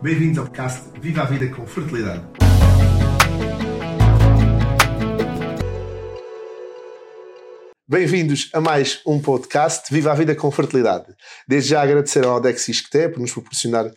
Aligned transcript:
Bem-vindos 0.00 0.38
ao 0.38 0.44
podcast 0.44 1.00
Viva 1.00 1.22
a 1.22 1.24
Vida 1.24 1.48
com 1.48 1.66
Fertilidade. 1.66 2.24
Bem-vindos 7.88 8.48
a 8.52 8.60
mais 8.60 9.00
um 9.04 9.20
podcast 9.20 9.92
Viva 9.92 10.12
a 10.12 10.14
Vida 10.14 10.36
com 10.36 10.52
Fertilidade. 10.52 11.06
Desde 11.48 11.70
já 11.70 11.82
agradecer 11.82 12.24
ao 12.24 12.36
Odex 12.36 12.68
Isqueté 12.68 13.08
por 13.08 13.18
nos 13.18 13.32
proporcionar 13.32 13.90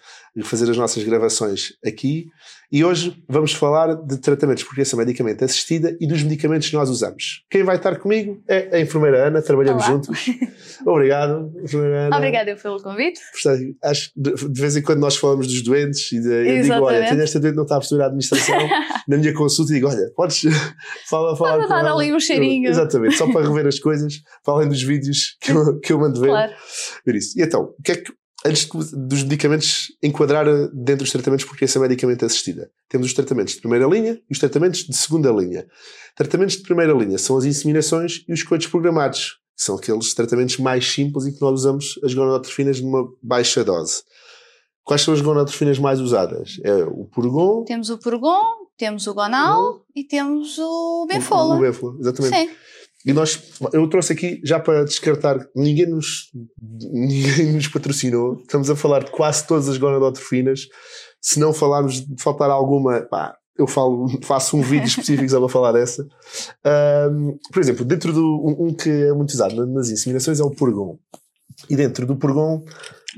fazer 0.43 0.69
as 0.69 0.77
nossas 0.77 1.03
gravações 1.03 1.73
aqui 1.85 2.27
e 2.71 2.85
hoje 2.85 3.21
vamos 3.27 3.51
falar 3.51 3.95
de 3.95 4.17
tratamentos 4.17 4.63
por 4.63 4.71
criação 4.73 4.97
medicamente 4.97 5.43
assistida 5.43 5.97
e 5.99 6.07
dos 6.07 6.23
medicamentos 6.23 6.69
que 6.69 6.75
nós 6.75 6.89
usamos. 6.89 7.43
Quem 7.49 7.63
vai 7.63 7.75
estar 7.75 7.97
comigo 7.99 8.41
é 8.47 8.77
a 8.77 8.79
enfermeira 8.79 9.27
Ana, 9.27 9.41
trabalhamos 9.41 9.83
Olá. 9.83 9.91
juntos. 9.91 10.25
Obrigado, 10.85 11.51
enfermeira 11.61 12.07
Ana. 12.07 12.15
Obrigada 12.17 12.55
pelo 12.55 12.81
convite. 12.81 13.19
Portanto, 13.33 13.75
acho 13.83 14.13
que 14.13 14.21
de 14.21 14.61
vez 14.61 14.77
em 14.77 14.81
quando 14.81 14.99
nós 14.99 15.17
falamos 15.17 15.47
dos 15.47 15.61
doentes 15.63 16.11
e 16.13 16.21
de, 16.21 16.29
eu 16.29 16.61
digo, 16.61 16.75
olha, 16.75 17.09
tenho 17.09 17.21
esta 17.21 17.39
doente 17.39 17.55
não 17.55 17.63
está 17.63 17.75
a 17.75 17.79
perceber 17.79 18.03
a 18.03 18.05
administração, 18.05 18.55
na 19.07 19.17
minha 19.17 19.33
consulta 19.33 19.71
e 19.73 19.75
digo, 19.75 19.89
olha, 19.89 20.09
podes 20.15 20.41
fala, 21.09 21.35
falar 21.35 21.51
Vamos 21.57 21.67
com 21.67 21.73
dar 21.73 21.91
ali 21.91 22.13
um 22.13 22.19
cheirinho. 22.21 22.69
Exatamente, 22.69 23.17
só 23.17 23.29
para 23.31 23.45
rever 23.45 23.67
as 23.67 23.79
coisas, 23.79 24.21
para 24.45 24.53
além 24.53 24.69
dos 24.69 24.81
vídeos 24.81 25.35
que 25.41 25.51
eu, 25.51 25.79
que 25.79 25.91
eu 25.91 25.99
mando 25.99 26.21
ver, 26.21 26.27
Claro. 26.27 26.53
ver 27.05 27.15
isso. 27.15 27.37
E 27.37 27.43
então, 27.43 27.73
o 27.77 27.83
que 27.83 27.91
é 27.91 27.95
que, 27.97 28.13
antes 28.45 28.67
dos 28.93 29.23
medicamentos, 29.23 29.87
enquadrar 30.01 30.45
dentro 30.73 31.03
dos 31.03 31.11
tratamentos 31.11 31.45
por 31.45 31.55
criação 31.55 31.81
medicamente 31.81 32.25
assistida? 32.25 32.69
Temos 32.89 33.07
os 33.07 33.13
tratamentos 33.13 33.53
de 33.55 33.61
primeira 33.61 33.85
linha 33.87 34.19
e 34.29 34.33
os 34.33 34.39
tratamentos 34.39 34.83
de 34.85 34.95
segunda 34.95 35.31
linha. 35.31 35.67
Tratamentos 36.15 36.57
de 36.57 36.63
primeira 36.63 36.93
linha 36.93 37.17
são 37.17 37.37
as 37.37 37.45
inseminações 37.45 38.23
e 38.27 38.33
os 38.33 38.43
coitos 38.43 38.67
programados, 38.67 39.39
que 39.55 39.63
são 39.63 39.75
aqueles 39.75 40.13
tratamentos 40.13 40.57
mais 40.57 40.87
simples 40.91 41.25
e 41.25 41.33
que 41.33 41.41
nós 41.41 41.53
usamos 41.61 41.99
as 42.03 42.13
gonadotrofinas 42.13 42.81
numa 42.81 43.07
baixa 43.21 43.63
dose. 43.63 44.03
Quais 44.83 45.01
são 45.03 45.13
as 45.13 45.21
gonadotrofinas 45.21 45.77
mais 45.77 45.99
usadas? 45.99 46.59
É 46.63 46.83
o 46.83 47.05
Purgon, 47.05 47.63
Temos 47.65 47.89
o 47.89 47.97
Purgon, 47.99 48.41
temos 48.77 49.05
o 49.05 49.13
Gonal 49.13 49.85
e 49.95 50.03
temos 50.03 50.57
o 50.57 51.05
Benfola. 51.07 51.55
o, 51.55 51.57
o 51.59 51.61
Benfola, 51.61 51.97
exatamente. 51.99 52.35
Sim. 52.35 52.49
E 53.05 53.13
nós, 53.13 53.41
eu 53.73 53.89
trouxe 53.89 54.13
aqui, 54.13 54.39
já 54.43 54.59
para 54.59 54.83
descartar, 54.85 55.37
ninguém 55.55 55.87
nos, 55.87 56.29
ninguém 56.91 57.53
nos 57.53 57.67
patrocinou. 57.67 58.39
Estamos 58.41 58.69
a 58.69 58.75
falar 58.75 59.03
de 59.03 59.11
quase 59.11 59.45
todas 59.47 59.67
as 59.67 59.77
gonadotrofinas. 59.77 60.67
Se 61.21 61.39
não 61.39 61.51
falarmos 61.53 62.05
faltar 62.19 62.49
alguma, 62.49 63.01
pá, 63.01 63.35
eu 63.57 63.65
falo, 63.67 64.07
faço 64.23 64.55
um 64.57 64.61
vídeo 64.61 64.87
específico 64.87 65.29
só 65.29 65.39
para 65.39 65.49
falar 65.49 65.71
dessa. 65.71 66.05
Ahm, 66.63 67.37
por 67.51 67.59
exemplo, 67.59 67.83
dentro 67.85 68.13
do, 68.13 68.23
um, 68.23 68.67
um 68.67 68.73
que 68.73 68.89
é 68.89 69.13
muito 69.13 69.31
usado 69.31 69.55
na- 69.55 69.65
nas 69.65 69.89
inseminações 69.89 70.39
é 70.39 70.43
o 70.43 70.51
Purgon. 70.51 70.97
E 71.69 71.75
dentro 71.75 72.05
do 72.05 72.15
Purgon, 72.15 72.63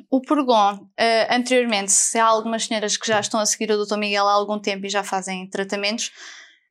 O 0.09 0.19
Purgon, 0.21 0.79
eh, 0.97 1.33
anteriormente, 1.33 1.91
se 1.91 2.17
há 2.17 2.25
algumas 2.25 2.65
senhoras 2.65 2.97
que 2.97 3.07
já 3.07 3.19
estão 3.19 3.39
a 3.39 3.45
seguir 3.45 3.71
o 3.71 3.85
Dr. 3.85 3.95
Miguel 3.97 4.27
há 4.27 4.31
algum 4.33 4.59
tempo 4.59 4.85
e 4.85 4.89
já 4.89 5.03
fazem 5.03 5.47
tratamentos, 5.47 6.09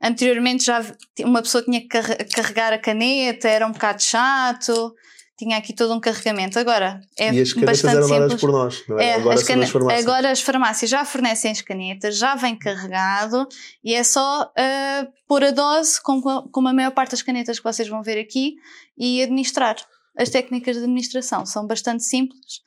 anteriormente 0.02 0.64
já 0.64 0.84
uma 1.20 1.42
pessoa 1.42 1.62
tinha 1.62 1.80
que 1.80 1.88
carre- 1.88 2.24
carregar 2.24 2.72
a 2.72 2.78
caneta, 2.78 3.48
era 3.48 3.66
um 3.66 3.72
bocado 3.72 4.02
chato, 4.02 4.94
tinha 5.38 5.56
aqui 5.56 5.72
todo 5.74 5.94
um 5.94 6.00
carregamento. 6.00 6.58
Agora 6.58 7.00
é 7.18 7.32
e 7.32 7.40
as 7.40 7.52
canetas 7.52 7.82
bastante 7.82 7.96
eram 7.96 8.08
dadas 8.28 8.40
por 8.40 8.50
nós, 8.52 8.82
não 8.88 8.98
é? 8.98 9.04
É, 9.06 9.14
Agora 9.14 9.34
as 9.34 9.42
farmácias. 9.42 10.02
agora 10.06 10.30
as 10.30 10.40
farmácias 10.40 10.90
já 10.90 11.04
fornecem 11.04 11.50
as 11.50 11.60
canetas, 11.60 12.16
já 12.16 12.34
vem 12.34 12.56
carregado 12.56 13.46
e 13.82 13.94
é 13.94 14.04
só 14.04 14.50
ah, 14.56 15.06
pôr 15.26 15.44
a 15.44 15.50
dose, 15.50 16.00
como, 16.02 16.48
como 16.50 16.68
a 16.68 16.72
maior 16.72 16.92
parte 16.92 17.12
das 17.12 17.22
canetas 17.22 17.58
que 17.58 17.64
vocês 17.64 17.88
vão 17.88 18.02
ver 18.02 18.18
aqui, 18.20 18.54
e 18.98 19.22
administrar. 19.22 19.76
As 20.16 20.28
técnicas 20.28 20.76
de 20.76 20.82
administração 20.82 21.46
são 21.46 21.66
bastante 21.66 22.04
simples 22.04 22.60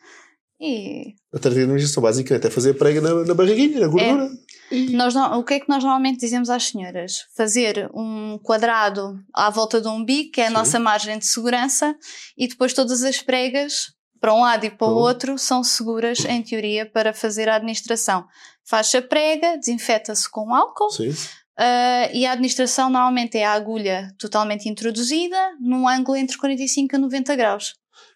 e 0.60 1.14
A 1.34 1.38
técnica 1.38 1.56
de 1.58 1.64
administração 1.64 2.02
basicamente 2.02 2.48
é 2.48 2.50
fazer 2.50 2.74
prega 2.74 3.00
na, 3.02 3.24
na 3.24 3.34
barriguinha, 3.34 3.82
na 3.82 3.88
gordura. 3.88 4.30
Nós 4.92 5.16
o 5.16 5.44
que 5.44 5.56
é 5.56 5.60
que 5.60 5.70
nós 5.70 5.84
normalmente 5.84 6.20
dizemos 6.20 6.50
às 6.50 6.68
senhoras? 6.68 7.26
Fazer 7.36 7.90
um 7.94 8.38
quadrado 8.42 9.20
à 9.34 9.50
volta 9.50 9.80
do 9.80 9.92
umbigo, 9.92 10.32
que 10.32 10.42
é 10.42 10.46
a 10.46 10.48
Sim. 10.48 10.54
nossa 10.54 10.80
margem 10.80 11.20
de 11.20 11.26
segurança, 11.26 11.96
e 12.38 12.48
depois 12.48 12.74
todas 12.74 13.04
as 13.04 13.22
pregas, 13.22 13.94
para 14.20 14.34
um 14.34 14.42
lado 14.42 14.66
e 14.66 14.72
para 14.72 14.88
o 14.88 14.96
outro, 14.96 15.38
são 15.38 15.64
seguras, 15.64 16.26
em 16.26 16.42
teoria, 16.42 16.86
para 16.86 17.14
fazer 17.14 17.48
a 17.48 17.56
administração. 17.56 18.26
Faz 18.64 18.94
a 18.96 19.02
prega, 19.02 19.58
desinfeta-se 19.58 20.30
com 20.30 20.54
álcool, 20.54 20.90
ah, 21.58 22.10
e 22.12 22.26
a 22.26 22.32
administração 22.32 22.90
normalmente 22.90 23.38
é 23.38 23.46
a 23.46 23.54
agulha 23.54 24.14
totalmente 24.20 24.68
introduzida, 24.68 25.38
num 25.60 25.88
ângulo 25.88 26.18
entre 26.18 26.38
45 26.38 26.96
a 26.96 27.00
90 27.00 27.36
graus. 27.36 27.74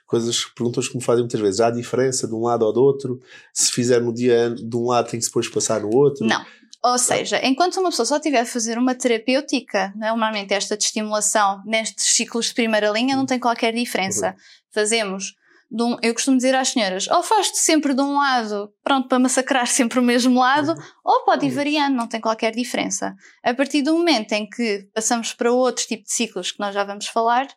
Coisas, 0.10 0.44
perguntas 0.46 0.88
que 0.88 0.98
me 0.98 1.04
fazem 1.04 1.22
muitas 1.24 1.40
vezes. 1.40 1.60
Há 1.62 1.70
diferença 1.70 2.28
de 2.28 2.34
um 2.34 2.42
lado 2.42 2.64
ou 2.66 2.74
do 2.74 2.82
outro? 2.82 3.20
Se 3.54 3.72
fizer 3.72 4.02
no 4.02 4.14
dia 4.14 4.50
de 4.50 4.76
um 4.76 4.88
lado, 4.88 5.10
tem 5.10 5.20
que 5.20 5.26
depois 5.26 5.48
passar 5.48 5.80
no 5.82 5.94
outro? 5.96 6.26
Não. 6.26 6.44
Ou 6.84 6.98
seja, 6.98 7.40
enquanto 7.46 7.78
uma 7.80 7.90
pessoa 7.90 8.06
só 8.06 8.16
estiver 8.16 8.40
a 8.40 8.46
fazer 8.46 8.78
uma 8.78 8.96
terapêutica, 8.96 9.94
né, 9.98 10.08
normalmente 10.10 10.54
esta 10.54 10.76
de 10.78 10.84
estimulação 10.86 11.62
nestes 11.66 12.16
ciclos 12.16 12.48
de 12.48 12.54
primeira 12.54 12.90
linha 12.90 13.16
não 13.16 13.26
tem 13.26 13.38
qualquer 13.38 13.74
diferença. 13.74 14.34
Fazemos, 14.74 15.36
de 15.70 15.84
um- 15.84 15.98
eu 16.02 16.14
costumo 16.14 16.38
dizer 16.38 16.56
às 16.56 16.70
senhoras, 16.70 17.08
ou 17.10 17.22
faz-te 17.22 17.58
sempre 17.60 17.94
de 17.94 18.02
um 18.02 18.16
lado, 18.18 18.72
pronto, 18.84 19.08
para 19.10 19.20
massacrar 19.20 19.68
sempre 19.68 20.00
o 20.00 20.02
mesmo 20.04 20.40
lado, 20.40 20.74
ou 21.04 21.26
pode 21.26 21.46
ir 21.46 21.50
Uhum. 21.50 21.56
variando, 21.56 21.96
não 21.96 22.08
tem 22.08 22.22
qualquer 22.22 22.56
diferença. 22.56 23.14
A 23.44 23.54
partir 23.54 23.82
do 23.82 23.94
momento 23.94 24.32
em 24.32 24.50
que 24.50 24.88
passamos 24.94 25.34
para 25.34 25.52
outros 25.52 25.86
tipos 25.86 26.06
de 26.08 26.14
ciclos 26.14 26.52
que 26.52 26.60
nós 26.62 26.74
já 26.74 26.84
vamos 26.86 27.08
falar, 27.08 27.48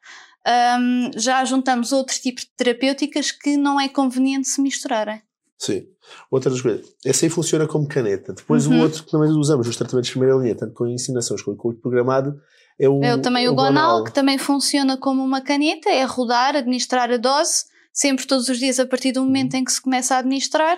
hum, 0.47 1.11
já 1.17 1.45
juntamos 1.45 1.93
outros 1.93 2.19
tipos 2.19 2.45
de 2.45 2.51
terapêuticas 2.57 3.31
que 3.31 3.57
não 3.57 3.81
é 3.81 3.89
conveniente 3.89 4.49
se 4.49 4.61
misturarem. 4.61 5.23
Sim. 5.59 5.87
Outra 6.31 6.51
das 6.51 6.61
coisas. 6.61 6.85
Esse 7.05 7.27
aí 7.27 7.31
funciona 7.31 7.67
como 7.69 7.87
caneta. 7.87 8.33
Depois 8.33 8.67
Uhum. 8.67 8.81
o 8.81 8.83
outro 8.83 9.05
que 9.05 9.11
também 9.11 9.31
usamos 9.31 9.67
nos 9.67 9.77
tratamentos 9.77 10.09
de 10.09 10.19
primeira 10.19 10.37
linha, 10.37 10.55
tanto 10.57 10.75
com 10.75 10.87
ensinações 10.89 11.41
como 11.43 11.57
com 11.57 11.69
o 11.69 11.75
programado, 11.75 12.35
é 12.79 12.89
o. 12.89 13.03
Eu 13.03 13.23
também 13.23 13.49
o 13.49 13.55
Gonal, 13.55 14.03
que 14.03 14.13
também 14.13 14.37
funciona 14.39 14.97
como 14.97 15.23
uma 15.23 15.41
caneta, 15.41 15.89
é 15.89 16.03
rodar, 16.05 16.57
administrar 16.57 17.11
a 17.13 17.17
dose, 17.17 17.65
sempre 17.93 18.27
todos 18.27 18.49
os 18.49 18.59
dias 18.59 18.81
a 18.81 18.87
partir 18.87 19.13
do 19.13 19.23
momento 19.23 19.55
em 19.55 19.63
que 19.65 19.71
se 19.73 19.81
começa 19.81 20.17
a 20.17 20.19
administrar. 20.19 20.77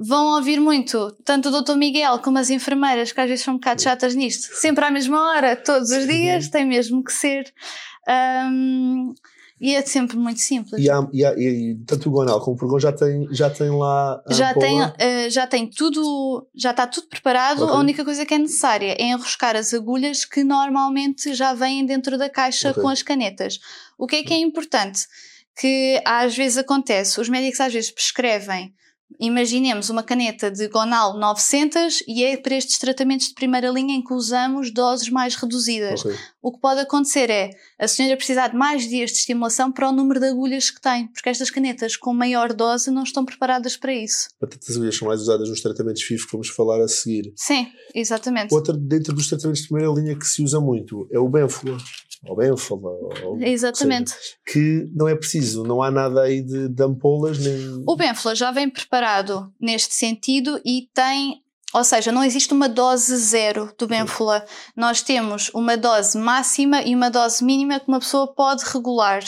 Vão 0.00 0.36
ouvir 0.36 0.60
muito, 0.60 1.10
tanto 1.24 1.48
o 1.48 1.60
Dr. 1.62 1.74
Miguel 1.74 2.20
como 2.20 2.38
as 2.38 2.50
enfermeiras, 2.50 3.10
que 3.10 3.20
às 3.20 3.28
vezes 3.28 3.44
são 3.44 3.54
um 3.54 3.56
bocado 3.58 3.82
chatas 3.82 4.14
nisto, 4.14 4.54
sempre 4.54 4.84
à 4.84 4.90
mesma 4.92 5.20
hora, 5.20 5.56
todos 5.56 5.90
os 5.90 6.06
dias, 6.06 6.48
tem 6.48 6.64
mesmo 6.64 7.02
que 7.02 7.12
ser. 7.12 7.52
Ahm, 8.08 9.12
e 9.60 9.74
é 9.74 9.82
sempre 9.82 10.16
muito 10.16 10.40
simples. 10.40 10.80
E, 10.80 10.88
há, 10.88 11.06
e, 11.12 11.24
há, 11.24 11.34
e, 11.36 11.76
tanto 11.84 12.08
o 12.08 12.12
Gonal 12.12 12.40
como 12.40 12.54
o 12.54 12.58
Purgon 12.58 12.78
já 12.78 12.92
tem, 12.92 13.26
já 13.32 13.50
tem 13.50 13.68
lá. 13.70 14.22
já 14.30 14.54
tem, 14.54 14.80
ampola. 14.80 14.94
eh, 14.98 15.28
já 15.30 15.46
tem 15.48 15.68
tudo, 15.68 16.46
já 16.54 16.70
está 16.70 16.86
tudo 16.86 17.08
preparado. 17.08 17.64
Ok. 17.64 17.74
A 17.74 17.78
única 17.78 18.04
coisa 18.04 18.24
que 18.24 18.34
é 18.34 18.38
necessária 18.38 18.94
é 18.98 19.02
enroscar 19.02 19.56
as 19.56 19.74
agulhas 19.74 20.24
que 20.24 20.44
normalmente 20.44 21.34
já 21.34 21.54
vêm 21.54 21.84
dentro 21.84 22.16
da 22.16 22.30
caixa 22.30 22.70
Ok. 22.70 22.82
com 22.82 22.88
as 22.88 23.02
canetas. 23.02 23.58
O 23.98 24.06
que 24.06 24.16
é 24.16 24.22
que 24.22 24.32
é 24.32 24.38
importante? 24.38 25.00
Que 25.60 26.00
às 26.04 26.36
vezes 26.36 26.56
acontece, 26.58 27.20
os 27.20 27.28
médicos 27.28 27.58
às 27.60 27.72
vezes 27.72 27.90
prescrevem, 27.90 28.72
imaginemos 29.20 29.90
uma 29.90 30.02
caneta 30.02 30.50
de 30.50 30.68
Gonal 30.68 31.18
900 31.18 32.04
e 32.06 32.24
é 32.24 32.36
para 32.36 32.56
estes 32.56 32.78
tratamentos 32.78 33.28
de 33.28 33.34
primeira 33.34 33.68
linha 33.68 33.94
em 33.94 34.02
que 34.02 34.12
usamos 34.12 34.72
doses 34.72 35.08
mais 35.08 35.34
reduzidas. 35.34 36.04
Ok. 36.04 36.14
O 36.42 36.52
que 36.52 36.60
pode 36.60 36.80
acontecer 36.80 37.30
é 37.30 37.50
a 37.78 37.88
senhora 37.88 38.16
precisar 38.16 38.48
de 38.48 38.56
mais 38.56 38.88
dias 38.88 39.10
de 39.10 39.18
estimulação 39.18 39.72
para 39.72 39.88
o 39.88 39.92
número 39.92 40.20
de 40.20 40.26
agulhas 40.26 40.70
que 40.70 40.80
tem, 40.80 41.08
porque 41.08 41.28
estas 41.28 41.50
canetas 41.50 41.96
com 41.96 42.14
maior 42.14 42.52
dose 42.52 42.90
não 42.90 43.02
estão 43.02 43.24
preparadas 43.24 43.76
para 43.76 43.92
isso. 43.92 44.28
As 44.40 44.76
agulhas 44.76 44.96
são 44.96 45.08
mais 45.08 45.20
usadas 45.20 45.48
nos 45.48 45.60
tratamentos 45.60 46.02
FIV 46.02 46.26
que 46.26 46.32
vamos 46.32 46.48
falar 46.48 46.80
a 46.80 46.88
seguir. 46.88 47.32
Sim, 47.36 47.68
exatamente. 47.94 48.54
Outra 48.54 48.74
dentro 48.74 49.14
dos 49.14 49.28
tratamentos 49.28 49.62
de 49.62 49.68
primeira 49.68 49.92
linha 49.92 50.18
que 50.18 50.26
se 50.26 50.42
usa 50.42 50.60
muito 50.60 51.08
é 51.10 51.18
o 51.18 51.28
Benfola. 51.28 51.78
Ou 52.26 52.36
Benfola. 52.36 52.90
Ou, 53.24 53.40
Exatamente. 53.40 54.10
seja, 54.10 54.36
que 54.46 54.90
não 54.94 55.08
é 55.08 55.14
preciso, 55.14 55.62
não 55.62 55.82
há 55.82 55.90
nada 55.90 56.22
aí 56.22 56.42
de, 56.42 56.68
de 56.68 56.82
ampolas 56.82 57.38
nem. 57.38 57.84
O 57.86 57.96
Benfla 57.96 58.34
já 58.34 58.50
vem 58.50 58.68
preparado 58.68 59.52
neste 59.60 59.94
sentido 59.94 60.60
e 60.64 60.88
tem, 60.92 61.42
ou 61.72 61.84
seja, 61.84 62.10
não 62.10 62.24
existe 62.24 62.52
uma 62.52 62.68
dose 62.68 63.16
zero 63.16 63.72
do 63.78 63.86
Benfla. 63.86 64.44
Nós 64.76 65.00
temos 65.00 65.50
uma 65.54 65.76
dose 65.76 66.18
máxima 66.18 66.82
e 66.82 66.94
uma 66.94 67.10
dose 67.10 67.44
mínima 67.44 67.78
que 67.78 67.88
uma 67.88 68.00
pessoa 68.00 68.34
pode 68.34 68.64
regular. 68.64 69.22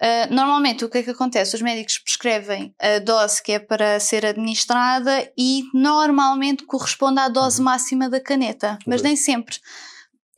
Uh, 0.00 0.32
normalmente 0.34 0.82
o 0.82 0.88
que 0.88 0.98
é 0.98 1.02
que 1.02 1.10
acontece? 1.10 1.54
Os 1.54 1.60
médicos 1.60 1.98
prescrevem 1.98 2.74
a 2.78 2.98
dose 2.98 3.42
que 3.42 3.52
é 3.52 3.58
para 3.58 4.00
ser 4.00 4.24
administrada 4.24 5.30
e 5.36 5.64
normalmente 5.74 6.64
corresponde 6.64 7.20
à 7.20 7.28
dose 7.28 7.60
máxima 7.60 8.08
da 8.08 8.18
caneta, 8.18 8.78
mas 8.86 9.02
nem 9.02 9.14
sempre. 9.14 9.56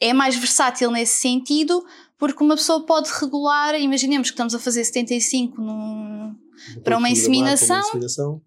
É 0.02 0.12
mais 0.12 0.36
versátil 0.36 0.90
nesse 0.90 1.20
sentido, 1.20 1.84
porque 2.18 2.42
uma 2.42 2.56
pessoa 2.56 2.84
pode 2.84 3.10
regular, 3.20 3.74
imaginemos 3.80 4.28
que 4.28 4.34
estamos 4.34 4.54
a 4.54 4.58
fazer 4.58 4.84
75 4.84 5.60
num, 5.60 6.34
para 6.82 6.96
uma 6.98 7.08
inseminação. 7.08 7.80
inseminação. 7.80 8.42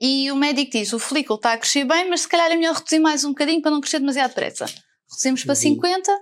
e 0.00 0.30
o 0.30 0.36
médico 0.36 0.72
diz: 0.72 0.92
o 0.92 0.98
folículo 0.98 1.36
está 1.36 1.52
a 1.52 1.58
crescer 1.58 1.84
bem, 1.84 2.08
mas 2.08 2.22
se 2.22 2.28
calhar 2.28 2.50
é 2.50 2.56
melhor 2.56 2.74
reduzir 2.74 3.00
mais 3.00 3.24
um 3.24 3.30
bocadinho 3.30 3.60
para 3.60 3.70
não 3.70 3.80
crescer 3.80 3.98
demasiado 3.98 4.30
depressa. 4.30 4.66
Reduzimos 5.10 5.42
para 5.44 5.52
Uhum. 5.52 5.56
50, 5.56 6.12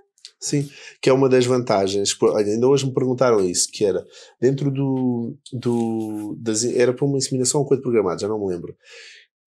Sim, 0.40 0.70
que 1.02 1.10
é 1.10 1.12
uma 1.12 1.28
das 1.28 1.44
vantagens. 1.46 2.16
Olha, 2.22 2.46
ainda 2.46 2.68
hoje 2.68 2.86
me 2.86 2.94
perguntaram 2.94 3.40
isso, 3.44 3.68
que 3.72 3.84
era 3.84 4.06
dentro 4.40 4.70
do. 4.70 5.36
do 5.52 6.36
das, 6.38 6.64
era 6.64 6.92
para 6.92 7.04
uma 7.04 7.18
inseminação 7.18 7.60
ou 7.60 7.66
coisa 7.66 7.82
programada, 7.82 8.20
já 8.20 8.28
não 8.28 8.38
me 8.38 8.46
lembro. 8.46 8.76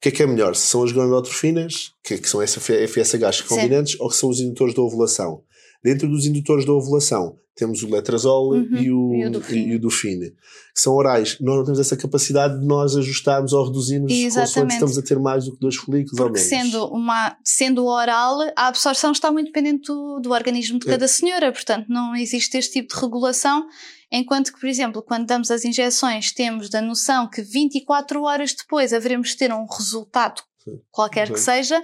Que 0.02 0.10
é 0.10 0.12
que 0.12 0.24
é 0.24 0.26
melhor? 0.26 0.56
Se 0.56 0.68
são 0.68 0.84
as 0.84 0.92
gonadotrofinas, 0.92 1.94
que, 2.04 2.18
que 2.18 2.28
são 2.28 2.42
FSHs 2.42 3.42
recombinantes, 3.42 4.00
ou 4.00 4.10
que 4.10 4.16
são 4.16 4.30
os 4.30 4.40
indutores 4.40 4.74
da 4.74 4.82
ovulação? 4.82 5.44
Dentro 5.84 6.08
dos 6.08 6.26
indutores 6.26 6.66
da 6.66 6.74
ovulação, 6.74 7.40
temos 7.56 7.84
o 7.84 7.90
letrazol 7.90 8.54
uhum. 8.54 8.78
e, 8.78 8.92
o, 8.92 9.14
e, 9.16 9.76
o 9.76 9.90
e 9.90 10.32
que 10.32 10.82
são 10.82 10.94
orais. 10.94 11.38
Nós 11.40 11.58
não 11.58 11.64
temos 11.66 11.80
essa 11.80 11.98
capacidade 11.98 12.60
de 12.60 12.66
nós 12.66 12.96
ajustarmos 12.96 13.52
ou 13.52 13.66
reduzirmos 13.66 14.12
consoante 14.34 14.74
estamos 14.74 14.98
a 14.98 15.02
ter 15.02 15.20
mais 15.20 15.46
do 15.46 15.54
que 15.54 15.60
dois 15.60 15.76
folículos 15.76 16.18
Porque 16.18 16.24
ou 16.24 16.32
menos. 16.32 16.50
Sendo, 16.50 16.86
uma, 16.88 17.38
sendo 17.44 17.86
oral, 17.86 18.40
a 18.56 18.68
absorção 18.68 19.12
está 19.12 19.32
muito 19.32 19.48
dependente 19.48 19.88
do, 19.88 20.20
do 20.20 20.32
organismo 20.32 20.80
de 20.80 20.88
é. 20.88 20.92
cada 20.92 21.06
é. 21.06 21.08
senhora, 21.08 21.52
portanto 21.52 21.88
não 21.90 22.16
existe 22.16 22.58
este 22.58 22.82
tipo 22.82 22.96
de 22.96 23.02
regulação. 23.02 23.68
Enquanto 24.12 24.52
que, 24.52 24.60
por 24.60 24.68
exemplo, 24.68 25.02
quando 25.02 25.26
damos 25.26 25.52
as 25.52 25.64
injeções, 25.64 26.32
temos 26.34 26.70
da 26.70 26.82
noção 26.82 27.30
que 27.30 27.42
24 27.42 28.24
horas 28.24 28.54
depois 28.54 28.92
haveremos 28.92 29.30
de 29.30 29.38
ter 29.38 29.54
um 29.54 29.66
resultado, 29.66 30.42
qualquer 30.90 31.32
que 31.32 31.40
seja, 31.40 31.82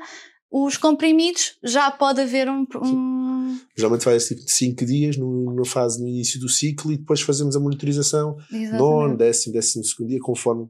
os 0.51 0.77
comprimidos 0.77 1.55
já 1.63 1.91
pode 1.91 2.21
haver 2.21 2.49
um. 2.49 2.65
um... 2.81 3.59
Geralmente 3.75 4.05
vai 4.05 4.17
tipo 4.17 4.43
de 4.43 4.51
5 4.51 4.85
dias 4.85 5.17
na 5.17 5.65
fase 5.65 6.01
no 6.01 6.07
início 6.07 6.39
do 6.39 6.49
ciclo 6.49 6.91
e 6.91 6.97
depois 6.97 7.21
fazemos 7.21 7.55
a 7.55 7.59
monitorização 7.59 8.37
nono, 8.77 9.17
décimo, 9.17 9.53
décimo 9.53 9.83
segundo 9.83 10.09
dia, 10.09 10.19
conforme 10.21 10.67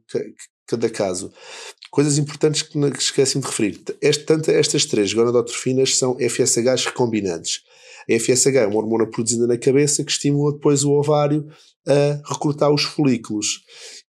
cada 0.68 0.89
caso. 0.89 1.31
Coisas 1.89 2.18
importantes 2.18 2.63
que, 2.63 2.91
que 2.91 3.01
esqueci 3.01 3.39
de 3.39 3.45
referir. 3.45 3.81
Este, 4.01 4.25
tanto 4.25 4.51
estas 4.51 4.85
três 4.85 5.13
gonadotrofinas 5.13 5.97
são 5.97 6.18
FSHs 6.19 6.85
recombinantes. 6.85 7.62
A 8.09 8.19
FSH 8.19 8.56
é 8.56 8.68
uma 8.68 8.77
hormona 8.77 9.06
produzida 9.06 9.47
na 9.47 9.57
cabeça 9.57 10.03
que 10.03 10.12
estimula 10.12 10.53
depois 10.53 10.83
o 10.83 10.91
ovário 10.91 11.47
a 11.85 12.21
recrutar 12.30 12.71
os 12.71 12.83
folículos. 12.83 13.62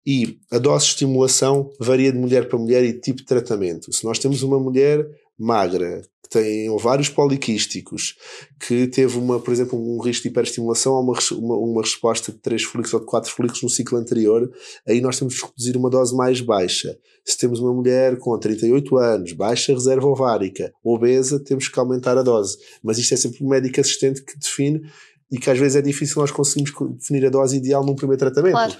E 0.06 0.38
a 0.50 0.58
dose 0.58 0.86
de 0.86 0.90
estimulação 0.92 1.70
varia 1.78 2.10
de 2.12 2.18
mulher 2.18 2.48
para 2.48 2.58
mulher 2.58 2.82
e 2.84 2.92
de 2.92 3.00
tipo 3.00 3.18
de 3.18 3.26
tratamento. 3.26 3.92
Se 3.92 4.04
nós 4.04 4.18
temos 4.18 4.42
uma 4.42 4.58
mulher 4.58 5.06
magra, 5.38 6.02
que 6.22 6.28
tem 6.30 6.68
ovários 6.68 7.08
poliquísticos, 7.08 8.16
que 8.60 8.86
teve, 8.86 9.16
uma, 9.16 9.40
por 9.40 9.52
exemplo, 9.52 9.78
um 9.78 10.00
risco 10.00 10.24
de 10.24 10.28
hiperestimulação 10.28 10.94
a 10.94 11.00
uma, 11.00 11.18
uma, 11.32 11.56
uma, 11.56 11.82
resposta 11.82 12.32
de 12.32 12.38
3 12.38 12.62
folículos 12.64 12.94
ou 12.94 13.00
de 13.00 13.06
4 13.06 13.30
folículos 13.30 13.62
no 13.62 13.68
ciclo 13.68 13.98
anterior, 13.98 14.50
aí 14.86 15.00
nós 15.00 15.18
temos 15.18 15.40
que 15.40 15.46
reduzir 15.46 15.76
uma 15.76 15.88
dose 15.88 16.14
mais 16.16 16.40
baixa. 16.40 16.98
Se 17.24 17.36
temos 17.38 17.60
uma 17.60 17.72
mulher 17.72 18.18
com 18.18 18.38
38 18.38 18.96
anos, 18.96 19.32
baixa 19.32 19.72
reserva 19.72 20.06
ovárica, 20.06 20.72
obesa, 20.82 21.38
temos 21.38 21.68
que 21.68 21.78
aumentar 21.78 22.18
a 22.18 22.22
dose. 22.22 22.58
Mas 22.82 22.98
isto 22.98 23.14
é 23.14 23.16
sempre 23.16 23.44
o 23.44 23.48
médico 23.48 23.80
assistente 23.80 24.22
que 24.22 24.38
define 24.38 24.82
e 25.30 25.38
que 25.38 25.50
às 25.50 25.58
vezes 25.58 25.76
é 25.76 25.82
difícil 25.82 26.20
nós 26.20 26.30
conseguirmos 26.30 26.72
definir 26.98 27.26
a 27.26 27.30
dose 27.30 27.56
ideal 27.56 27.84
num 27.84 27.94
primeiro 27.94 28.18
tratamento. 28.18 28.52
Claro. 28.52 28.76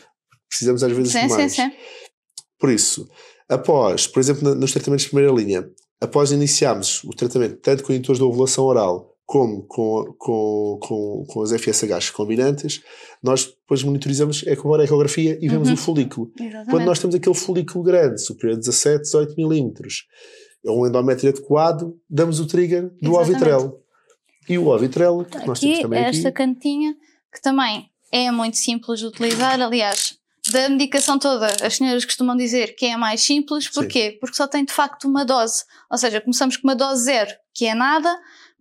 Precisamos 0.49 0.82
às 0.82 0.93
vezes 0.93 1.12
sim, 1.12 1.20
de 1.20 1.28
mais. 1.28 1.52
Sim, 1.52 1.62
sim. 1.62 1.76
Por 2.58 2.70
isso, 2.70 3.08
após, 3.49 4.06
por 4.06 4.19
exemplo, 4.19 4.55
nos 4.55 4.72
tratamentos 4.72 5.05
de 5.05 5.10
primeira 5.10 5.32
linha, 5.32 5.69
após 6.00 6.31
iniciarmos 6.31 7.03
o 7.05 7.11
tratamento 7.11 7.56
tanto 7.56 7.83
com 7.85 7.93
indutores 7.93 8.19
de 8.19 8.25
ovulação 8.25 8.65
oral 8.65 9.15
como 9.29 9.62
com, 9.65 10.15
com, 10.19 10.79
com, 10.81 11.25
com 11.29 11.43
as 11.43 11.53
FSHs 11.53 12.11
combinantes, 12.11 12.83
nós 13.23 13.45
depois 13.45 13.83
monitorizamos 13.83 14.43
é 14.47 14.56
com 14.56 14.73
a 14.75 14.83
ecografia 14.83 15.39
e 15.39 15.49
vemos 15.50 15.69
uhum. 15.69 15.75
o 15.75 15.77
folículo. 15.77 16.33
Exatamente. 16.35 16.71
Quando 16.71 16.87
nós 16.87 16.99
temos 16.99 17.15
aquele 17.15 17.35
folículo 17.35 17.85
grande, 17.85 18.23
superior 18.23 18.56
a 18.56 18.59
17, 18.59 19.03
18 19.03 19.35
milímetros, 19.37 20.06
é 20.65 20.71
um 20.71 20.87
endométrio 20.87 21.29
adequado, 21.29 21.95
damos 22.09 22.41
o 22.41 22.47
trigger 22.47 22.91
do 23.03 23.17
ovitrel. 23.17 23.83
E 24.49 24.56
o 24.56 24.69
ovitrel, 24.69 25.23
que 25.27 25.47
nós 25.47 25.61
temos 25.61 25.81
também 25.81 26.05
esta 26.05 26.29
aqui. 26.29 26.37
cantinha, 26.39 26.97
que 27.31 27.43
também 27.43 27.91
é 28.11 28.31
muito 28.31 28.56
simples 28.56 28.99
de 29.01 29.06
utilizar, 29.06 29.61
aliás, 29.61 30.18
da 30.50 30.69
medicação 30.69 31.19
toda, 31.19 31.47
as 31.62 31.77
senhoras 31.77 32.05
costumam 32.05 32.37
dizer 32.37 32.75
que 32.77 32.87
é 32.87 32.97
mais 32.97 33.23
simples, 33.23 33.69
porquê? 33.69 34.12
Sim. 34.12 34.19
Porque 34.21 34.37
só 34.37 34.47
tem 34.47 34.65
de 34.65 34.73
facto 34.73 35.06
uma 35.06 35.25
dose. 35.25 35.65
Ou 35.91 35.99
seja, 35.99 36.21
começamos 36.21 36.56
com 36.56 36.67
uma 36.67 36.75
dose 36.75 37.05
zero, 37.05 37.31
que 37.55 37.67
é 37.67 37.75
nada, 37.75 38.09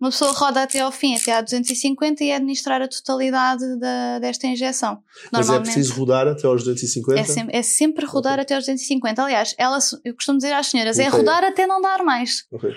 uma 0.00 0.10
pessoa 0.10 0.32
roda 0.32 0.62
até 0.62 0.80
ao 0.80 0.92
fim, 0.92 1.16
até 1.16 1.32
a 1.32 1.40
250 1.40 2.22
e 2.22 2.30
é 2.30 2.36
administrar 2.36 2.80
a 2.80 2.88
totalidade 2.88 3.78
da, 3.78 4.18
desta 4.20 4.46
injeção. 4.46 5.02
Mas 5.32 5.50
é 5.50 5.58
preciso 5.58 5.94
rodar 5.94 6.28
até 6.28 6.46
aos 6.46 6.62
250? 6.62 7.20
É 7.20 7.24
sempre, 7.24 7.56
é 7.56 7.62
sempre 7.62 8.06
rodar 8.06 8.34
okay. 8.34 8.42
até 8.42 8.54
aos 8.54 8.64
250. 8.64 9.22
Aliás, 9.22 9.54
ela, 9.58 9.78
eu 10.04 10.14
costumo 10.14 10.38
dizer 10.38 10.52
às 10.52 10.68
senhoras, 10.68 10.98
é 10.98 11.08
okay. 11.08 11.14
é 11.14 11.16
rodar 11.16 11.44
até 11.44 11.66
não 11.66 11.80
dar 11.80 12.04
mais. 12.04 12.44
Okay. 12.52 12.72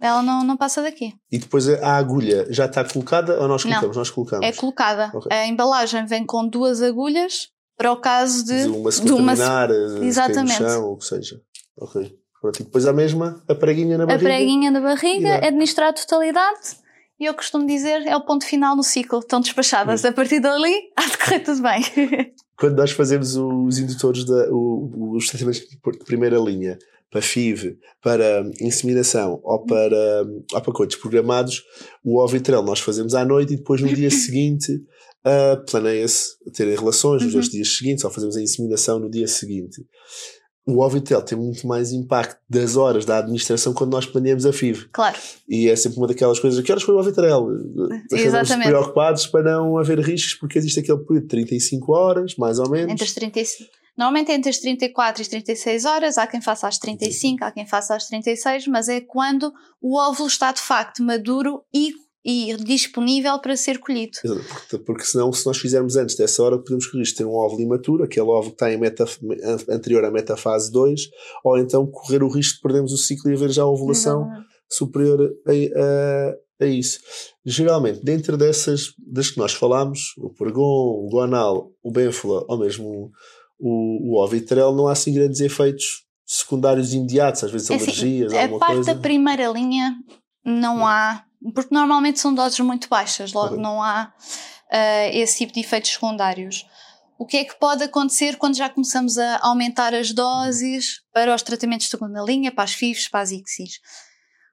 Ela 0.00 0.22
não, 0.22 0.44
não 0.44 0.56
passa 0.56 0.82
daqui. 0.82 1.14
E 1.30 1.38
depois 1.38 1.68
a 1.68 1.96
agulha 1.96 2.46
já 2.50 2.66
está 2.66 2.84
colocada 2.84 3.40
ou 3.40 3.48
nós 3.48 3.62
colocamos? 3.62 3.96
Não, 3.96 4.00
nós 4.00 4.10
colocamos. 4.10 4.46
É 4.46 4.52
colocada. 4.52 5.12
A 5.30 5.46
embalagem 5.46 6.04
vem 6.04 6.26
com 6.26 6.46
duas 6.46 6.82
agulhas 6.82 7.53
para 7.76 7.92
o 7.92 7.96
caso 7.96 8.44
de, 8.44 8.62
de 8.62 8.68
uma 8.68 8.92
se 8.92 9.04
de 9.04 9.12
uma... 9.12 9.32
exatamente. 10.02 10.60
no 10.60 10.68
chão, 10.68 10.84
ou 10.84 10.94
o 10.94 10.96
que 10.96 11.06
seja. 11.06 11.40
Ok. 11.76 12.16
Pronto, 12.40 12.60
e 12.60 12.64
depois 12.64 12.86
a 12.86 12.92
mesma, 12.92 13.42
a 13.48 13.54
preguinha 13.54 13.96
na 13.96 14.04
barriga. 14.04 14.28
A 14.28 14.28
preguinha 14.28 14.70
na 14.70 14.80
barriga, 14.80 15.28
é 15.28 15.48
administrar 15.48 15.88
a 15.88 15.92
totalidade 15.92 16.76
e 17.18 17.24
eu 17.24 17.34
costumo 17.34 17.66
dizer 17.66 18.06
é 18.06 18.16
o 18.16 18.20
ponto 18.20 18.44
final 18.44 18.76
no 18.76 18.82
ciclo. 18.82 19.20
Estão 19.20 19.40
despachadas. 19.40 20.02
Sim. 20.02 20.08
A 20.08 20.12
partir 20.12 20.40
dali, 20.40 20.74
há 20.96 21.06
de 21.06 21.18
correr 21.18 21.40
tudo 21.40 21.62
bem. 21.62 21.82
Quando 22.56 22.76
nós 22.76 22.90
fazemos 22.90 23.34
os 23.36 23.78
indutores, 23.78 24.24
da, 24.24 24.46
os 24.52 25.26
tratamentos 25.26 25.60
de 25.60 26.04
primeira 26.04 26.38
linha, 26.38 26.78
para 27.10 27.22
FIV, 27.22 27.78
para 28.02 28.44
inseminação 28.60 29.40
ou 29.42 29.64
para, 29.64 30.24
ou 30.52 30.60
para 30.60 30.72
coitos 30.72 30.96
programados, 30.96 31.62
o 32.04 32.20
ovitrel 32.20 32.62
nós 32.62 32.80
fazemos 32.80 33.14
à 33.14 33.24
noite 33.24 33.54
e 33.54 33.56
depois 33.56 33.80
no 33.80 33.88
dia 33.88 34.10
seguinte 34.12 34.82
uh, 35.26 35.64
planeia-se 35.70 36.36
terem 36.52 36.76
relações 36.76 37.22
nos 37.22 37.32
uhum. 37.32 37.40
dois 37.40 37.48
dias 37.48 37.76
seguintes 37.76 38.04
ou 38.04 38.10
fazemos 38.10 38.36
a 38.36 38.42
inseminação 38.42 38.98
no 38.98 39.10
dia 39.10 39.26
seguinte. 39.26 39.84
O 40.66 40.82
Ovitel 40.82 41.20
tem 41.20 41.36
muito 41.36 41.66
mais 41.66 41.92
impacto 41.92 42.40
das 42.48 42.74
horas 42.74 43.04
da 43.04 43.18
administração 43.18 43.74
quando 43.74 43.92
nós 43.92 44.06
planeamos 44.06 44.46
a 44.46 44.52
FIV. 44.52 44.88
Claro. 44.92 45.18
E 45.46 45.68
é 45.68 45.76
sempre 45.76 45.98
uma 45.98 46.06
daquelas 46.06 46.40
coisas. 46.40 46.64
Que 46.64 46.72
horas 46.72 46.82
foi 46.82 46.94
o 46.94 46.98
Ovitel? 46.98 47.48
Exatamente. 48.10 48.68
preocupados 48.68 49.26
para 49.26 49.42
não 49.42 49.76
haver 49.76 49.98
riscos, 49.98 50.34
porque 50.34 50.58
existe 50.58 50.80
aquele 50.80 50.98
período 51.00 51.24
de 51.24 51.28
35 51.28 51.92
horas, 51.92 52.34
mais 52.36 52.58
ou 52.58 52.70
menos. 52.70 52.90
Entre 52.90 53.04
as 53.04 53.12
35. 53.12 53.70
Normalmente 53.96 54.32
é 54.32 54.34
entre 54.34 54.50
as 54.50 54.58
34 54.58 55.20
e 55.20 55.22
as 55.22 55.28
36 55.28 55.84
horas, 55.84 56.18
há 56.18 56.26
quem 56.26 56.40
faça 56.40 56.66
às 56.66 56.78
35, 56.78 57.44
há 57.44 57.52
quem 57.52 57.66
faça 57.66 57.94
às 57.94 58.08
36, 58.08 58.66
mas 58.66 58.88
é 58.88 59.00
quando 59.00 59.52
o 59.80 59.96
óvulo 59.96 60.28
está 60.28 60.50
de 60.50 60.60
facto 60.60 61.02
maduro 61.02 61.62
e 61.72 61.92
e 62.24 62.56
disponível 62.56 63.38
para 63.38 63.56
ser 63.56 63.78
colhido. 63.78 64.16
Porque, 64.22 64.78
porque 64.78 65.04
senão, 65.04 65.30
se 65.30 65.44
nós 65.44 65.58
fizermos 65.58 65.94
antes 65.96 66.16
dessa 66.16 66.42
hora, 66.42 66.56
podemos 66.56 66.86
correr 66.86 67.04
ter 67.14 67.26
um 67.26 67.34
óvulo 67.34 67.60
imaturo, 67.60 68.02
aquele 68.02 68.26
óvulo 68.26 68.50
que 68.50 68.54
está 68.54 68.72
em 68.72 68.78
meta, 68.78 69.04
anterior 69.68 70.04
à 70.04 70.10
metafase 70.10 70.72
2, 70.72 71.02
ou 71.44 71.58
então 71.58 71.86
correr 71.86 72.22
o 72.22 72.28
risco 72.28 72.56
de 72.56 72.62
perdermos 72.62 72.92
o 72.92 72.96
ciclo 72.96 73.30
e 73.30 73.34
haver 73.34 73.50
já 73.50 73.62
a 73.62 73.68
ovulação 73.68 74.22
Exatamente. 74.22 74.48
superior 74.70 75.34
a, 75.46 76.62
a, 76.62 76.64
a, 76.64 76.66
isso. 76.66 77.00
Geralmente, 77.44 78.02
dentro 78.02 78.38
dessas, 78.38 78.94
das 78.98 79.30
que 79.30 79.38
nós 79.38 79.52
falámos, 79.52 80.14
o 80.16 80.30
pergon, 80.30 80.62
o 80.62 81.08
guanal, 81.12 81.72
o 81.82 81.92
benfula, 81.92 82.42
ou 82.48 82.58
mesmo 82.58 83.10
o, 83.58 84.14
o 84.14 84.24
ovitrel, 84.24 84.74
não 84.74 84.88
há 84.88 84.92
assim 84.92 85.12
grandes 85.12 85.40
efeitos 85.40 86.04
secundários 86.26 86.94
imediatos, 86.94 87.44
às 87.44 87.50
vezes 87.50 87.70
é 87.70 87.74
assim, 87.74 87.84
alergias, 87.84 88.32
a 88.32 88.42
alguma 88.42 88.60
parte 88.60 88.74
coisa. 88.76 88.94
da 88.94 89.00
primeira 89.00 89.46
linha 89.48 89.94
não 90.42 90.86
há 90.86 91.22
porque 91.52 91.74
normalmente 91.74 92.20
são 92.20 92.34
doses 92.34 92.58
muito 92.60 92.88
baixas, 92.88 93.32
logo 93.32 93.56
não 93.56 93.82
há 93.82 94.12
uh, 94.72 95.10
esse 95.12 95.38
tipo 95.38 95.52
de 95.52 95.60
efeitos 95.60 95.90
secundários. 95.90 96.66
O 97.18 97.26
que 97.26 97.36
é 97.36 97.44
que 97.44 97.58
pode 97.58 97.84
acontecer 97.84 98.36
quando 98.36 98.56
já 98.56 98.68
começamos 98.68 99.18
a 99.18 99.38
aumentar 99.42 99.94
as 99.94 100.12
doses 100.12 101.00
para 101.12 101.34
os 101.34 101.42
tratamentos 101.42 101.86
de 101.86 101.90
segunda 101.90 102.20
linha, 102.22 102.50
para 102.50 102.64
as 102.64 102.74
FIVs, 102.74 103.08
para 103.08 103.20
as 103.20 103.30
ICSIs? 103.30 103.80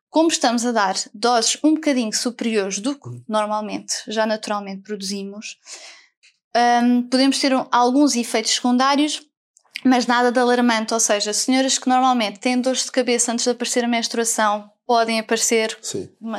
Como 0.10 0.28
estamos 0.28 0.66
a 0.66 0.72
dar 0.72 0.96
doses 1.14 1.58
um 1.64 1.74
bocadinho 1.74 2.14
superiores 2.14 2.80
do 2.80 3.00
que 3.00 3.08
uhum. 3.08 3.24
normalmente, 3.28 3.94
já 4.08 4.26
naturalmente 4.26 4.84
produzimos, 4.84 5.58
um, 6.84 7.04
podemos 7.04 7.40
ter 7.40 7.56
um, 7.56 7.66
alguns 7.72 8.16
efeitos 8.16 8.52
secundários, 8.52 9.22
mas 9.84 10.06
nada 10.06 10.32
de 10.32 10.40
alarmante. 10.40 10.94
Ou 10.94 11.00
seja, 11.00 11.34
senhoras 11.34 11.78
que 11.78 11.90
normalmente 11.90 12.40
têm 12.40 12.60
dores 12.60 12.86
de 12.86 12.92
cabeça 12.92 13.32
antes 13.32 13.46
de 13.46 13.52
aparecer 13.52 13.84
a 13.84 13.88
menstruação, 13.88 14.70
podem 14.92 15.22
aparecer 15.22 15.78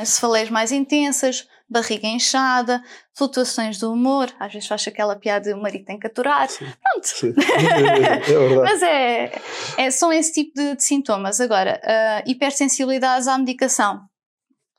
cefaleias 0.04 0.50
mais 0.50 0.70
intensas, 0.70 1.48
barriga 1.66 2.06
inchada, 2.06 2.82
flutuações 3.14 3.78
do 3.78 3.90
humor, 3.90 4.30
às 4.38 4.52
vezes 4.52 4.68
faz 4.68 4.86
aquela 4.86 5.16
piada 5.16 5.48
de 5.48 5.54
o 5.54 5.62
marido 5.62 5.86
tem 5.86 5.98
que 5.98 6.06
aturar. 6.06 6.50
Sim. 6.50 6.66
Pronto. 6.82 7.06
Sim. 7.06 7.34
É, 7.72 8.56
Mas 8.56 8.82
é, 8.82 9.32
é, 9.78 9.90
são 9.90 10.12
esse 10.12 10.34
tipo 10.34 10.52
de, 10.54 10.76
de 10.76 10.84
sintomas. 10.84 11.40
Agora, 11.40 11.80
uh, 11.82 12.30
hipersensibilidades 12.30 13.26
à 13.26 13.38
medicação 13.38 14.02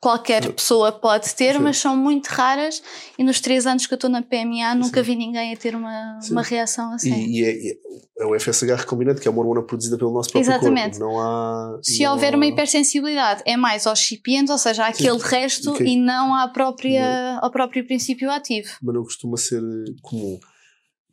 qualquer 0.04 0.52
pessoa 0.52 0.92
pode 0.92 1.34
ter, 1.34 1.54
Sim. 1.54 1.60
mas 1.60 1.78
são 1.78 1.96
muito 1.96 2.26
raras 2.26 2.82
e 3.18 3.24
nos 3.24 3.40
três 3.40 3.66
anos 3.66 3.86
que 3.86 3.94
eu 3.94 3.96
estou 3.96 4.10
na 4.10 4.20
PMA 4.20 4.74
nunca 4.74 5.02
Sim. 5.02 5.12
vi 5.12 5.16
ninguém 5.16 5.54
a 5.54 5.56
ter 5.56 5.74
uma, 5.74 6.18
uma 6.30 6.42
reação 6.42 6.92
assim. 6.92 7.10
E, 7.10 7.40
e, 7.40 7.42
é, 7.42 8.22
é, 8.22 8.26
o 8.26 8.38
FSH 8.38 8.80
recombinante, 8.80 9.22
que 9.22 9.26
é 9.26 9.30
uma 9.30 9.40
hormona 9.40 9.62
produzida 9.62 9.96
pelo 9.96 10.12
nosso 10.12 10.30
próprio 10.30 10.52
Exatamente. 10.52 10.98
corpo. 10.98 11.14
Não 11.14 11.18
há, 11.18 11.78
Se 11.82 12.02
não 12.02 12.12
houver 12.12 12.34
há... 12.34 12.36
uma 12.36 12.44
hipersensibilidade, 12.44 13.42
é 13.46 13.56
mais 13.56 13.86
aos 13.86 13.98
excipientes, 13.98 14.50
ou 14.50 14.58
seja, 14.58 14.86
aquele 14.86 15.16
resto 15.16 15.70
okay. 15.70 15.86
e 15.86 15.96
não 15.96 16.34
à 16.34 16.48
própria, 16.48 17.38
ao 17.40 17.50
próprio 17.50 17.86
princípio 17.86 18.30
ativo. 18.30 18.68
Mas 18.82 18.94
não 18.94 19.04
costuma 19.04 19.38
ser 19.38 19.62
comum. 20.02 20.38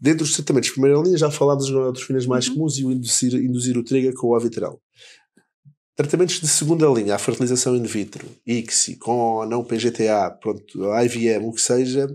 Dentro 0.01 0.25
dos 0.25 0.35
tratamentos 0.35 0.67
de 0.67 0.73
primeira 0.73 0.99
linha 0.99 1.17
já 1.17 1.31
falámos 1.31 1.63
das 1.63 1.73
gonadotrofinas 1.73 2.25
mais 2.25 2.47
uhum. 2.47 2.55
comuns 2.55 2.77
e 2.77 2.83
o 2.83 2.91
induzir, 2.91 3.35
induzir 3.35 3.77
o 3.77 3.83
trigger 3.85 4.13
com 4.15 4.27
o 4.27 4.35
avitral. 4.35 4.81
Tratamentos 5.95 6.39
de 6.39 6.47
segunda 6.47 6.87
linha, 6.87 7.15
a 7.15 7.19
fertilização 7.19 7.75
in 7.75 7.83
vitro, 7.83 8.25
ICSI, 8.47 8.95
com 8.95 9.19
ou 9.19 9.45
não 9.45 9.63
PGTA, 9.63 10.31
pronto, 10.41 10.63
IVM, 11.03 11.45
o 11.45 11.51
que 11.51 11.61
seja, 11.61 12.07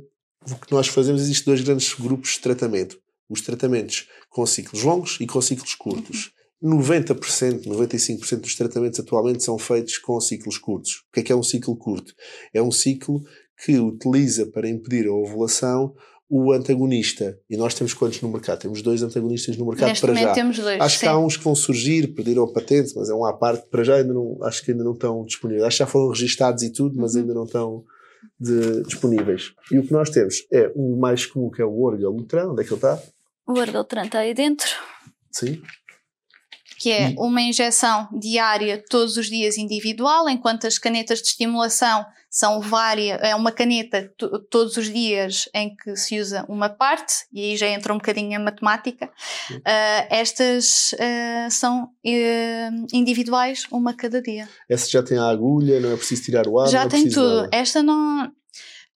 o 0.50 0.54
que 0.56 0.72
nós 0.72 0.88
fazemos, 0.88 1.22
existem 1.22 1.44
dois 1.52 1.60
grandes 1.60 1.92
grupos 1.94 2.30
de 2.32 2.40
tratamento. 2.40 2.98
Os 3.28 3.42
tratamentos 3.42 4.08
com 4.30 4.46
ciclos 4.46 4.82
longos 4.82 5.18
e 5.20 5.26
com 5.26 5.40
ciclos 5.42 5.74
curtos. 5.74 6.32
90%, 6.62 7.64
95% 7.66 8.40
dos 8.40 8.54
tratamentos 8.54 8.98
atualmente 8.98 9.44
são 9.44 9.58
feitos 9.58 9.98
com 9.98 10.18
ciclos 10.20 10.56
curtos. 10.56 11.04
O 11.08 11.12
que 11.12 11.20
é 11.20 11.22
que 11.24 11.32
é 11.32 11.36
um 11.36 11.42
ciclo 11.42 11.76
curto? 11.76 12.14
É 12.54 12.62
um 12.62 12.72
ciclo 12.72 13.22
que 13.62 13.78
utiliza 13.78 14.46
para 14.46 14.68
impedir 14.68 15.06
a 15.06 15.12
ovulação 15.12 15.94
o 16.28 16.52
antagonista. 16.52 17.38
E 17.48 17.56
nós 17.56 17.74
temos 17.74 17.94
quantos 17.94 18.20
no 18.20 18.28
mercado? 18.28 18.58
Temos 18.60 18.82
dois 18.82 19.02
antagonistas 19.02 19.56
no 19.56 19.66
mercado 19.66 19.88
Neste 19.90 20.04
para 20.06 20.14
já. 20.14 20.32
temos 20.32 20.58
dois. 20.58 20.80
Acho 20.80 20.94
sim. 20.98 21.00
que 21.02 21.08
há 21.08 21.18
uns 21.18 21.36
que 21.36 21.44
vão 21.44 21.54
surgir, 21.54 22.08
perderam 22.14 22.44
a 22.44 22.52
patente, 22.52 22.92
mas 22.96 23.08
é 23.08 23.14
um 23.14 23.24
à 23.24 23.32
parte. 23.32 23.66
Para 23.68 23.84
já 23.84 23.96
ainda 23.96 24.12
não, 24.12 24.38
acho 24.42 24.64
que 24.64 24.72
ainda 24.72 24.82
não 24.84 24.92
estão 24.92 25.24
disponíveis. 25.24 25.64
Acho 25.64 25.76
que 25.76 25.82
já 25.84 25.86
foram 25.86 26.08
registados 26.10 26.62
e 26.62 26.70
tudo, 26.72 26.96
mas 27.00 27.14
Uhum. 27.14 27.20
ainda 27.20 27.34
não 27.34 27.44
estão 27.44 27.84
de- 28.40 28.82
disponíveis. 28.84 29.52
E 29.70 29.78
o 29.78 29.82
que 29.86 29.92
nós 29.92 30.10
temos 30.10 30.36
é 30.52 30.70
o 30.74 30.96
mais 30.96 31.24
comum, 31.26 31.50
que 31.50 31.62
é 31.62 31.64
o 31.64 31.80
orgalutrão. 31.80 32.52
Onde 32.52 32.62
é 32.62 32.64
que 32.64 32.70
ele 32.70 32.76
está? 32.78 33.00
O 33.46 33.58
Argaltran 33.60 34.04
está 34.06 34.18
aí 34.18 34.34
dentro, 34.34 34.68
Sim. 35.30 35.60
Que 36.78 36.90
é 36.90 37.10
E- 37.10 37.14
uma 37.18 37.40
injeção 37.40 38.08
diária 38.12 38.82
todos 38.88 39.16
os 39.16 39.26
dias 39.26 39.56
individual, 39.58 40.28
enquanto 40.28 40.66
as 40.66 40.78
canetas 40.78 41.20
de 41.20 41.28
estimulação 41.28 42.04
são 42.28 42.60
várias, 42.60 43.18
é 43.22 43.34
uma 43.34 43.50
caneta 43.50 44.12
to- 44.18 44.40
todos 44.50 44.76
os 44.76 44.92
dias 44.92 45.48
em 45.54 45.74
que 45.74 45.96
se 45.96 46.20
usa 46.20 46.44
uma 46.50 46.68
parte, 46.68 47.14
e 47.32 47.40
aí 47.40 47.56
já 47.56 47.66
entra 47.66 47.94
um 47.94 47.96
bocadinho 47.96 48.38
a 48.38 48.42
matemática. 48.42 49.10
Ah, 49.64 50.06
estas 50.10 50.94
ah, 51.00 51.48
são 51.50 51.88
eh, 52.04 52.68
individuais, 52.92 53.64
uma 53.72 53.94
cada 53.94 54.20
dia. 54.20 54.46
Essa 54.68 54.86
já 54.90 55.02
tem 55.02 55.16
a 55.16 55.28
agulha, 55.30 55.80
não 55.80 55.92
é 55.92 55.96
preciso 55.96 56.24
tirar 56.24 56.46
o 56.46 56.58
ar. 56.58 56.68
Já 56.68 56.82
é 56.82 56.88
tem 56.88 57.08
tudo. 57.08 57.36
nada. 57.42 57.48
Esta 57.52 57.82
não. 57.82 58.30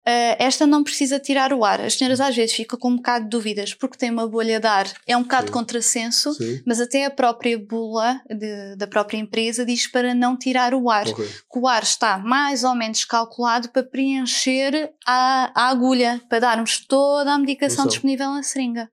Eh, 0.07 0.37
esta 0.45 0.67
não 0.67 0.83
precisa 0.83 1.19
tirar 1.21 1.53
o 1.53 1.65
ar. 1.65 1.81
As 1.81 1.95
senhoras 1.95 2.21
às 2.21 2.35
vezes 2.35 2.55
ficam 2.55 2.79
com 2.79 2.91
um 2.91 2.97
bocado 2.97 3.25
de 3.25 3.31
dúvidas 3.31 3.75
porque 3.75 3.97
tem 3.99 4.11
uma 4.11 4.27
bolha 4.29 4.59
de 4.59 4.67
ar. 4.67 4.87
É 5.07 5.17
um 5.17 5.23
bocado 5.23 5.47
Sim. 5.49 5.53
contrassenso, 5.53 6.33
Sim. 6.35 6.63
mas 6.67 6.81
até 6.81 7.05
a 7.05 7.11
própria 7.11 7.59
bula 7.59 8.21
de- 8.29 8.77
da 8.77 8.87
própria 8.87 9.19
empresa 9.19 9.65
diz 9.65 9.87
para 9.87 10.15
não 10.15 10.37
tirar 10.39 10.75
o 10.75 10.91
ar. 10.91 11.07
Ok. 11.09 11.25
Que 11.27 11.59
o 11.59 11.67
ar 11.69 11.83
está 11.83 12.19
mais 12.19 12.65
ou 12.65 12.75
menos 12.75 13.05
calculado 13.05 13.69
para 13.71 13.83
preencher 13.83 14.93
a, 15.07 15.53
a 15.55 15.69
agulha, 15.71 16.21
para 16.29 16.39
darmos 16.41 16.85
toda 16.87 17.33
a 17.33 17.39
medicação 17.39 17.87
disponível 17.87 18.31
na 18.31 18.43
seringa. 18.43 18.91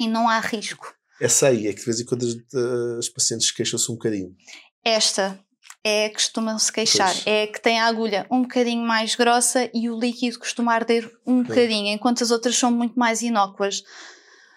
E 0.00 0.08
não 0.08 0.28
há 0.28 0.40
risco. 0.40 0.94
Essa 1.20 1.48
aí 1.48 1.68
é 1.68 1.72
que 1.72 1.78
de 1.80 1.84
vez 1.84 2.00
em 2.00 2.04
quando 2.04 2.24
as, 2.26 2.34
as 2.98 3.08
pacientes 3.08 3.50
queixam-se 3.52 3.90
um 3.92 3.94
bocadinho. 3.94 4.34
Esta 4.84 5.38
é 5.84 6.06
a 6.06 6.08
que 6.08 6.14
costumam-se 6.14 6.72
queixar. 6.72 7.12
Pois. 7.12 7.26
É 7.26 7.46
que 7.46 7.60
tem 7.60 7.80
a 7.80 7.86
agulha 7.86 8.26
um 8.30 8.42
bocadinho 8.42 8.82
mais 8.86 9.14
grossa 9.14 9.68
e 9.74 9.90
o 9.90 9.98
líquido 9.98 10.38
costuma 10.38 10.74
arder 10.74 11.10
um 11.26 11.42
bocadinho, 11.42 11.88
enquanto 11.94 12.22
as 12.22 12.30
outras 12.30 12.56
são 12.56 12.70
muito 12.70 12.98
mais 12.98 13.22
inócuas. 13.22 13.82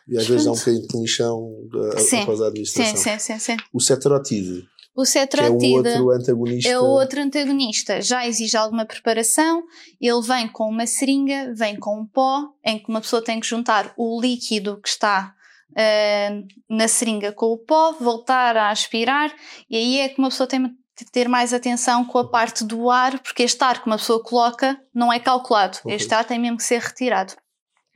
E 0.08 0.17
às 0.17 0.27
vezes 0.27 0.46
há 0.46 0.51
um 0.51 0.55
bocadinho 0.55 0.86
de 0.88 1.77
uh, 1.77 2.00
Sim. 2.00 2.22
após 2.22 2.39
a 2.39 2.44
Sim, 2.44 2.50
administração. 2.50 2.96
sim, 2.98 3.20
sim, 3.20 3.39
sim. 3.39 3.58
O 3.74 3.79
ceterotide, 3.79 4.67
O 4.96 5.03
que 5.03 5.17
é 5.17 5.50
o 5.50 5.74
outro 5.74 6.12
antagonista. 6.12 6.70
é 6.70 6.79
o 6.79 6.84
outro 6.84 7.22
antagonista. 7.22 8.01
Já 8.01 8.27
exige 8.27 8.55
alguma 8.55 8.86
preparação. 8.86 9.63
Ele 10.00 10.22
vem 10.22 10.48
com 10.48 10.70
uma 10.70 10.86
seringa, 10.86 11.53
vem 11.55 11.75
com 11.75 12.00
um 12.01 12.05
pó, 12.05 12.44
em 12.63 12.77
que 12.77 12.88
uma 12.88 13.01
pessoa 13.01 13.22
tem 13.22 13.39
que 13.39 13.48
juntar 13.48 13.94
o 13.98 14.22
líquido 14.22 14.79
que 14.79 14.89
está 14.89 15.36
ah, 15.77 16.41
na 16.70 16.88
seringa 16.88 17.34
com 17.34 17.48
o 17.48 17.58
pó, 17.58 17.91
voltar 18.00 18.55
a 18.55 18.70
aspirar, 18.70 19.36
e 19.70 19.75
aí 19.75 20.00
é 20.00 20.10
que 20.10 20.20
uma 20.20 20.29
pessoa 20.29 20.48
tem 20.48 20.74
ter 21.11 21.27
mais 21.27 21.53
atenção 21.53 22.05
com 22.05 22.17
a 22.19 22.29
parte 22.29 22.63
do 22.63 22.89
ar, 22.89 23.19
porque 23.21 23.43
este 23.43 23.61
ar 23.63 23.81
que 23.81 23.87
uma 23.87 23.97
pessoa 23.97 24.23
coloca 24.23 24.79
não 24.93 25.11
é 25.11 25.19
calculado. 25.19 25.77
Ok. 25.83 25.93
Este 25.95 26.13
ar 26.13 26.23
tem 26.25 26.39
mesmo 26.39 26.57
que 26.57 26.63
ser 26.63 26.79
retirado. 26.79 27.33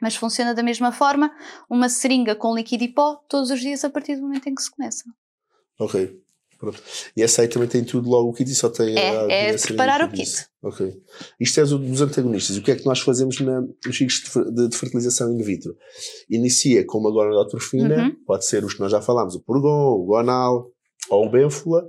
Mas 0.02 0.16
funciona 0.16 0.54
da 0.54 0.64
mesma 0.64 0.92
forma, 0.92 1.32
uma 1.70 1.88
seringa 1.90 2.36
com 2.36 2.54
líquido 2.56 2.84
e 2.84 2.88
pó, 2.94 3.16
todos 3.30 3.52
os 3.52 3.60
dias 3.62 3.84
a 3.86 3.90
partir 3.90 4.16
do 4.16 4.24
momento 4.24 4.48
em 4.48 4.56
que 4.56 4.62
se 4.62 4.72
começa. 4.72 5.04
Ok. 5.80 6.20
Pronto. 6.58 6.82
E 7.16 7.24
essa 7.24 7.42
aí 7.42 7.48
também 7.48 7.70
tem 7.70 7.86
tudo 7.86 8.10
logo 8.10 8.30
o 8.30 8.34
kit 8.34 8.52
e 8.52 8.54
só 8.54 8.70
tem 8.70 8.98
É, 8.98 9.10
a, 9.10 9.22
a 9.22 9.32
é 9.32 9.48
agulha 9.50 9.62
preparar 9.62 10.04
o 10.04 10.12
kit. 10.12 10.46
Ok. 10.62 10.94
Isto 11.40 11.60
é 11.62 11.64
dos 11.64 12.02
antagonistas. 12.02 12.58
O 12.58 12.62
que 12.62 12.72
é 12.72 12.76
que 12.76 12.86
nós 12.86 13.00
fazemos 13.00 13.40
na, 13.40 13.62
nos 13.62 13.98
ciclos 13.98 14.22
de, 14.54 14.68
de- 14.68 14.76
fertilização 14.76 15.32
in 15.32 15.42
vitro? 15.42 15.74
Inicia 16.30 16.86
com 16.86 16.98
uma 16.98 17.12
gonadotrofina, 17.12 18.04
Uhum. 18.04 18.16
pode 18.26 18.46
ser 18.46 18.66
os 18.66 18.74
que 18.74 18.82
nós 18.82 18.92
já 18.92 19.02
falámos, 19.02 19.36
o 19.36 19.40
Purgon, 19.40 19.94
o 20.02 20.06
Gonal 20.06 20.70
ou 21.10 21.26
o 21.28 21.30
Bénfula, 21.30 21.88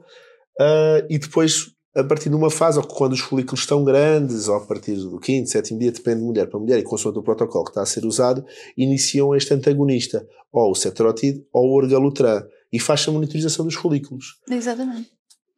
ah, 0.61 1.07
e 1.09 1.19
depois, 1.19 1.71
a 1.97 2.05
partir 2.05 2.29
de 2.29 2.37
uma 2.37 2.51
fase, 2.51 2.79
ou 2.79 2.85
quando 2.85 3.13
os 3.15 3.21
folículos 3.21 3.61
estão 3.61 3.83
grandes, 3.83 4.47
ou 4.47 4.57
a 4.57 4.61
partir 4.61 4.95
do 4.95 5.19
quinto, 5.19 5.49
sétimo 5.49 5.79
dia, 5.79 5.91
depende 5.91 6.19
de 6.21 6.27
mulher 6.27 6.47
para 6.49 6.61
mulher, 6.61 6.79
e 6.79 6.83
consoante 6.83 7.19
o 7.19 7.23
protocolo 7.23 7.65
que 7.65 7.71
está 7.71 7.83
a 7.83 7.87
ser 7.87 8.05
usado, 8.05 8.45
iniciam 8.77 9.35
este 9.35 9.55
antagonista, 9.55 10.27
ou 10.53 10.71
o 10.71 10.75
ceterotide, 10.75 11.45
ou 11.53 11.71
o 11.71 11.75
orgalutran, 11.77 12.43
e 12.73 12.79
faz 12.79 13.07
a 13.09 13.13
monitorização 13.13 13.65
dos 13.65 13.75
folículos. 13.75 14.37
Exatamente. 14.49 15.09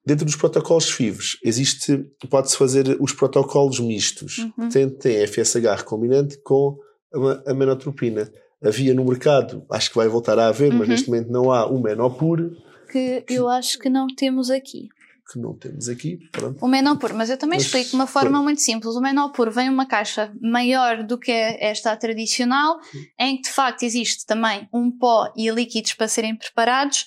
Dentro 0.04 0.24
dos 0.24 0.34
protocolos 0.36 0.90
FIVs, 0.90 1.36
existe, 1.44 2.04
pode-se 2.30 2.56
fazer 2.56 2.96
os 3.00 3.12
protocolos 3.12 3.78
mistos. 3.78 4.38
Uhum. 4.58 4.68
Tem, 4.68 4.88
tem 4.88 5.26
FSH 5.26 5.76
recombinante 5.76 6.38
com 6.42 6.76
a, 7.14 7.50
a 7.50 7.54
menotropina. 7.54 8.28
Havia 8.64 8.94
no 8.94 9.04
mercado, 9.04 9.64
acho 9.70 9.90
que 9.90 9.96
vai 9.96 10.08
voltar 10.08 10.38
a 10.38 10.48
haver, 10.48 10.72
mas 10.72 10.82
Uhum. 10.82 10.88
neste 10.88 11.08
momento 11.08 11.30
não 11.30 11.52
há 11.52 11.66
o 11.66 11.80
menopur, 11.80 12.50
Que 12.92 13.24
eu 13.28 13.48
acho 13.48 13.78
que 13.78 13.88
não 13.88 14.06
temos 14.06 14.50
aqui. 14.50 14.88
que 15.32 15.38
não 15.38 15.56
temos 15.56 15.88
aqui. 15.88 16.18
Pronto. 16.30 16.62
O 16.62 16.68
Menopur, 16.68 17.14
mas 17.14 17.30
eu 17.30 17.38
também 17.38 17.56
Mas, 17.56 17.66
explico 17.66 17.90
de 17.90 17.94
uma 17.94 18.06
forma 18.06 18.42
muito 18.42 18.60
simples. 18.60 18.94
O 18.94 19.00
Menopur 19.00 19.50
vem 19.50 19.70
uma 19.70 19.86
caixa 19.86 20.30
maior 20.42 21.02
do 21.02 21.16
que 21.18 21.30
esta 21.32 21.96
tradicional, 21.96 22.78
em 23.18 23.36
que 23.36 23.44
de 23.44 23.50
facto 23.50 23.82
existe 23.84 24.26
também 24.26 24.68
um 24.72 24.90
pó 24.90 25.32
e 25.36 25.48
líquidos 25.50 25.94
para 25.94 26.06
serem 26.08 26.36
preparados, 26.36 27.06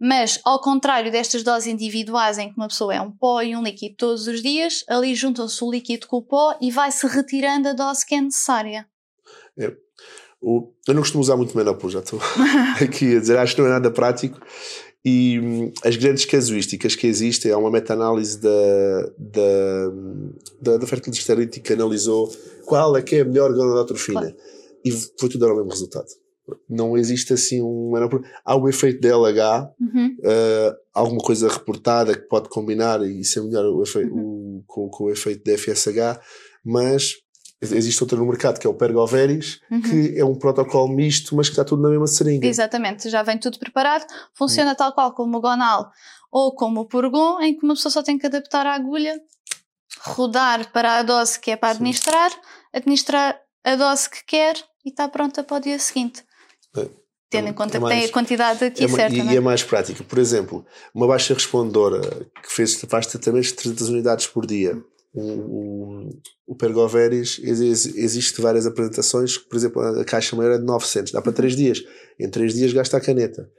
mas 0.00 0.40
ao 0.44 0.60
contrário 0.60 1.12
destas 1.12 1.42
doses 1.44 1.66
individuais 1.68 2.38
em 2.38 2.48
que 2.50 2.56
uma 2.56 2.66
pessoa 2.68 2.94
é 2.94 3.00
um 3.00 3.10
pó 3.12 3.40
e 3.42 3.54
um 3.54 3.62
líquido 3.62 3.94
todos 3.96 4.26
os 4.26 4.42
dias, 4.42 4.82
ali 4.88 5.14
juntam-se 5.14 5.62
o 5.62 5.70
líquido 5.70 6.06
com 6.08 6.16
o 6.16 6.22
pó 6.22 6.56
e 6.60 6.70
vai-se 6.72 7.06
retirando 7.06 7.68
a 7.68 7.72
dose 7.74 8.04
que 8.04 8.14
é 8.16 8.20
necessária. 8.20 8.86
O- 10.42 10.72
eu 10.88 10.94
não 10.94 11.02
costumo 11.02 11.20
usar 11.22 11.36
muito 11.36 11.54
menopur, 11.56 11.90
já 11.90 11.98
estou 12.00 12.18
aqui 12.82 13.14
a 13.14 13.20
dizer, 13.20 13.36
acho 13.38 13.54
que 13.54 13.60
não 13.60 13.68
é 13.68 13.72
nada 13.72 13.90
prático. 13.90 14.40
E 15.04 15.40
hum, 15.40 15.72
as 15.82 15.96
grandes 15.96 16.24
casuísticas 16.26 16.94
que 16.94 17.06
existem, 17.06 17.50
há 17.52 17.56
uma 17.58 17.70
meta-análise 17.70 18.38
da, 18.38 19.10
da, 19.18 19.92
da, 20.60 20.76
da 20.76 20.86
fertilidade 20.86 21.60
que 21.60 21.72
analisou 21.72 22.30
qual 22.66 22.96
é 22.96 23.02
que 23.02 23.16
é 23.16 23.20
a 23.20 23.24
melhor 23.24 23.52
gonadotrofina. 23.54 24.20
Claro. 24.20 24.36
E 24.84 24.90
foi 25.18 25.28
tudo 25.28 25.46
ao 25.46 25.56
mesmo 25.56 25.70
resultado. 25.70 26.06
Não 26.68 26.98
existe 26.98 27.32
assim 27.32 27.62
um. 27.62 27.92
Há 28.44 28.56
o 28.56 28.68
efeito 28.68 29.00
DLH, 29.00 29.70
Uhum. 29.80 30.16
uh, 30.20 30.76
alguma 30.92 31.20
coisa 31.20 31.48
reportada 31.48 32.12
que 32.14 32.26
pode 32.28 32.48
combinar 32.48 33.00
e 33.06 33.24
ser 33.24 33.40
melhor 33.42 33.64
o 33.66 33.82
efe- 33.82 34.04
Uhum. 34.04 34.58
o- 34.58 34.64
com, 34.66 34.88
com 34.88 35.04
o 35.04 35.10
efeito 35.10 35.44
da 35.44 35.52
FSH, 35.56 36.18
mas 36.64 37.14
existe 37.60 38.02
outra 38.02 38.16
no 38.18 38.26
mercado 38.26 38.58
que 38.58 38.66
é 38.66 38.70
o 38.70 38.74
Pergoveris, 38.74 39.60
Uhum. 39.70 39.82
que 39.82 40.14
é 40.18 40.24
um 40.24 40.34
protocolo 40.34 40.88
misto, 40.88 41.36
mas 41.36 41.48
que 41.48 41.52
está 41.52 41.64
tudo 41.64 41.82
na 41.82 41.90
mesma 41.90 42.06
seringa. 42.06 42.46
Exatamente, 42.46 43.08
já 43.10 43.22
vem 43.22 43.38
tudo 43.38 43.58
preparado, 43.58 44.06
funciona 44.34 44.74
tal 44.74 44.92
qual 44.94 45.12
como 45.12 45.36
o 45.38 45.40
Gonal 45.40 45.90
ou 46.32 46.54
como 46.54 46.80
o 46.80 46.86
Purgon, 46.86 47.40
em 47.40 47.56
que 47.56 47.64
uma 47.64 47.74
pessoa 47.74 47.92
só 47.92 48.02
tem 48.02 48.16
que 48.18 48.26
adaptar 48.26 48.66
a 48.66 48.74
agulha, 48.74 49.20
rodar 50.02 50.70
para 50.72 50.98
a 50.98 51.02
dose 51.02 51.38
que 51.38 51.50
é 51.50 51.56
para 51.56 51.70
Sim. 51.70 51.74
administrar, 51.76 52.30
administrar 52.72 53.38
a 53.64 53.76
dose 53.76 54.08
que 54.08 54.24
quer 54.24 54.56
e 54.84 54.88
está 54.90 55.08
pronta 55.08 55.42
para 55.42 55.56
o 55.56 55.60
dia 55.60 55.78
seguinte. 55.78 56.22
É. 56.76 56.88
Tendo 57.28 57.46
É 57.46 57.50
em 57.50 57.52
conta 57.52 57.76
é 57.76 57.80
que 57.80 57.86
tem 57.86 57.96
mais- 57.98 58.10
a 58.10 58.12
quantidade 58.12 58.64
aqui 58.64 58.84
É 58.84 58.88
certa, 58.88 59.14
e, 59.16 59.20
e 59.20 59.28
é? 59.28 59.36
é 59.36 59.40
mais 59.40 59.62
prática. 59.62 60.02
Por 60.02 60.18
exemplo, 60.18 60.64
uma 60.94 61.06
baixa 61.06 61.34
respondora 61.34 62.00
que 62.42 62.50
fez, 62.50 62.74
faz 62.88 63.06
tratamentos 63.06 63.48
de 63.50 63.54
300 63.56 63.88
unidades 63.88 64.26
por 64.26 64.46
dia. 64.46 64.82
O, 65.12 65.20
o, 65.22 66.10
ex- 67.60 67.86
existe 67.96 68.40
várias 68.40 68.66
apresentações, 68.66 69.36
por 69.38 69.56
exemplo, 69.56 69.80
a 69.82 70.04
caixa 70.04 70.36
maior 70.36 70.52
é 70.54 70.58
de 70.58 70.64
900, 70.64 71.12
dá 71.12 71.20
para 71.20 71.32
3 71.32 71.56
dias. 71.56 71.82
Em 72.18 72.28
3 72.30 72.54
dias 72.54 72.72
gasta 72.72 72.96
a 72.96 73.00
caneta. 73.00 73.50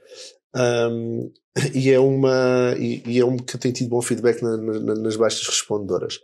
Ahm, 0.54 1.30
e 1.74 1.90
é 1.90 2.00
uma 2.00 2.74
e, 2.78 3.02
e 3.06 3.18
é 3.20 3.24
um 3.24 3.36
que 3.36 3.58
tem 3.58 3.72
tido 3.72 3.90
bom 3.90 4.00
feedback 4.00 4.40
na- 4.42 4.56
na- 4.56 4.94
nas 4.94 5.16
baixas 5.16 5.46
respondedoras. 5.46 6.18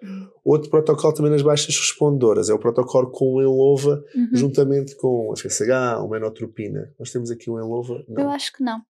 Outro 0.44 0.70
protocolo 0.70 1.12
também 1.14 1.30
nas 1.30 1.42
baixas 1.42 1.76
respondedoras 1.76 2.48
é 2.48 2.54
o 2.54 2.58
protocolo 2.58 3.10
com 3.10 3.34
o 3.34 3.42
Enlova, 3.42 4.02
Uhum. 4.14 4.28
juntamente 4.32 4.96
com 4.96 5.28
o 5.30 5.36
FSH, 5.36 5.98
o 6.02 6.08
Menotropina. 6.08 6.90
Nós 6.98 7.10
temos 7.10 7.30
aqui 7.30 7.50
o 7.50 7.58
Enlova. 7.58 8.02
Não. 8.08 8.22
Eu 8.24 8.30
acho 8.30 8.52
que 8.54 8.62
não. 8.62 8.80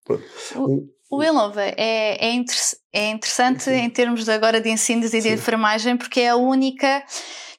Um- 0.55 0.87
o 1.11 1.23
Enlova 1.23 1.61
é, 1.63 2.17
é, 2.27 2.31
interess- 2.33 2.77
é 2.93 3.09
interessante 3.09 3.63
Sim. 3.63 3.71
em 3.73 3.89
termos 3.89 4.23
de 4.23 4.31
agora 4.31 4.61
de 4.61 4.69
ensinos 4.69 5.13
e 5.13 5.19
de 5.19 5.29
enfermagem 5.33 5.97
porque 5.97 6.19
é 6.21 6.29
a 6.29 6.35
única 6.37 7.03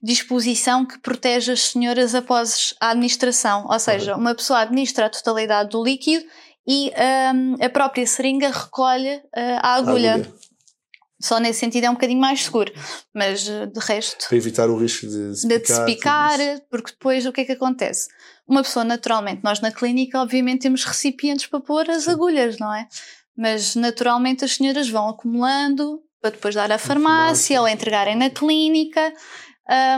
disposição 0.02 0.87
que 0.87 0.99
protege 1.00 1.52
as 1.52 1.62
senhoras 1.68 2.14
após 2.14 2.75
a 2.80 2.90
administração. 2.90 3.66
Ou 3.68 3.78
seja, 3.78 4.16
uma 4.16 4.34
pessoa 4.34 4.60
administra 4.60 5.06
a 5.06 5.10
totalidade 5.10 5.70
do 5.70 5.82
líquido 5.82 6.25
e 6.66 6.92
hum, 7.34 7.56
a 7.60 7.68
própria 7.68 8.06
seringa 8.06 8.50
recolhe 8.50 9.16
uh, 9.16 9.60
a 9.60 9.74
agulha. 9.74 10.22
Só 11.20 11.38
nesse 11.38 11.60
sentido 11.60 11.84
é 11.84 11.90
um 11.90 11.94
bocadinho 11.94 12.20
mais 12.20 12.44
seguro, 12.44 12.72
mas 13.14 13.46
eh, 13.46 13.66
de 13.66 13.78
resto. 13.78 14.26
Para 14.26 14.38
evitar 14.38 14.70
o 14.70 14.76
risco 14.78 15.06
de 15.06 15.36
se 15.36 15.46
de 15.46 15.58
picar. 15.58 15.76
se 15.76 15.84
picar, 15.84 16.38
porque 16.70 16.92
depois 16.92 17.26
o 17.26 17.32
que 17.32 17.42
é 17.42 17.44
que 17.44 17.52
acontece? 17.52 18.08
Uma 18.48 18.62
pessoa, 18.62 18.84
naturalmente, 18.84 19.44
nós 19.44 19.60
na 19.60 19.70
clínica, 19.70 20.18
obviamente, 20.18 20.62
temos 20.62 20.82
recipientes 20.82 21.46
para 21.46 21.60
pôr 21.60 21.90
as 21.90 22.04
Sim. 22.04 22.12
agulhas, 22.12 22.58
não 22.58 22.72
é? 22.72 22.88
Mas 23.36 23.76
naturalmente 23.76 24.46
as 24.46 24.54
senhoras 24.54 24.88
vão 24.88 25.10
acumulando 25.10 26.02
para 26.22 26.30
depois 26.30 26.54
dar 26.54 26.72
à 26.72 26.78
farmácia, 26.78 27.60
ou 27.60 27.68
entregarem 27.68 28.16
na 28.16 28.30
clínica. 28.30 29.12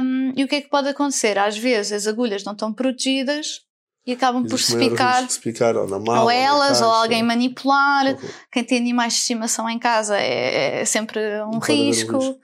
Hum, 0.02 0.32
e 0.36 0.42
o 0.42 0.48
que 0.48 0.56
é 0.56 0.60
que 0.60 0.68
pode 0.68 0.88
acontecer? 0.88 1.38
Às 1.38 1.56
vezes 1.56 1.92
as 1.92 2.06
agulhas 2.08 2.42
não 2.42 2.52
estão 2.52 2.72
protegidas 2.72 3.60
e 4.06 4.12
acabam 4.12 4.42
por 4.44 4.54
Existe 4.54 4.72
se 4.72 4.78
picar, 4.78 5.30
se 5.30 5.40
picar 5.40 5.76
ou 5.76 5.86
na 5.88 5.98
mala, 5.98 6.24
ou 6.24 6.30
elas, 6.30 6.80
ou 6.80 6.88
caixa. 6.88 7.02
alguém 7.02 7.22
manipular. 7.22 8.16
Quem 8.50 8.64
tem 8.64 8.78
animais 8.78 9.12
de 9.14 9.18
estimação 9.20 9.68
em 9.70 9.78
casa 9.78 10.16
é, 10.18 10.80
é 10.80 10.84
sempre 10.84 11.20
um 11.44 11.56
um 11.56 11.58
risco. 11.58 12.18
risco. 12.18 12.40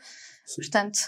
Portanto, 0.56 0.98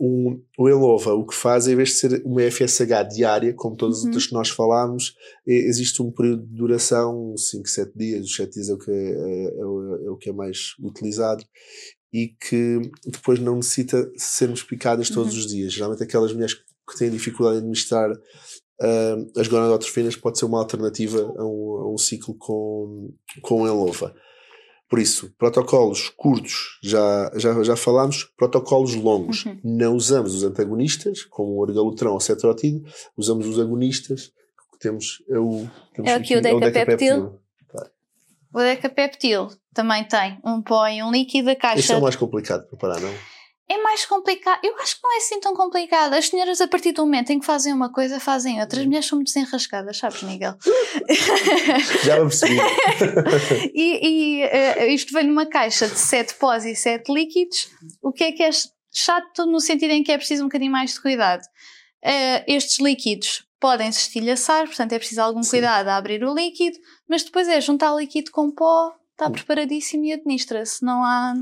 Um, 0.00 0.42
o 0.58 0.68
Elova, 0.68 1.14
o 1.14 1.24
que 1.26 1.34
faz, 1.34 1.66
em 1.68 1.74
vez 1.76 1.90
de 1.90 1.94
ser 1.94 2.22
uma 2.24 2.42
FSH 2.42 3.04
diária, 3.14 3.54
como 3.54 3.76
todas 3.76 3.98
as 3.98 4.02
Uhum. 4.02 4.08
outras 4.08 4.26
que 4.26 4.34
nós 4.34 4.48
falámos, 4.50 5.14
é- 5.48 5.52
existe 5.54 6.02
um 6.02 6.10
período 6.10 6.44
de 6.44 6.54
duração, 6.54 7.34
5, 7.36 7.66
7 7.68 7.92
dias, 7.96 8.26
os 8.26 8.34
7 8.34 8.52
dias 8.54 8.68
é 8.68 8.74
o, 8.74 8.78
que 8.78 8.90
é, 8.90 9.58
é 9.58 9.64
o- 9.64 10.06
é 10.06 10.10
o 10.10 10.16
que 10.16 10.28
é 10.28 10.32
mais 10.34 10.74
utilizado, 10.82 11.42
e 12.12 12.28
que 12.28 12.78
depois 13.06 13.38
não 13.38 13.56
necessita 13.56 14.10
sermos 14.18 14.62
picadas 14.62 15.08
todos 15.08 15.32
Uhum. 15.32 15.38
os 15.40 15.46
dias. 15.46 15.72
Geralmente 15.72 16.02
aquelas 16.02 16.32
mulheres 16.32 16.54
que 16.54 16.98
têm 16.98 17.10
dificuldade 17.10 17.56
em 17.56 17.58
administrar 17.60 18.10
ah, 18.80 19.16
as 19.36 19.48
gonadotrofinas 19.48 20.16
pode 20.16 20.38
ser 20.38 20.44
uma 20.44 20.58
alternativa 20.58 21.20
a 21.38 21.44
um, 21.44 21.76
a 21.82 21.92
um 21.92 21.98
ciclo 21.98 22.34
com, 22.34 23.10
com 23.42 23.66
Elova. 23.66 24.14
Por 24.88 25.00
isso, 25.00 25.34
protocolos 25.36 26.10
curtos, 26.10 26.78
já, 26.80 27.30
já, 27.34 27.60
já 27.64 27.74
falámos, 27.74 28.24
protocolos 28.36 28.94
longos. 28.94 29.44
Uhum. 29.44 29.58
Não 29.64 29.96
usamos 29.96 30.32
os 30.34 30.44
antagonistas, 30.44 31.24
como 31.24 31.54
o 31.54 31.60
orgalutrão 31.60 32.12
ou 32.12 32.20
cetrotide, 32.20 32.84
usamos 33.16 33.46
os 33.48 33.58
agonistas, 33.58 34.30
que 34.72 34.78
temos 34.78 35.22
é 35.28 35.38
o, 35.38 35.68
temos 35.92 36.10
É 36.10 36.14
aqui 36.14 36.36
o 36.36 36.40
decapeptil. 36.40 37.40
o 38.54 38.58
decapeptil 38.58 39.48
também 39.74 40.04
tem 40.04 40.38
um 40.44 40.62
pó 40.62 40.86
e 40.86 41.02
um 41.02 41.10
líquido, 41.10 41.48
a 41.48 41.52
Este 41.52 41.62
caixa 41.62 41.94
é 41.94 41.96
o 41.96 42.02
mais 42.02 42.14
complicado 42.14 42.62
de 42.62 42.68
preparar, 42.68 43.00
não? 43.00 43.12
É 43.68 43.82
mais 43.82 44.06
complicado. 44.06 44.60
Eu 44.62 44.76
acho 44.78 44.96
que 44.96 45.02
não 45.02 45.14
é 45.14 45.16
assim 45.16 45.40
tão 45.40 45.54
complicado. 45.54 46.14
As 46.14 46.28
senhoras, 46.28 46.60
a 46.60 46.68
partir 46.68 46.92
do 46.92 47.04
momento 47.04 47.30
em 47.30 47.40
que 47.40 47.46
fazem 47.46 47.72
uma 47.72 47.92
coisa, 47.92 48.20
fazem 48.20 48.60
outra. 48.60 48.80
As 48.80 48.86
mulheres 48.86 49.06
são 49.06 49.18
muito 49.18 49.32
desenrascadas, 49.32 49.98
sabes, 49.98 50.22
Miguel? 50.22 50.54
Já 52.04 52.16
me 52.16 52.28
percebi. 52.28 52.56
e 53.74 54.06
e, 54.08 54.42
eh, 54.42 54.92
isto 54.92 55.12
vem 55.12 55.26
numa 55.26 55.46
caixa 55.46 55.88
de 55.88 55.98
7 55.98 56.34
pós 56.34 56.64
e 56.64 56.76
7 56.76 57.12
líquidos. 57.12 57.68
O 58.00 58.12
que 58.12 58.24
é 58.24 58.32
que 58.32 58.42
é 58.42 58.50
chato 58.92 59.46
no 59.46 59.60
sentido 59.60 59.90
em 59.90 60.02
que 60.02 60.12
é 60.12 60.16
preciso 60.16 60.42
um 60.42 60.46
bocadinho 60.46 60.72
mais 60.72 60.94
de 60.94 61.00
cuidado? 61.00 61.42
Eh, 62.02 62.44
estes 62.46 62.78
líquidos 62.78 63.44
podem 63.58 63.90
se 63.90 64.00
estilhaçar, 64.00 64.66
portanto 64.66 64.92
é 64.92 64.98
preciso 64.98 65.22
algum 65.22 65.42
Sim. 65.42 65.50
cuidado 65.50 65.88
a 65.88 65.96
abrir 65.96 66.22
o 66.22 66.32
líquido, 66.32 66.78
mas 67.08 67.24
depois 67.24 67.48
é 67.48 67.60
juntar 67.60 67.92
o 67.92 67.98
líquido 67.98 68.30
com 68.30 68.50
pó, 68.50 68.94
está 69.10 69.28
preparadíssimo 69.28 70.04
e 70.04 70.12
administra-se. 70.12 70.84
Não 70.84 71.02
há. 71.02 71.34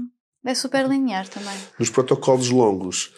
É 0.44 0.54
super 0.54 0.86
linear 0.88 1.28
também. 1.28 1.56
Nos 1.78 1.88
protocolos 1.90 2.50
longos, 2.50 3.12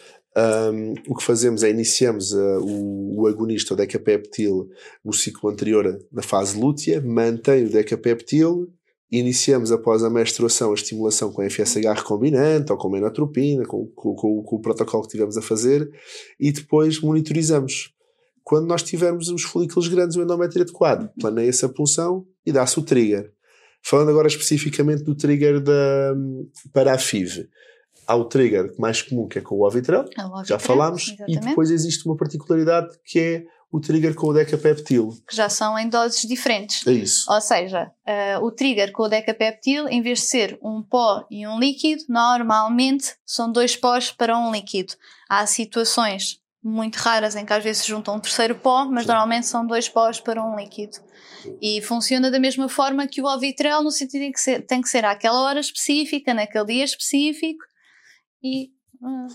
hum, 0.73 0.93
o 1.07 1.15
que 1.15 1.23
fazemos 1.23 1.63
é 1.63 1.69
iniciamos 1.69 2.33
ah, 2.33 2.59
o, 2.61 3.21
o 3.21 3.27
agonista, 3.27 3.73
o 3.73 3.77
decapeptil, 3.77 4.69
no 5.03 5.11
ciclo 5.13 5.49
anterior, 5.49 5.99
na 6.11 6.21
fase 6.21 6.57
lútea, 6.59 7.01
mantém 7.01 7.65
o 7.65 7.69
decapeptil, 7.69 8.67
iniciamos 9.11 9.71
após 9.71 10.03
a 10.03 10.09
menstruação 10.09 10.71
a 10.71 10.73
estimulação 10.73 11.31
com 11.31 11.41
FSH 11.49 11.85
recombinante 11.95 12.71
ou 12.71 12.77
com 12.77 12.89
menotropina, 12.89 13.65
com, 13.65 13.87
com, 13.95 14.15
com- 14.15 14.43
com 14.43 14.55
o 14.55 14.61
protocolo 14.61 15.03
que 15.03 15.09
tivemos 15.09 15.37
a 15.37 15.41
fazer, 15.41 15.89
e 16.39 16.51
depois 16.51 16.99
monitorizamos. 17.01 17.93
Quando 18.43 18.67
nós 18.67 18.81
tivermos 18.83 19.27
os 19.27 19.43
folículos 19.43 19.89
grandes, 19.89 20.15
o 20.15 20.21
endométrio 20.21 20.61
adequado, 20.61 21.09
planeia-se 21.19 21.65
a 21.65 21.69
punção 21.69 22.25
e 22.45 22.51
dá-se 22.53 22.79
o 22.79 22.81
trigger. 22.81 23.33
Falando 23.83 24.09
agora 24.09 24.27
especificamente 24.27 25.03
do 25.03 25.15
trigger 25.15 25.61
da, 25.61 26.13
para 26.73 26.93
a 26.93 26.97
FIV, 26.97 27.47
há 28.05 28.15
o 28.15 28.25
trigger 28.25 28.73
mais 28.77 29.01
comum 29.01 29.27
que 29.27 29.39
é 29.39 29.41
com 29.41 29.55
o 29.55 29.65
Ovitrel, 29.65 30.05
É 30.17 30.45
já 30.45 30.59
falámos, 30.59 31.07
e 31.09 31.13
exatamente. 31.13 31.39
depois 31.47 31.71
existe 31.71 32.05
uma 32.05 32.17
particularidade 32.17 32.97
que 33.05 33.19
é 33.19 33.43
o 33.71 33.81
trigger 33.81 34.15
com 34.15 34.27
o 34.27 34.33
decapeptil. 34.33 35.09
que 35.27 35.35
já 35.35 35.49
são 35.49 35.77
em 35.77 35.89
doses 35.89 36.21
diferentes. 36.21 36.87
É 36.87 36.91
isso. 36.93 37.29
Ou 37.29 37.41
seja, 37.41 37.91
eh, 38.05 38.37
o 38.39 38.49
trigger 38.49 38.93
com 38.93 39.03
o 39.03 39.07
decapeptil, 39.09 39.89
em 39.89 40.01
vez 40.01 40.19
de 40.19 40.25
ser 40.25 40.57
um 40.63 40.81
pó 40.81 41.25
e 41.29 41.45
um 41.45 41.59
líquido, 41.59 42.03
normalmente 42.07 43.13
são 43.25 43.51
dois 43.51 43.75
pós 43.75 44.09
para 44.09 44.37
um 44.37 44.51
líquido. 44.53 44.93
Há 45.29 45.45
situações 45.45 46.39
muito 46.67 46.95
raras 46.97 47.35
em 47.35 47.45
que 47.45 47.53
às 47.53 47.63
vezes 47.63 47.83
se 47.83 47.87
junta 47.89 48.11
um 48.11 48.19
terceiro 48.19 48.55
pó, 48.55 48.85
mas 48.85 49.03
Sim. 49.03 49.09
normalmente 49.09 49.47
são 49.47 49.65
dois 49.65 49.87
pós 49.87 50.19
para 50.19 50.43
um 50.43 50.55
líquido. 50.55 50.97
E 51.61 51.81
funciona 51.81 52.29
da 52.29 52.39
mesma 52.39 52.67
forma 52.67 53.07
que 53.07 53.21
o 53.21 53.25
Ovitrel, 53.25 53.81
no 53.83 53.91
sentido 53.91 54.23
em 54.23 54.31
que 54.31 54.39
se- 54.39 54.59
tem 54.61 54.81
que 54.81 54.89
ser 54.89 55.05
àquela 55.05 55.41
hora 55.43 55.59
específica, 55.59 56.33
naquele 56.33 56.65
dia 56.65 56.83
específico, 56.83 57.63
e 58.43 58.71
ah, 59.03 59.27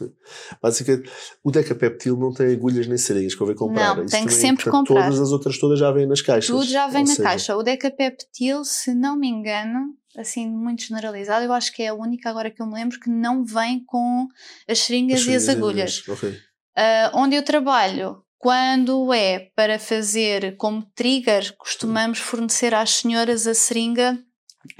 Basicamente, 0.61 1.09
o 1.45 1.51
decapeptil 1.53 2.17
não 2.17 2.33
tem 2.35 2.53
agulhas 2.53 2.87
nem 2.89 2.99
seringas, 2.99 3.35
convém 3.35 3.55
comprar. 3.55 3.97
Não, 3.97 4.05
Isso 4.05 4.11
tem 4.11 4.27
que 4.27 4.33
também, 4.33 4.41
sempre 4.49 4.65
portanto, 4.65 4.89
comprar. 4.89 5.05
Todas 5.05 5.21
as 5.21 5.31
outras 5.31 5.59
todas 5.59 5.79
já 5.79 5.91
vêm 5.93 6.07
nas 6.07 6.21
caixas. 6.21 6.47
Tudo 6.51 6.65
já 6.65 6.89
vem 6.89 7.03
Ou 7.03 7.09
na 7.09 7.15
seja, 7.15 7.29
caixa. 7.29 7.57
O 7.57 7.63
decapeptil, 7.63 8.65
se 8.65 8.93
não 8.93 9.17
me 9.17 9.29
engano, 9.29 9.95
assim 10.17 10.51
muito 10.51 10.83
generalizado, 10.83 11.45
eu 11.45 11.53
acho 11.53 11.73
que 11.73 11.83
é 11.83 11.89
a 11.89 11.95
única 11.95 12.29
agora 12.29 12.51
que 12.51 12.61
eu 12.61 12.67
me 12.67 12.75
lembro 12.75 12.99
que 12.99 13.09
não 13.09 13.45
vem 13.45 13.85
com 13.85 14.27
as 14.69 14.81
seringas, 14.81 15.21
as 15.21 15.27
e 15.27 15.35
as 15.37 15.43
seringas 15.45 15.65
agulhas. 15.65 16.09
Ok. 16.09 16.37
Ah, 16.77 17.11
onde 17.15 17.37
eu 17.37 17.43
trabalho, 17.43 18.23
quando 18.39 19.13
é 19.13 19.51
para 19.55 19.79
fazer 19.79 20.57
como 20.57 20.83
trigger, 20.95 21.55
costumamos 21.57 22.19
fornecer 22.19 22.75
às 22.75 22.91
senhoras 22.91 23.47
a 23.47 23.55
seringa 23.55 24.19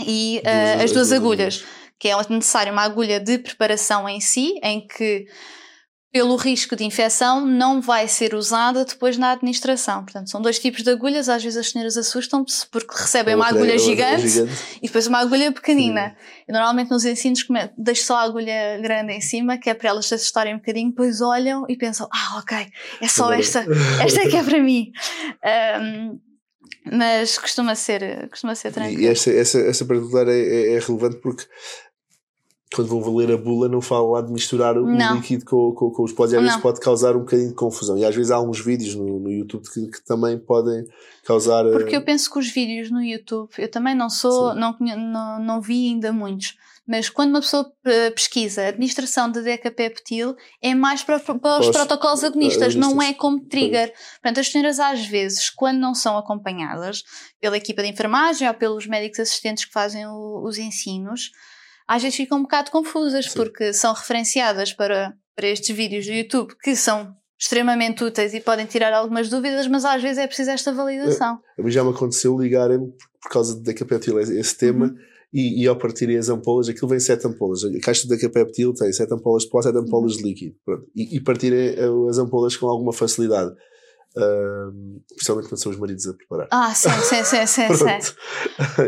e 0.05 0.43
ah, 0.45 0.51
Duas- 0.77 0.85
as 0.85 0.93
duas 0.93 1.13
agulhas, 1.13 1.65
que 1.99 2.09
é 2.09 2.17
necessário 2.29 2.73
uma 2.73 2.83
agulha 2.83 3.21
de 3.21 3.39
preparação 3.39 4.09
em 4.09 4.21
si, 4.21 4.59
em 4.63 4.87
que 4.87 5.27
pelo 6.13 6.37
risco 6.37 6.77
de 6.77 6.85
infecção 6.85 7.47
não 7.47 7.81
vai 7.81 8.07
ser 8.07 8.35
usada 8.35 8.85
depois 8.85 9.17
na 9.17 9.33
administração. 9.33 10.05
Portanto, 10.05 10.29
são 10.31 10.43
dois 10.43 10.59
tipos 10.59 10.83
de 10.83 10.91
agulhas, 10.91 11.27
às 11.29 11.43
vezes 11.43 11.57
as 11.57 11.71
senhoras 11.71 11.97
assustam-se 11.97 12.67
porque 12.71 12.95
recebem 12.95 13.35
uma 13.35 13.47
agulha 13.49 13.73
outra 13.73 13.79
gigante 13.79 14.23
e 14.83 14.87
depois 14.87 15.07
uma 15.07 15.21
agulha 15.21 15.51
pequenina. 15.51 16.15
E 16.47 16.53
normalmente 16.53 16.91
nos 16.91 17.07
ensinos 17.07 17.47
deixo 17.79 18.05
só 18.05 18.17
a 18.19 18.23
agulha 18.25 18.79
grande 18.83 19.15
em 19.15 19.23
cima, 19.23 19.57
que 19.57 19.71
é 19.71 19.75
para 19.75 19.89
elas 19.89 20.05
se 20.07 20.15
assustarem 20.15 20.55
um 20.55 20.59
bocadinho, 20.59 20.91
depois 20.91 21.23
olham 21.23 21.65
e 21.67 21.77
pensam, 21.79 22.07
ah, 22.13 22.39
ok, 22.41 22.59
é 23.01 23.09
só 23.09 23.33
esta, 23.33 23.65
esta 24.05 24.21
é 24.21 24.29
que 24.29 24.37
é 24.37 24.43
para 24.43 24.59
mim. 24.63 24.93
Ahm, 25.43 26.19
mas 26.93 27.39
costuma 27.39 27.75
ser, 27.75 28.29
costuma 28.29 28.55
ser 28.55 28.71
tranquilo. 28.73 29.01
E 29.03 29.07
essa, 29.07 29.31
essa, 29.31 29.59
essa 29.61 29.85
particular 29.87 30.29
é, 30.29 30.39
é- 30.39 30.75
é 30.75 30.79
relevante 30.79 31.17
porque 31.23 31.45
quando 32.75 32.89
vão 32.89 33.15
ler 33.17 33.31
a 33.33 33.37
bula 33.37 33.69
não 33.69 33.81
falam 33.81 34.11
lá 34.13 34.21
de 34.23 34.33
misturar 34.33 34.77
o 34.79 34.87
Não. 34.87 35.17
líquido 35.17 35.45
com, 35.45 35.73
com, 35.73 35.91
com 35.91 36.03
os 36.03 36.13
podes 36.13 36.33
e 36.33 36.37
às 36.37 36.43
vezes 36.43 36.57
Não. 36.57 36.63
pode 36.63 36.81
causar 36.81 37.15
um 37.17 37.21
bocadinho 37.21 37.49
de 37.51 37.55
confusão. 37.55 37.97
E 37.99 38.05
às 38.05 38.15
vezes 38.15 38.31
há 38.31 38.41
uns 38.41 38.61
vídeos 38.61 38.95
no, 38.95 39.19
no 39.21 39.31
YouTube 39.31 39.69
que, 39.69 39.87
que 39.89 40.05
também 40.05 40.39
podem 40.39 40.85
causar. 41.25 41.67
eh, 41.67 41.71
Porque 41.73 41.97
eu 41.97 42.03
penso 42.05 42.31
que 42.31 42.39
os 42.39 42.51
vídeos 42.51 42.91
no 42.91 43.03
YouTube, 43.03 43.51
eu 43.59 43.71
também 43.71 43.95
não 43.95 44.09
sou, 44.11 44.55
não, 44.55 44.77
não, 44.81 45.39
não 45.41 45.61
vi 45.61 45.89
ainda 45.89 46.13
muitos, 46.13 46.57
mas 46.87 47.09
quando 47.09 47.31
uma 47.31 47.41
pessoa 47.41 47.71
eh, 47.85 48.11
pesquisa 48.11 48.67
administração 48.67 49.31
de 49.31 49.41
decapeptil, 49.41 50.35
é 50.61 50.75
mais 50.75 51.03
para, 51.05 51.21
para 51.21 51.61
os 51.61 51.69
protocolos 51.71 52.25
agonistas, 52.25 52.75
não 52.75 53.01
é 53.01 53.13
como 53.15 53.41
trigger. 53.47 53.93
Portanto, 54.21 54.41
as 54.41 54.49
senhoras 54.51 54.81
às 54.81 55.07
vezes, 55.07 55.49
quando 55.49 55.79
não 55.79 55.95
são 55.95 56.19
acompanhadas 56.19 57.05
pela 57.41 57.57
equipa 57.57 57.83
de 57.83 57.89
enfermagem 57.89 58.49
ou 58.49 58.55
pelos 58.55 58.87
médicos 58.87 59.21
assistentes 59.21 59.65
que 59.65 59.73
fazem 59.73 60.07
o- 60.07 60.43
os 60.45 60.59
ensinos, 60.59 61.31
às 61.95 62.03
vezes 62.03 62.17
ficam 62.17 62.39
um 62.39 62.43
bocado 62.43 62.71
confusas, 62.71 63.27
Sim. 63.27 63.37
porque 63.37 63.73
são 63.73 63.93
referenciadas 63.93 64.73
para, 64.73 65.13
para 65.37 65.49
estes 65.49 65.75
vídeos 65.77 66.07
do 66.07 66.13
YouTube 66.13 66.55
que 66.63 66.75
são 66.75 67.15
extremamente 67.39 68.03
úteis 68.03 68.33
e 68.33 68.41
podem 68.41 68.65
tirar 68.67 68.93
algumas 68.95 69.29
dúvidas, 69.29 69.67
mas 69.67 69.85
às 69.85 70.01
vezes 70.01 70.19
é 70.19 70.27
preciso 70.27 70.51
esta 70.53 70.73
validação. 70.73 71.39
A 71.59 71.63
mim 71.63 71.71
já 71.71 71.83
me 71.85 71.91
aconteceu 71.91 72.39
ligarem-me 72.39 72.87
por 73.21 73.31
causa 73.31 73.57
de 73.57 73.63
decapeptil, 73.63 74.19
esse 74.21 74.57
tema, 74.57 74.87
Uhum. 74.87 74.95
e, 75.35 75.63
e 75.63 75.69
ao 75.69 75.77
partirem 75.77 76.17
as 76.17 76.29
ampolas, 76.29 76.69
aquilo 76.69 76.89
vem 76.89 77.01
sete 77.01 77.27
ampolas. 77.27 77.65
A 77.65 77.81
caixa 77.81 78.03
de 78.03 78.09
decapeptil 78.09 78.73
tem 78.73 78.93
sete 78.93 79.13
ampolas 79.13 79.43
de 79.43 79.51
pó, 79.51 79.61
sete 79.61 79.77
ampolas 79.77 80.13
de 80.13 80.23
líquido. 80.23 80.55
Pronto. 80.65 80.87
E, 80.97 81.17
e 81.17 81.21
partirem 81.21 81.75
eh, 81.77 82.09
as 82.09 82.17
ampolas 82.19 82.57
com 82.57 82.69
alguma 82.69 82.93
facilidade. 82.93 83.53
Ahm, 84.17 85.01
principalmente 85.09 85.49
quando 85.49 85.63
são 85.63 85.73
os 85.73 85.79
maridos 85.79 86.07
a 86.07 86.13
preparar. 86.13 86.49
Ah, 86.51 86.75
sim, 86.75 86.91
sim, 86.91 87.25
sim, 87.25 87.47
sim, 87.47 87.75
sim. 87.75 88.15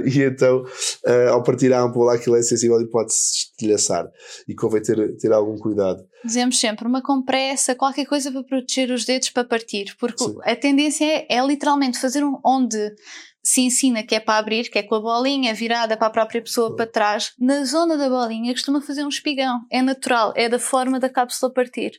E 0.14 0.22
então, 0.22 0.64
ah, 1.06 1.30
ao 1.30 1.42
partir 1.42 1.72
a 1.72 1.80
ampola, 1.80 2.14
aquilo 2.14 2.36
é 2.36 2.42
sensível 2.42 2.80
e 2.80 2.88
pode-se 2.88 3.48
estilhaçar. 3.48 4.06
E 4.46 4.54
convém 4.54 4.82
ter, 4.82 5.16
ter 5.16 5.32
algum 5.32 5.56
cuidado. 5.56 6.04
Dizemos 6.24 6.58
sempre 6.58 6.86
uma 6.86 7.02
compressa, 7.02 7.74
qualquer 7.74 8.06
coisa 8.06 8.30
para 8.30 8.42
proteger 8.42 8.90
os 8.90 9.04
dedos 9.04 9.30
para 9.30 9.44
partir, 9.44 9.94
porque 9.98 10.24
Sim. 10.24 10.36
a 10.42 10.56
tendência 10.56 11.04
é, 11.04 11.26
é 11.28 11.46
literalmente 11.46 11.98
fazer 11.98 12.24
um 12.24 12.38
onde 12.44 12.94
se 13.42 13.60
ensina 13.60 14.02
que 14.02 14.14
é 14.14 14.20
para 14.20 14.38
abrir, 14.38 14.70
que 14.70 14.78
é 14.78 14.82
com 14.82 14.94
a 14.94 15.00
bolinha 15.00 15.52
virada 15.52 15.96
para 15.96 16.06
a 16.06 16.10
própria 16.10 16.40
pessoa 16.40 16.74
para 16.74 16.86
trás, 16.86 17.32
na 17.38 17.62
zona 17.64 17.96
da 17.96 18.08
bolinha 18.08 18.52
costuma 18.52 18.80
fazer 18.80 19.04
um 19.04 19.08
espigão. 19.08 19.60
É 19.70 19.82
natural, 19.82 20.32
é 20.34 20.48
da 20.48 20.58
forma 20.58 20.98
da 20.98 21.10
cápsula 21.10 21.52
partir. 21.52 21.92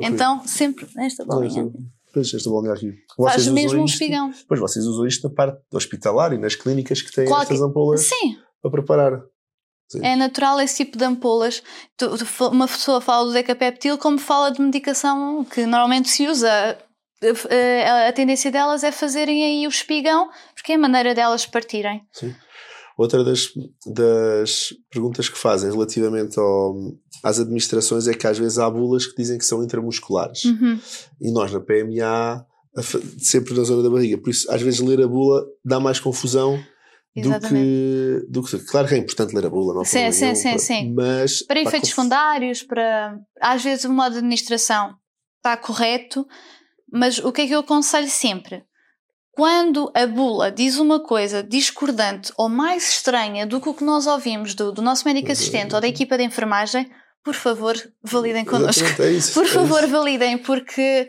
Então, 0.00 0.46
sempre 0.46 0.86
nesta 0.94 1.24
bolinha. 1.24 1.70
Pois, 2.12 2.32
esta 2.34 2.50
bolinha 2.50 2.74
aqui. 2.74 2.92
Faz 3.16 3.48
mesmo 3.48 3.80
um 3.80 3.84
espigão. 3.84 4.30
Pois 4.46 4.60
vocês 4.60 4.84
usam 4.84 5.06
isto 5.06 5.28
na 5.28 5.34
parte 5.34 5.58
hospitalar 5.72 6.32
e 6.32 6.38
nas 6.38 6.54
clínicas 6.54 7.00
que 7.00 7.10
têm 7.10 7.26
Qualquer... 7.26 7.44
estas 7.44 7.62
ampolas 7.62 8.00
Sim. 8.02 8.36
para 8.60 8.70
preparar. 8.70 9.22
Sim. 9.90 10.04
É 10.04 10.16
natural 10.16 10.60
esse 10.60 10.84
tipo 10.84 10.98
de 10.98 11.04
ampolas. 11.04 11.62
Uma 12.50 12.66
pessoa 12.66 13.00
fala 13.00 13.26
do 13.26 13.32
decapeptil 13.32 13.98
como 13.98 14.18
fala 14.18 14.50
de 14.50 14.60
medicação 14.60 15.44
que 15.44 15.66
normalmente 15.66 16.08
se 16.08 16.26
usa 16.26 16.78
a 18.08 18.12
tendência 18.12 18.50
delas 18.50 18.82
é 18.82 18.90
fazerem 18.90 19.44
aí 19.44 19.66
o 19.66 19.70
espigão, 19.70 20.28
porque 20.54 20.72
é 20.72 20.74
a 20.74 20.78
maneira 20.78 21.14
delas 21.14 21.46
partirem. 21.46 22.02
Sim. 22.12 22.34
Outra 22.96 23.24
das, 23.24 23.48
das 23.86 24.74
perguntas 24.90 25.28
que 25.28 25.38
fazem 25.38 25.70
relativamente 25.70 26.38
ao, 26.38 26.74
às 27.22 27.40
administrações 27.40 28.06
é 28.06 28.14
que 28.14 28.26
às 28.26 28.38
vezes 28.38 28.58
há 28.58 28.68
bulas 28.68 29.06
que 29.06 29.16
dizem 29.16 29.38
que 29.38 29.44
são 29.44 29.62
intramusculares. 29.62 30.44
Uhum. 30.44 30.78
E 31.20 31.30
nós 31.30 31.52
na 31.52 31.60
PMA, 31.60 32.46
sempre 33.18 33.54
na 33.54 33.64
zona 33.64 33.82
da 33.82 33.90
barriga. 33.90 34.18
Por 34.18 34.30
isso, 34.30 34.50
às 34.50 34.62
vezes, 34.62 34.80
ler 34.80 35.02
a 35.02 35.08
bula 35.08 35.44
dá 35.64 35.78
mais 35.78 36.00
confusão 36.00 36.62
do 37.14 37.40
que, 37.40 38.26
do 38.28 38.42
que. 38.42 38.58
Claro 38.58 38.88
que 38.88 38.94
é 38.94 38.98
importante 38.98 39.34
ler 39.34 39.46
a 39.46 39.50
bula, 39.50 39.74
não 39.74 39.84
Sim, 39.84 40.10
sim, 40.12 40.34
sim, 40.34 40.58
sim. 40.58 40.94
Mas. 40.94 41.42
Para 41.42 41.60
efeitos 41.60 41.90
conf... 41.92 41.96
secundários, 41.96 42.62
para. 42.62 43.18
Às 43.40 43.62
vezes 43.62 43.84
o 43.84 43.92
modo 43.92 44.12
de 44.12 44.18
administração 44.18 44.94
está 45.36 45.56
correto, 45.56 46.26
mas 46.90 47.18
o 47.18 47.32
que 47.32 47.42
é 47.42 47.46
que 47.46 47.54
eu 47.54 47.60
aconselho 47.60 48.08
sempre? 48.08 48.64
Quando 49.32 49.90
a 49.94 50.06
bula 50.06 50.52
diz 50.52 50.76
uma 50.76 51.00
coisa 51.00 51.42
discordante 51.42 52.32
ou 52.36 52.48
mais 52.48 52.90
estranha 52.90 53.46
do 53.46 53.60
que 53.60 53.68
o 53.68 53.74
que 53.74 53.82
nós 53.82 54.06
ouvimos 54.06 54.54
do, 54.54 54.70
do 54.70 54.82
nosso 54.82 55.06
médico 55.06 55.32
assistente 55.32 55.74
ou 55.74 55.80
da 55.80 55.88
equipa 55.88 56.18
de 56.18 56.24
enfermagem, 56.24 56.90
por 57.24 57.34
favor, 57.34 57.74
validem 58.02 58.44
connosco. 58.44 58.84
É 59.00 59.10
isso, 59.10 59.32
por 59.32 59.46
é 59.46 59.48
favor, 59.48 59.86
validem, 59.86 60.36
porque 60.36 61.08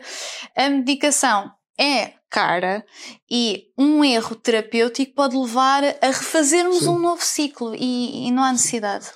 a 0.56 0.70
medicação 0.70 1.50
é 1.78 2.14
cara 2.30 2.84
e 3.30 3.66
um 3.78 4.04
erro 4.04 4.34
terapêutico 4.34 5.14
pode 5.14 5.36
levar 5.36 5.84
a 5.84 6.06
refazermos 6.06 6.80
Sim. 6.80 6.88
um 6.88 6.98
novo 6.98 7.22
ciclo 7.22 7.74
e, 7.74 8.26
e 8.26 8.30
não 8.30 8.42
há 8.42 8.52
necessidade. 8.52 9.06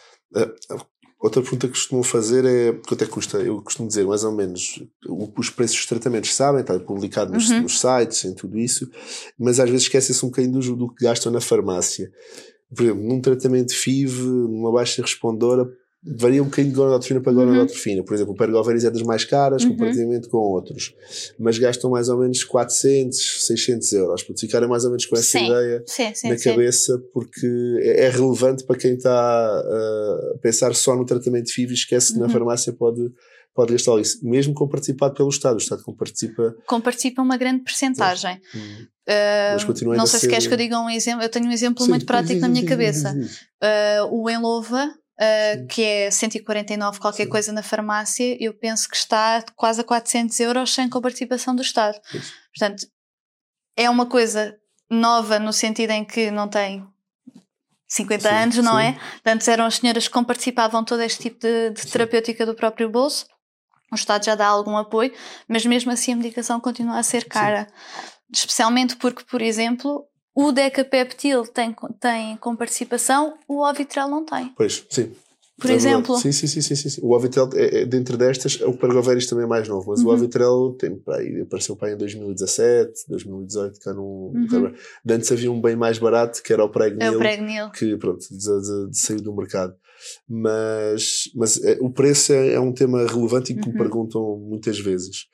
Outra 1.21 1.43
pergunta 1.43 1.67
que 1.67 1.73
costumo 1.73 2.05
fazer 2.05 2.45
é 2.45 2.73
quanto 2.87 3.03
é 3.03 3.07
que 3.07 3.13
custa? 3.13 3.39
Eu 3.39 3.61
costumo 3.61 3.89
dizer 3.89 4.07
mais 4.07 4.23
ou 4.23 4.31
menos 4.31 4.81
os 5.37 5.51
preços 5.51 5.77
dos 5.77 5.87
tratamentos, 5.87 6.33
sabem, 6.33 6.61
está 6.61 6.79
publicado 6.79 7.33
nos, 7.33 7.51
uhum. 7.51 7.63
nos 7.63 7.81
sites, 7.81 8.25
em 8.25 8.35
tudo 8.35 8.57
isso, 8.57 8.89
mas 9.37 9.59
às 9.59 9.69
vezes 9.69 9.87
esquecem-se 9.87 10.25
um 10.25 10.29
bocadinho 10.29 10.61
do, 10.61 10.77
do 10.77 10.95
que 10.95 11.05
gastam 11.05 11.33
na 11.33 11.41
farmácia. 11.41 12.09
Por 12.73 12.85
exemplo, 12.85 13.03
num 13.03 13.21
tratamento 13.21 13.75
FIV, 13.75 14.23
numa 14.23 14.71
baixa 14.71 15.03
respondora, 15.03 15.69
varia 16.03 16.43
um 16.43 16.47
bocadinho 16.47 16.73
de 16.73 16.77
gonadotrofina 16.77 17.21
para 17.21 17.33
gonadotrofina. 17.33 18.01
Uhum. 18.01 18.05
Por 18.05 18.15
exemplo, 18.15 18.33
o 18.33 18.37
pergoveris 18.37 18.85
é 18.85 18.91
das 18.91 19.03
mais 19.03 19.25
caras 19.25 19.63
uhum. 19.63 19.71
comparativamente 19.71 20.29
com 20.29 20.39
outros, 20.39 20.95
mas 21.39 21.59
gastam 21.59 21.91
mais 21.91 22.09
ou 22.09 22.19
menos 22.19 22.45
400, 22.45 23.47
600 23.47 23.93
euros. 23.93 24.23
Para 24.23 24.37
ficarem 24.37 24.69
mais 24.69 24.85
ou 24.85 24.91
menos 24.91 25.07
com 25.07 25.17
essa 25.17 25.39
sim. 25.39 25.47
ideia 25.47 25.83
sim, 25.87 26.15
sim, 26.15 26.29
na 26.29 26.39
cabeça, 26.39 27.03
porque 27.13 27.47
é, 27.81 28.07
é 28.07 28.09
relevante 28.11 28.65
para 28.65 28.79
quem 28.79 28.95
está 28.95 29.11
uh, 29.65 30.37
a 30.37 30.39
pensar 30.39 30.75
só 30.75 30.97
no 30.97 31.05
tratamento 31.05 31.53
FIV 31.53 31.73
e 31.73 31.75
esquece 31.75 32.13
que 32.13 32.19
na 32.19 32.27
uhum. 32.27 32.33
farmácia 32.33 32.73
pode 32.73 33.13
pode 33.55 33.73
gastar 33.73 33.99
isso, 34.01 34.21
mesmo 34.23 34.55
com 34.55 34.69
participado 34.69 35.15
pelo 35.15 35.29
Estado. 35.29 35.55
O 35.55 35.59
Estado 35.59 35.83
com 35.83 35.93
participa. 35.93 36.55
Com 36.65 36.81
participa 36.81 37.21
uma 37.21 37.37
grande 37.37 37.65
percentagem. 37.65 38.37
Uh, 38.55 39.55
Mas 39.55 39.65
continua 39.65 39.97
não 39.97 40.07
sei 40.07 40.21
se 40.21 40.29
queres 40.29 40.47
que 40.47 40.55
eu 40.55 40.59
diga 40.59 40.79
um 40.79 40.89
exemplo. 40.89 41.25
Eu 41.25 41.29
tenho 41.29 41.47
um 41.47 41.51
exemplo 41.51 41.83
Sim, 41.83 41.91
muito 41.91 42.07
prático 42.07 42.41
na 42.41 42.49
minha 42.49 42.65
cabeça. 42.65 43.13
Uh, 43.13 44.15
o 44.15 44.31
Enlova 44.31 44.89
uh, 45.19 45.67
que 45.67 45.83
é 45.83 46.11
149 46.11 47.01
qualquer 47.01 47.25
Sim. 47.25 47.31
coisa 47.31 47.53
na 47.53 47.63
farmácia, 47.63 48.37
eu 48.41 48.55
penso 48.55 48.89
que 48.89 48.97
está 48.97 49.45
quase 49.57 49.81
a 49.81 49.85
400 49.85 50.39
euros 50.41 50.73
sem 50.73 50.89
participação 50.89 51.55
do 51.55 51.63
Estado. 51.63 51.99
Isso. 52.15 52.33
Portanto, 52.57 52.87
é 53.77 53.91
uma 53.91 54.07
coisa 54.07 54.57
nova 54.91 55.39
no 55.39 55.53
sentido 55.53 55.91
em 55.91 56.05
que 56.05 56.31
não 56.31 56.49
tem 56.49 56.87
50 57.87 58.29
sim, 58.29 58.35
anos, 58.35 58.57
não 58.59 58.77
sim. 58.79 58.85
é? 58.85 58.99
Antes 59.25 59.49
eram 59.49 59.65
as 59.65 59.77
senhoras 59.77 60.09
que 60.09 60.25
participavam 60.25 60.85
todo 60.85 61.03
este 61.03 61.23
tipo 61.23 61.41
de, 61.41 61.71
de 61.71 61.87
terapêutica 61.87 62.45
do 62.45 62.55
próprio 62.55 62.89
bolso. 62.89 63.27
O 63.91 63.95
Estado 63.95 64.25
já 64.25 64.35
dá 64.35 64.47
algum 64.47 64.77
apoio, 64.77 65.13
mas 65.49 65.65
mesmo 65.65 65.91
assim 65.91 66.13
a 66.13 66.17
medicação 66.17 66.61
continua 66.61 66.99
a 66.99 67.03
ser 67.03 67.25
cara. 67.25 67.67
Sim. 67.67 68.09
Especialmente 68.31 68.97
porque, 68.97 69.25
por 69.25 69.41
exemplo, 69.41 70.07
o 70.41 70.53
decapeptil 70.53 71.43
tem, 71.49 71.75
tem 71.99 72.37
com 72.37 72.55
participação, 72.55 73.35
o 73.49 73.61
Ovitrel 73.69 74.09
não 74.09 74.25
tem. 74.25 74.53
Pois, 74.57 74.87
sim. 74.89 75.11
Por 75.61 75.69
é 75.69 75.75
exemplo. 75.75 76.17
Sim, 76.17 76.31
sim, 76.31 76.47
sim, 76.47 76.61
sim, 76.61 76.77
sim. 76.77 77.01
O 77.03 77.13
Ovitrel, 77.13 77.51
é, 77.55 77.81
é, 77.81 77.85
dentre 77.85 78.17
destas, 78.17 78.61
o 78.61 78.73
Pergoveris 78.73 79.27
também 79.27 79.45
é 79.45 79.49
mais 79.49 79.67
novo, 79.67 79.91
mas 79.91 79.99
uhum. 79.99 80.07
o 80.07 80.13
Ovitrel 80.13 80.77
tem, 80.79 80.97
pá, 80.97 81.19
apareceu 81.43 81.75
para 81.75 81.93
em 81.93 81.97
2017, 81.97 83.07
2018, 83.09 83.81
cá 83.81 83.93
no. 83.93 84.33
Uhum. 84.33 84.73
Antes 85.11 85.33
havia 85.33 85.51
um 85.51 85.61
bem 85.61 85.75
mais 85.75 85.99
barato 85.99 86.41
que 86.41 86.53
era 86.53 86.65
o 86.65 86.69
Pregnil. 86.69 87.03
É 87.03 87.11
o 87.11 87.19
Pregnil. 87.19 87.71
Que, 87.71 87.97
pronto, 87.97 88.21
de, 88.31 88.39
de, 88.39 88.91
de 88.91 88.97
saiu 88.97 89.21
do 89.21 89.35
mercado. 89.35 89.75
Mas, 90.29 91.25
mas 91.35 91.61
é, 91.65 91.79
o 91.81 91.91
preço 91.91 92.33
é, 92.33 92.53
é, 92.53 92.61
um 92.61 92.73
tema 92.73 93.05
relevante 93.05 93.53
e 93.53 93.57
que 93.57 93.67
uhum. 93.67 93.73
me 93.73 93.79
perguntam 93.79 94.39
muitas 94.39 94.79
vezes. 94.79 95.27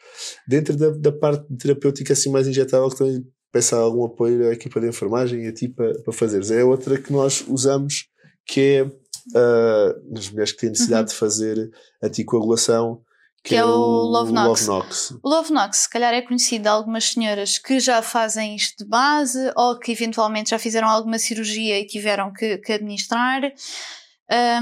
Dentro 0.48 0.74
da, 0.74 0.88
da 0.88 1.12
parte 1.12 1.44
terapêutica 1.58 2.14
assim 2.14 2.30
mais 2.30 2.48
injetável, 2.48 2.88
que 2.88 2.96
também 2.96 3.22
peça 3.54 3.76
algum 3.76 4.04
apoio 4.04 4.48
à 4.48 4.52
equipa 4.52 4.80
de 4.80 4.88
enfermagem 4.88 5.44
e 5.44 5.46
a 5.46 5.54
ti 5.54 5.68
para, 5.68 5.96
para 6.02 6.12
fazeres. 6.12 6.50
É 6.50 6.64
outra 6.64 7.00
que 7.00 7.12
nós 7.12 7.44
usamos, 7.46 8.08
que 8.44 8.60
é 8.60 8.82
uh, 8.82 10.12
nas 10.12 10.28
mulheres 10.28 10.50
que 10.50 10.58
têm 10.58 10.70
necessidade 10.70 11.02
uhum. 11.02 11.14
de 11.14 11.14
fazer 11.14 11.70
anticoagulação, 12.02 13.00
que, 13.44 13.50
que 13.50 13.54
é, 13.54 13.58
é, 13.58 13.64
o 13.64 13.68
Love. 13.68 14.32
Love 14.32 14.66
Nox. 14.66 15.10
O 15.22 15.28
Love 15.28 15.50
se 15.72 15.88
calhar, 15.88 16.12
é 16.12 16.20
conhecido 16.20 16.62
de 16.62 16.68
algumas 16.68 17.04
senhoras 17.04 17.56
que 17.56 17.78
já 17.78 18.02
fazem 18.02 18.56
isto 18.56 18.82
de 18.82 18.90
base 18.90 19.52
ou 19.56 19.78
que 19.78 19.92
eventualmente 19.92 20.50
já 20.50 20.58
fizeram 20.58 20.88
alguma 20.88 21.18
cirurgia 21.20 21.78
e 21.78 21.86
tiveram 21.86 22.32
que, 22.32 22.58
que 22.58 22.72
administrar. 22.72 23.40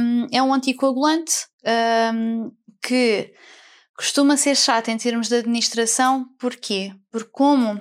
Um, 0.01 0.27
é 0.31 0.43
um 0.43 0.53
anticoagulante 0.53 1.47
um, 2.15 2.51
que 2.83 3.33
costuma 3.97 4.37
ser 4.37 4.55
chato 4.55 4.89
em 4.89 4.99
termos 4.99 5.29
de 5.29 5.37
administração. 5.37 6.27
Porquê? 6.39 6.93
Porque, 7.11 7.31
como 7.33 7.81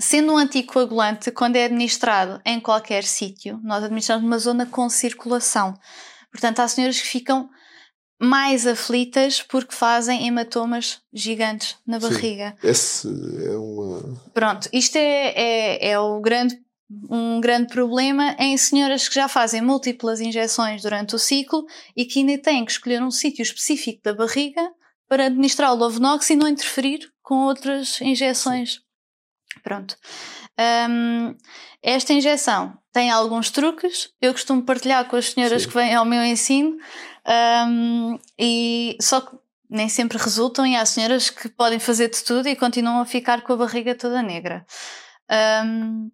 Sendo 0.00 0.32
um 0.32 0.36
anticoagulante, 0.36 1.32
quando 1.32 1.56
é 1.56 1.64
administrado 1.64 2.40
em 2.44 2.60
qualquer 2.60 3.02
sítio, 3.02 3.60
nós 3.64 3.82
administramos 3.82 4.22
numa 4.22 4.38
zona 4.38 4.64
com 4.64 4.88
circulação. 4.88 5.74
Portanto, 6.30 6.60
há 6.60 6.68
senhoras 6.68 7.00
que 7.00 7.08
ficam 7.08 7.50
mais 8.20 8.66
aflitas 8.66 9.42
porque 9.42 9.74
fazem 9.74 10.26
hematomas 10.26 11.00
gigantes 11.12 11.76
na 11.86 11.98
barriga. 11.98 12.56
Sim, 12.60 12.68
esse 12.68 13.08
é 13.44 13.56
uma. 13.56 14.20
Pronto, 14.34 14.68
isto 14.72 14.96
é, 14.96 15.32
é, 15.34 15.90
é 15.90 15.98
o 15.98 16.20
grande, 16.20 16.56
um 17.10 17.40
grande 17.40 17.72
problema 17.72 18.36
em 18.38 18.56
senhoras 18.56 19.08
que 19.08 19.14
já 19.14 19.28
fazem 19.28 19.60
múltiplas 19.60 20.20
injeções 20.20 20.82
durante 20.82 21.14
o 21.14 21.18
ciclo 21.18 21.64
e 21.96 22.04
que 22.04 22.20
ainda 22.20 22.38
têm 22.38 22.64
que 22.64 22.72
escolher 22.72 23.02
um 23.02 23.10
sítio 23.10 23.42
específico 23.42 24.00
da 24.04 24.14
barriga 24.14 24.62
para 25.08 25.26
administrar 25.26 25.72
o 25.72 25.76
Lovenox 25.76 26.28
e 26.30 26.36
não 26.36 26.46
interferir 26.48 27.08
com 27.22 27.46
outras 27.46 28.00
injeções. 28.00 28.80
Pronto. 29.62 29.96
Um, 30.90 31.36
esta 31.82 32.12
injeção 32.12 32.76
tem 32.92 33.10
alguns 33.10 33.50
truques, 33.50 34.10
eu 34.20 34.32
costumo 34.32 34.62
partilhar 34.62 35.04
com 35.06 35.16
as 35.16 35.30
senhoras 35.30 35.62
Sim. 35.62 35.68
que 35.68 35.74
vêm 35.74 35.94
ao 35.94 36.04
meu 36.04 36.22
ensino, 36.24 36.76
um, 37.68 38.18
e 38.38 38.96
só 39.00 39.20
que 39.20 39.36
nem 39.70 39.88
sempre 39.88 40.18
resultam, 40.18 40.66
e 40.66 40.74
há 40.74 40.84
senhoras 40.84 41.30
que 41.30 41.48
podem 41.48 41.78
fazer 41.78 42.08
de 42.08 42.22
tudo 42.24 42.48
e 42.48 42.56
continuam 42.56 43.00
a 43.00 43.06
ficar 43.06 43.42
com 43.42 43.52
a 43.52 43.56
barriga 43.56 43.94
toda 43.94 44.22
negra. 44.22 44.66
Um, 45.64 46.10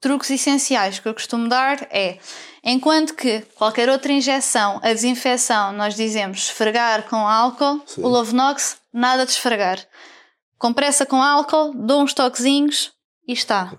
truques 0.00 0.30
essenciais 0.30 0.98
que 0.98 1.08
eu 1.08 1.14
costumo 1.14 1.48
dar 1.48 1.86
é, 1.90 2.18
enquanto 2.62 3.14
que 3.14 3.40
qualquer 3.54 3.88
outra 3.88 4.12
injeção, 4.12 4.80
a 4.82 4.92
desinfecção, 4.92 5.72
nós 5.72 5.94
dizemos 5.94 6.44
esfregar 6.46 7.04
com 7.04 7.28
álcool, 7.28 7.82
Sim. 7.86 8.02
o 8.02 8.08
Lovenox, 8.08 8.78
nada 8.92 9.24
de 9.24 9.32
esfregar 9.32 9.78
compressa 10.58 11.06
com 11.06 11.22
álcool, 11.22 11.72
dou 11.74 12.02
uns 12.02 12.14
toquezinhos 12.14 12.92
e 13.26 13.32
está. 13.32 13.76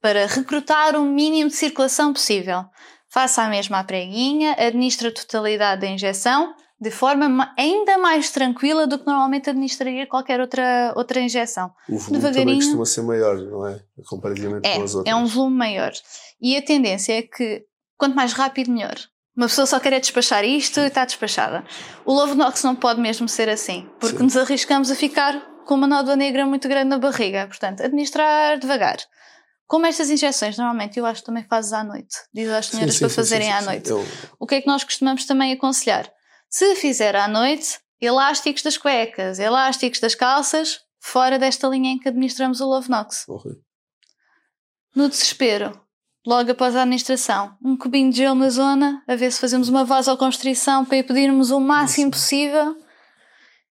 Para 0.00 0.26
recrutar 0.26 0.96
o 0.96 1.04
mínimo 1.04 1.50
de 1.50 1.56
circulação 1.56 2.12
possível. 2.12 2.64
Faça 3.10 3.42
a 3.42 3.48
mesma 3.48 3.82
preguinha, 3.84 4.52
administra 4.52 5.08
a 5.08 5.12
totalidade 5.12 5.80
da 5.80 5.86
injeção 5.88 6.54
de 6.80 6.90
forma 6.90 7.52
ainda 7.58 7.98
mais 7.98 8.30
tranquila 8.30 8.86
do 8.86 8.98
que 8.98 9.06
normalmente 9.06 9.50
administraria 9.50 10.06
qualquer 10.06 10.40
outra, 10.40 10.92
outra 10.94 11.20
injeção. 11.20 11.72
O 11.88 11.98
volume 11.98 12.22
Devagarinho, 12.22 12.58
costuma 12.58 12.86
ser 12.86 13.02
maior, 13.02 13.36
não 13.36 13.66
é? 13.66 13.80
Comparativamente 14.06 14.68
é, 14.68 14.76
com 14.76 14.84
as 14.84 14.94
outras. 14.94 15.12
É 15.12 15.16
um 15.16 15.26
volume 15.26 15.56
maior. 15.56 15.92
E 16.40 16.56
a 16.56 16.62
tendência 16.62 17.18
é 17.18 17.22
que 17.22 17.64
quanto 17.96 18.14
mais 18.14 18.32
rápido, 18.32 18.70
melhor. 18.70 18.94
Uma 19.36 19.46
pessoa 19.46 19.66
só 19.66 19.80
quer 19.80 19.98
despachar 20.00 20.44
isto 20.44 20.80
e 20.80 20.86
está 20.86 21.04
despachada. 21.04 21.64
O 22.04 22.12
Lovenox 22.12 22.62
não 22.62 22.74
pode 22.74 23.00
mesmo 23.00 23.28
ser 23.28 23.48
assim, 23.48 23.88
porque 23.98 24.18
Sim. 24.18 24.24
nos 24.24 24.36
arriscamos 24.36 24.90
a 24.90 24.94
ficar 24.94 25.44
com 25.68 25.74
uma 25.74 25.86
nódoa 25.86 26.16
negra 26.16 26.46
muito 26.46 26.66
grande 26.66 26.88
na 26.88 26.98
barriga. 26.98 27.46
Portanto, 27.46 27.82
administrar 27.82 28.58
devagar. 28.58 28.96
como 29.66 29.84
estas 29.84 30.08
injeções, 30.08 30.56
normalmente 30.56 30.98
eu 30.98 31.04
acho 31.04 31.20
que 31.20 31.26
também 31.26 31.44
fazes 31.44 31.74
à 31.74 31.84
noite, 31.84 32.16
diz 32.32 32.48
às 32.48 32.66
senhoras 32.66 32.94
sim, 32.94 32.96
sim, 32.96 33.00
para 33.00 33.08
sim, 33.10 33.14
fazerem 33.14 33.52
à 33.52 33.60
noite. 33.60 33.90
Eu... 33.90 34.02
O 34.40 34.46
que 34.46 34.54
é 34.54 34.60
que 34.62 34.66
nós 34.66 34.82
costumamos 34.82 35.26
também 35.26 35.52
aconselhar? 35.52 36.10
Se 36.48 36.74
fizer 36.76 37.14
à 37.14 37.28
noite, 37.28 37.78
elásticos 38.00 38.62
das 38.62 38.78
cuecas, 38.78 39.38
elásticos 39.38 40.00
das 40.00 40.14
calças, 40.14 40.80
fora 40.98 41.38
desta 41.38 41.68
linha 41.68 41.92
em 41.92 41.98
que 41.98 42.08
administramos 42.08 42.62
o 42.62 42.66
Love 42.66 42.88
Nox. 42.88 43.28
Okay. 43.28 43.52
No 44.96 45.06
desespero, 45.06 45.78
logo 46.26 46.50
após 46.50 46.74
a 46.74 46.80
administração, 46.80 47.54
um 47.62 47.76
cubinho 47.76 48.10
de 48.10 48.16
gelo 48.16 48.36
na 48.36 48.48
zona, 48.48 49.02
a 49.06 49.14
ver 49.14 49.30
se 49.30 49.38
fazemos 49.38 49.68
uma 49.68 49.84
vasoconstrição 49.84 50.86
para 50.86 50.96
impedirmos 50.96 51.50
o 51.50 51.60
máximo 51.60 52.10
Isso. 52.10 52.22
possível. 52.22 52.87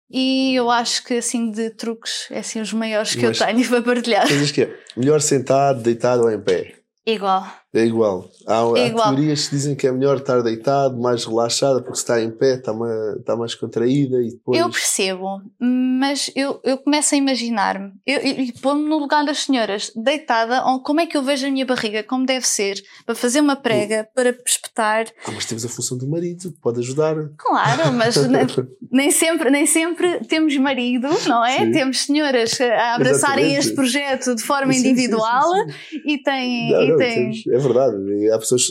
E 0.09 0.53
eu 0.55 0.69
acho 0.69 1.03
que 1.03 1.15
assim 1.15 1.51
de 1.51 1.69
truques, 1.71 2.27
é 2.29 2.39
assim 2.39 2.61
os 2.61 2.71
maiores 2.71 3.15
que 3.15 3.25
Mas, 3.25 3.39
eu 3.39 3.47
tenho 3.47 3.67
para 3.69 3.81
partilhar. 3.81 4.27
Mas 4.31 4.51
que 4.51 4.63
é 4.63 4.79
melhor 4.95 5.21
sentado, 5.21 5.81
deitado 5.81 6.23
ou 6.23 6.31
em 6.31 6.39
pé? 6.39 6.75
Igual. 7.05 7.45
É 7.73 7.83
igual. 7.83 8.29
Há, 8.45 8.61
é 8.77 8.83
há 8.83 8.87
igual. 8.87 9.15
teorias 9.15 9.47
que 9.47 9.55
dizem 9.55 9.75
que 9.75 9.87
é 9.87 9.91
melhor 9.91 10.17
estar 10.17 10.41
deitado, 10.41 10.99
mais 10.99 11.25
relaxada, 11.25 11.81
porque 11.81 11.95
se 11.95 12.03
está 12.03 12.21
em 12.21 12.29
pé 12.29 12.53
está 12.55 12.71
mais, 12.71 13.17
está 13.17 13.35
mais 13.35 13.55
contraída 13.55 14.21
e 14.21 14.29
depois. 14.29 14.59
Eu 14.59 14.69
percebo, 14.69 15.41
mas 15.59 16.29
eu, 16.35 16.59
eu 16.63 16.77
começo 16.77 17.15
a 17.15 17.17
imaginar-me 17.17 17.91
e 18.05 18.53
pôr-me 18.61 18.87
no 18.87 18.99
lugar 18.99 19.25
das 19.25 19.39
senhoras, 19.39 19.91
deitada, 19.95 20.61
como 20.83 20.99
é 20.99 21.07
que 21.07 21.17
eu 21.17 21.23
vejo 21.23 21.47
a 21.47 21.49
minha 21.49 21.65
barriga, 21.65 22.03
como 22.03 22.27
deve 22.27 22.45
ser, 22.45 22.75
para 23.07 23.15
fazer 23.15 23.39
uma 23.39 23.55
prega, 23.55 24.07
para 24.13 24.35
espetar. 24.45 25.07
Ah, 25.25 25.31
mas 25.33 25.45
temos 25.45 25.65
a 25.65 25.69
função 25.69 25.97
do 25.97 26.07
marido, 26.07 26.51
que 26.51 26.59
pode 26.59 26.79
ajudar. 26.79 27.15
Claro, 27.37 27.91
mas 27.93 28.15
nem, 28.91 29.09
sempre, 29.09 29.49
nem 29.49 29.65
sempre 29.65 30.19
temos 30.25 30.55
marido, 30.57 31.07
não 31.27 31.43
é? 31.43 31.57
Sim. 31.57 31.71
Temos 31.71 32.01
senhoras 32.01 32.59
a 32.61 32.95
abraçarem 32.95 33.45
Exatamente. 33.45 33.57
este 33.57 33.73
projeto 33.73 34.35
de 34.35 34.43
forma 34.43 34.73
sim, 34.73 34.79
individual 34.79 35.51
sim, 35.89 36.01
e 36.05 36.17
têm. 36.21 36.71
Não, 36.71 36.81
e 36.83 36.89
não, 36.89 36.97
têm... 36.97 37.13
Temos, 37.15 37.47
é 37.47 37.62
verdade. 37.63 37.95
Há 38.31 38.37
pessoas. 38.37 38.63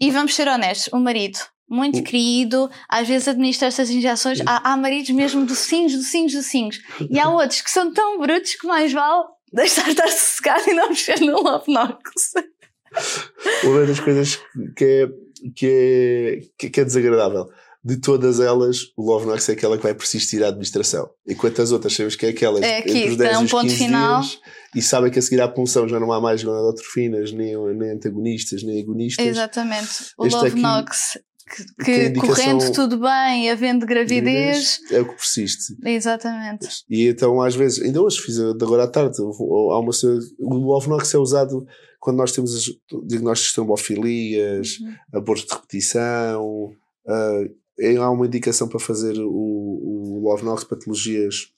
E 0.00 0.10
vamos 0.10 0.34
ser 0.34 0.48
honestos, 0.48 0.92
o 0.92 0.98
marido 0.98 1.38
muito 1.68 2.02
querido, 2.02 2.70
às 2.88 3.08
vezes 3.08 3.28
administra 3.28 3.68
estas 3.68 3.90
injeções. 3.90 4.40
Há, 4.46 4.72
há 4.72 4.76
maridos 4.76 5.10
mesmo 5.10 5.44
docinhos, 5.44 5.94
docinhos, 5.94 6.32
docinhos. 6.32 6.80
E 7.10 7.18
há 7.18 7.28
outros 7.28 7.60
que 7.60 7.70
são 7.70 7.92
tão 7.92 8.18
brutos 8.18 8.54
que 8.54 8.66
mais 8.66 8.92
vale 8.92 9.24
deixar 9.52 9.88
estar 9.88 10.08
sossegado 10.08 10.70
e 10.70 10.74
não 10.74 10.88
mexer 10.88 11.20
no 11.20 11.42
Love 11.42 11.72
Nox. 11.72 12.34
Uma 13.64 13.84
das 13.84 14.00
coisas 14.00 14.38
que 14.76 14.84
é, 14.84 15.08
que 15.54 16.40
é, 16.60 16.68
que 16.68 16.80
é 16.80 16.84
desagradável 16.84 17.50
de 17.86 17.98
todas 17.98 18.40
elas, 18.40 18.92
o 18.96 19.06
Love 19.06 19.26
Nox 19.26 19.48
é 19.48 19.52
aquela 19.52 19.76
que 19.76 19.84
vai 19.84 19.94
persistir 19.94 20.42
à 20.42 20.48
administração. 20.48 21.08
Enquanto 21.24 21.62
as 21.62 21.70
outras 21.70 21.94
sabemos 21.94 22.16
que 22.16 22.26
é 22.26 22.30
aquela 22.30 22.58
é 22.58 22.78
aqui, 22.78 22.90
entre 22.90 23.10
os 23.10 23.16
10 23.16 23.30
é 23.30 23.40
e 23.40 23.44
os 23.44 23.52
15 23.52 23.76
final. 23.76 24.20
dias 24.22 24.40
e 24.74 24.82
sabem 24.82 25.08
que 25.08 25.20
a 25.20 25.22
seguir 25.22 25.40
à 25.40 25.46
punção 25.46 25.88
já 25.88 26.00
não 26.00 26.10
há 26.10 26.20
mais 26.20 26.42
gonadotrofinas, 26.42 27.30
nem, 27.30 27.56
nem 27.76 27.90
antagonistas, 27.92 28.64
nem 28.64 28.82
agonistas. 28.82 29.24
Exatamente. 29.24 29.88
O 30.18 30.26
este 30.26 30.34
Love 30.34 30.48
aqui, 30.48 30.60
Nox, 30.60 31.18
que, 31.84 32.10
que, 32.10 32.20
correndo 32.20 32.72
tudo 32.72 32.98
bem, 32.98 33.52
havendo 33.52 33.86
gravidez. 33.86 34.80
É 34.90 35.00
o 35.00 35.04
que 35.04 35.14
persiste. 35.14 35.76
Exatamente. 35.84 36.66
E 36.90 37.06
então, 37.06 37.40
às 37.40 37.54
vezes, 37.54 37.80
ainda 37.84 38.02
hoje 38.02 38.20
fiz 38.20 38.34
de 38.34 38.64
agora 38.64 38.82
à 38.82 38.88
tarde, 38.88 39.16
há 39.16 39.22
uma, 39.78 39.92
o 40.40 40.54
Love 40.56 40.88
Nox 40.88 41.14
é 41.14 41.18
usado 41.18 41.64
quando 42.00 42.16
nós 42.16 42.32
temos 42.32 42.50
diagnósticos 43.06 43.50
de 43.50 43.54
trombofilias, 43.54 44.78
uhum. 44.80 44.94
aborto 45.20 45.46
de 45.46 45.54
repetição. 45.54 46.72
Uh, 47.06 47.65
há 48.00 48.10
uma 48.10 48.26
indicação 48.26 48.68
para 48.68 48.80
fazer 48.80 49.18
o, 49.18 49.28
o 49.28 50.20
Love 50.22 50.44
Nox 50.44 50.64
patologias 50.64 51.50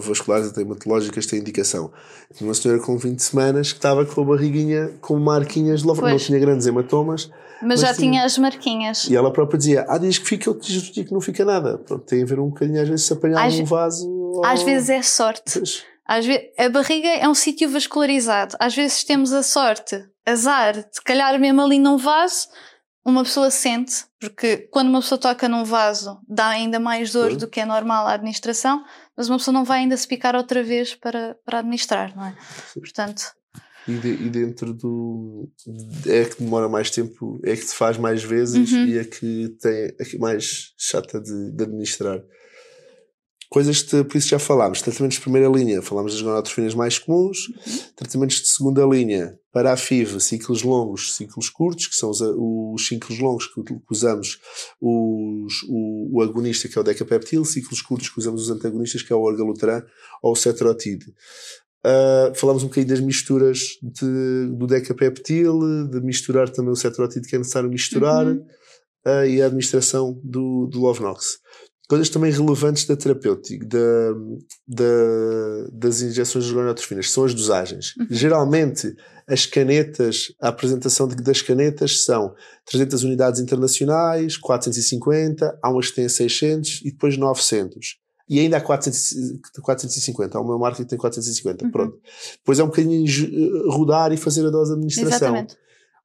vasculares 0.00 0.56
e 0.56 0.60
hematológicas 0.60 1.26
tem 1.26 1.38
indicação. 1.38 1.92
Tinha 2.34 2.48
uma 2.48 2.54
senhora 2.54 2.80
com 2.80 2.96
20 2.96 3.20
semanas 3.20 3.72
que 3.72 3.78
estava 3.78 4.04
com 4.04 4.20
a 4.20 4.24
barriguinha 4.24 4.92
com 5.00 5.18
marquinhas 5.18 5.80
de 5.80 5.86
Love 5.86 6.02
Não 6.02 6.16
tinha 6.16 6.38
grandes 6.38 6.66
hematomas. 6.66 7.30
Mas, 7.60 7.80
mas 7.80 7.80
já 7.80 7.94
tinha, 7.94 8.10
tinha 8.10 8.24
as 8.24 8.38
marquinhas. 8.38 9.04
E 9.08 9.14
ela 9.14 9.32
própria 9.32 9.56
dizia: 9.56 9.86
há 9.88 9.96
dias 9.96 10.18
que 10.18 10.26
fica, 10.26 10.50
outros 10.50 10.68
dias 10.68 11.06
que 11.06 11.12
não 11.12 11.20
fica 11.20 11.44
nada. 11.44 11.78
Pronto, 11.78 12.04
tem 12.04 12.22
a 12.22 12.26
ver 12.26 12.40
um 12.40 12.48
bocadinho, 12.48 12.82
às 12.82 12.88
vezes, 12.88 13.06
se 13.06 13.12
apanhar 13.12 13.46
às, 13.46 13.54
um 13.54 13.64
vaso. 13.64 14.42
Às 14.44 14.60
ou... 14.60 14.66
vezes 14.66 14.90
é 14.90 15.02
sorte. 15.02 15.58
Pois. 15.58 15.84
Às 16.04 16.26
vezes, 16.26 16.42
a 16.58 16.68
barriga 16.68 17.08
é 17.08 17.28
um 17.28 17.34
sítio 17.34 17.70
vascularizado. 17.70 18.56
Às 18.58 18.74
vezes 18.74 19.04
temos 19.04 19.32
a 19.32 19.44
sorte, 19.44 20.04
azar, 20.26 20.74
de 20.74 21.00
calhar 21.04 21.38
mesmo 21.38 21.60
ali 21.60 21.78
num 21.78 21.96
vaso, 21.96 22.48
uma 23.04 23.24
pessoa 23.24 23.50
sente, 23.50 24.04
porque 24.20 24.68
quando 24.70 24.88
uma 24.88 25.00
pessoa 25.00 25.18
toca 25.18 25.48
num 25.48 25.64
vaso 25.64 26.20
dá 26.28 26.48
ainda 26.48 26.78
mais 26.78 27.12
dor 27.12 27.36
do 27.36 27.48
que 27.48 27.60
é 27.60 27.64
normal 27.64 28.06
a 28.06 28.12
administração, 28.12 28.84
mas 29.16 29.28
uma 29.28 29.38
pessoa 29.38 29.52
não 29.52 29.64
vai 29.64 29.80
ainda 29.80 29.96
se 29.96 30.06
picar 30.06 30.36
outra 30.36 30.62
vez 30.62 30.94
para, 30.94 31.36
para 31.44 31.58
administrar, 31.58 32.16
não 32.16 32.26
é? 32.26 32.36
Portanto. 32.74 33.32
E, 33.88 33.94
de, 33.94 34.08
e, 34.10 34.30
dentro 34.30 34.72
do. 34.72 35.50
É 36.06 36.24
que 36.24 36.40
demora 36.40 36.68
mais 36.68 36.88
tempo, 36.88 37.40
é 37.44 37.56
que 37.56 37.64
se 37.64 37.74
faz 37.74 37.98
mais 37.98 38.22
vezes 38.22 38.70
uhum. 38.70 38.86
e 38.86 38.98
é 38.98 39.04
que 39.04 39.56
tem 39.60 39.92
é 39.98 40.04
que 40.04 40.18
mais 40.18 40.72
chata 40.78 41.20
de, 41.20 41.50
de 41.50 41.64
administrar. 41.64 42.22
Coisas 43.52 43.82
que, 43.82 44.02
por 44.02 44.16
isso 44.16 44.28
já 44.28 44.38
falámos. 44.38 44.80
Tratamentos 44.80 45.18
de 45.18 45.20
primeira 45.20 45.46
linha, 45.46 45.82
falámos 45.82 46.14
das 46.14 46.22
gonadotrofinas 46.22 46.74
mais 46.74 46.98
comuns. 46.98 47.48
Uhum. 47.48 47.78
Tratamentos 47.94 48.36
de 48.40 48.48
segunda 48.48 48.82
linha, 48.86 49.38
para 49.52 49.74
a 49.74 49.76
FIV, 49.76 50.20
ciclos 50.20 50.62
longos, 50.62 51.14
ciclos 51.14 51.50
curtos, 51.50 51.86
que 51.86 51.94
são 51.94 52.08
os, 52.08 52.22
os 52.22 52.86
ciclos 52.86 53.18
longos 53.18 53.46
que 53.48 53.60
usamos 53.90 54.38
os, 54.80 55.52
o, 55.68 56.16
o, 56.16 56.22
agonista, 56.22 56.66
que 56.66 56.78
é 56.78 56.80
o 56.80 56.84
decapeptil, 56.84 57.44
ciclos 57.44 57.82
curtos 57.82 58.08
que 58.08 58.18
usamos 58.18 58.44
os 58.44 58.50
antagonistas, 58.50 59.02
que 59.02 59.12
é 59.12 59.16
o 59.16 59.20
orgalutran 59.20 59.82
ou 60.22 60.32
o 60.32 60.36
cetrotide. 60.36 61.12
Uh, 61.84 62.34
falamos 62.34 62.62
um 62.62 62.68
bocadinho 62.68 62.88
das 62.88 63.00
misturas 63.00 63.58
de, 63.82 64.46
do 64.56 64.66
decapeptil, 64.66 65.88
de 65.90 66.00
misturar 66.00 66.48
também 66.48 66.72
o 66.72 66.76
cetrotide 66.76 67.28
que 67.28 67.36
é 67.36 67.38
necessário 67.38 67.68
misturar, 67.68 68.26
uhum. 68.26 68.46
uh, 69.06 69.26
e 69.26 69.42
a 69.42 69.46
administração 69.46 70.18
do, 70.24 70.66
do 70.68 70.80
Lovenox 70.80 71.42
coisas 71.88 72.08
também 72.08 72.32
relevantes 72.32 72.86
da 72.86 72.96
terapêutica, 72.96 73.66
da, 73.66 74.14
da, 74.66 75.68
das 75.72 76.00
injeções 76.00 76.46
de 76.46 76.52
gonadotrofinas, 76.52 77.10
são 77.10 77.24
as 77.24 77.34
dosagens. 77.34 77.94
Uhum. 77.98 78.06
Geralmente, 78.10 78.94
as 79.28 79.46
canetas, 79.46 80.32
a 80.40 80.48
apresentação 80.48 81.06
de, 81.06 81.16
das 81.16 81.42
canetas 81.42 82.04
são 82.04 82.34
300 82.66 83.04
unidades 83.04 83.40
internacionais, 83.40 84.36
450, 84.36 85.58
há 85.62 85.70
umas 85.70 85.88
que 85.88 85.96
têm 85.96 86.08
600 86.08 86.80
e 86.84 86.90
depois 86.92 87.16
900. 87.16 87.98
E 88.28 88.38
ainda 88.38 88.56
há 88.56 88.60
400, 88.60 89.40
450. 89.60 90.38
Há 90.38 90.40
uma 90.40 90.58
marca 90.58 90.82
que 90.82 90.88
tem 90.88 90.98
450. 90.98 91.64
Uhum. 91.64 91.70
Pronto. 91.70 91.98
Depois 92.38 92.58
é 92.58 92.64
um 92.64 92.68
bocadinho 92.68 93.04
rodar 93.70 94.12
e 94.12 94.16
fazer 94.16 94.46
a 94.46 94.50
dose 94.50 94.70
de 94.70 94.76
administração. 94.76 95.28
Exatamente. 95.28 95.56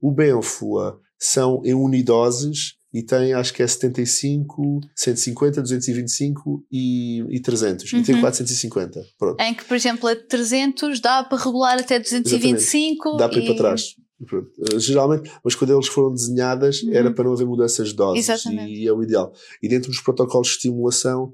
O 0.01 0.11
Benfua 0.11 0.99
são 1.17 1.61
em 1.63 1.73
unidoses 1.73 2.75
e 2.93 3.03
tem 3.03 3.33
acho 3.33 3.53
que 3.53 3.61
é 3.61 3.67
75, 3.67 4.79
150, 4.95 5.61
225 5.61 6.65
e, 6.71 7.19
e 7.29 7.39
300 7.39 7.91
uhum. 7.91 7.99
e 7.99 8.03
tem 8.03 8.19
450 8.19 9.05
pronto. 9.19 9.41
em 9.41 9.53
que 9.53 9.65
por 9.65 9.75
exemplo 9.75 10.07
a 10.07 10.15
300 10.15 10.99
dá 10.99 11.23
para 11.23 11.37
regular 11.37 11.77
até 11.77 11.99
225 11.99 13.09
Exatamente. 13.09 13.19
dá 13.19 13.29
para 13.29 13.39
ir 13.39 13.45
para 13.45 13.55
trás 13.55 13.95
Pronto. 14.25 14.49
Eh, 14.73 14.79
geralmente, 14.79 15.31
mas 15.43 15.53
quando 15.53 15.73
eles 15.73 15.87
foram 15.87 16.11
desenhadas 16.11 16.81
uhum. 16.81 16.93
era 16.93 17.13
para 17.13 17.25
não 17.25 17.33
haver 17.33 17.45
mudanças 17.45 17.89
de 17.89 17.95
doses 17.95 18.27
Exatamente. 18.27 18.73
e 18.73 18.87
é 18.87 18.91
o 18.91 19.03
ideal 19.03 19.31
e 19.61 19.67
dentro 19.67 19.91
dos 19.91 20.01
protocolos 20.01 20.47
de 20.47 20.53
estimulação 20.53 21.31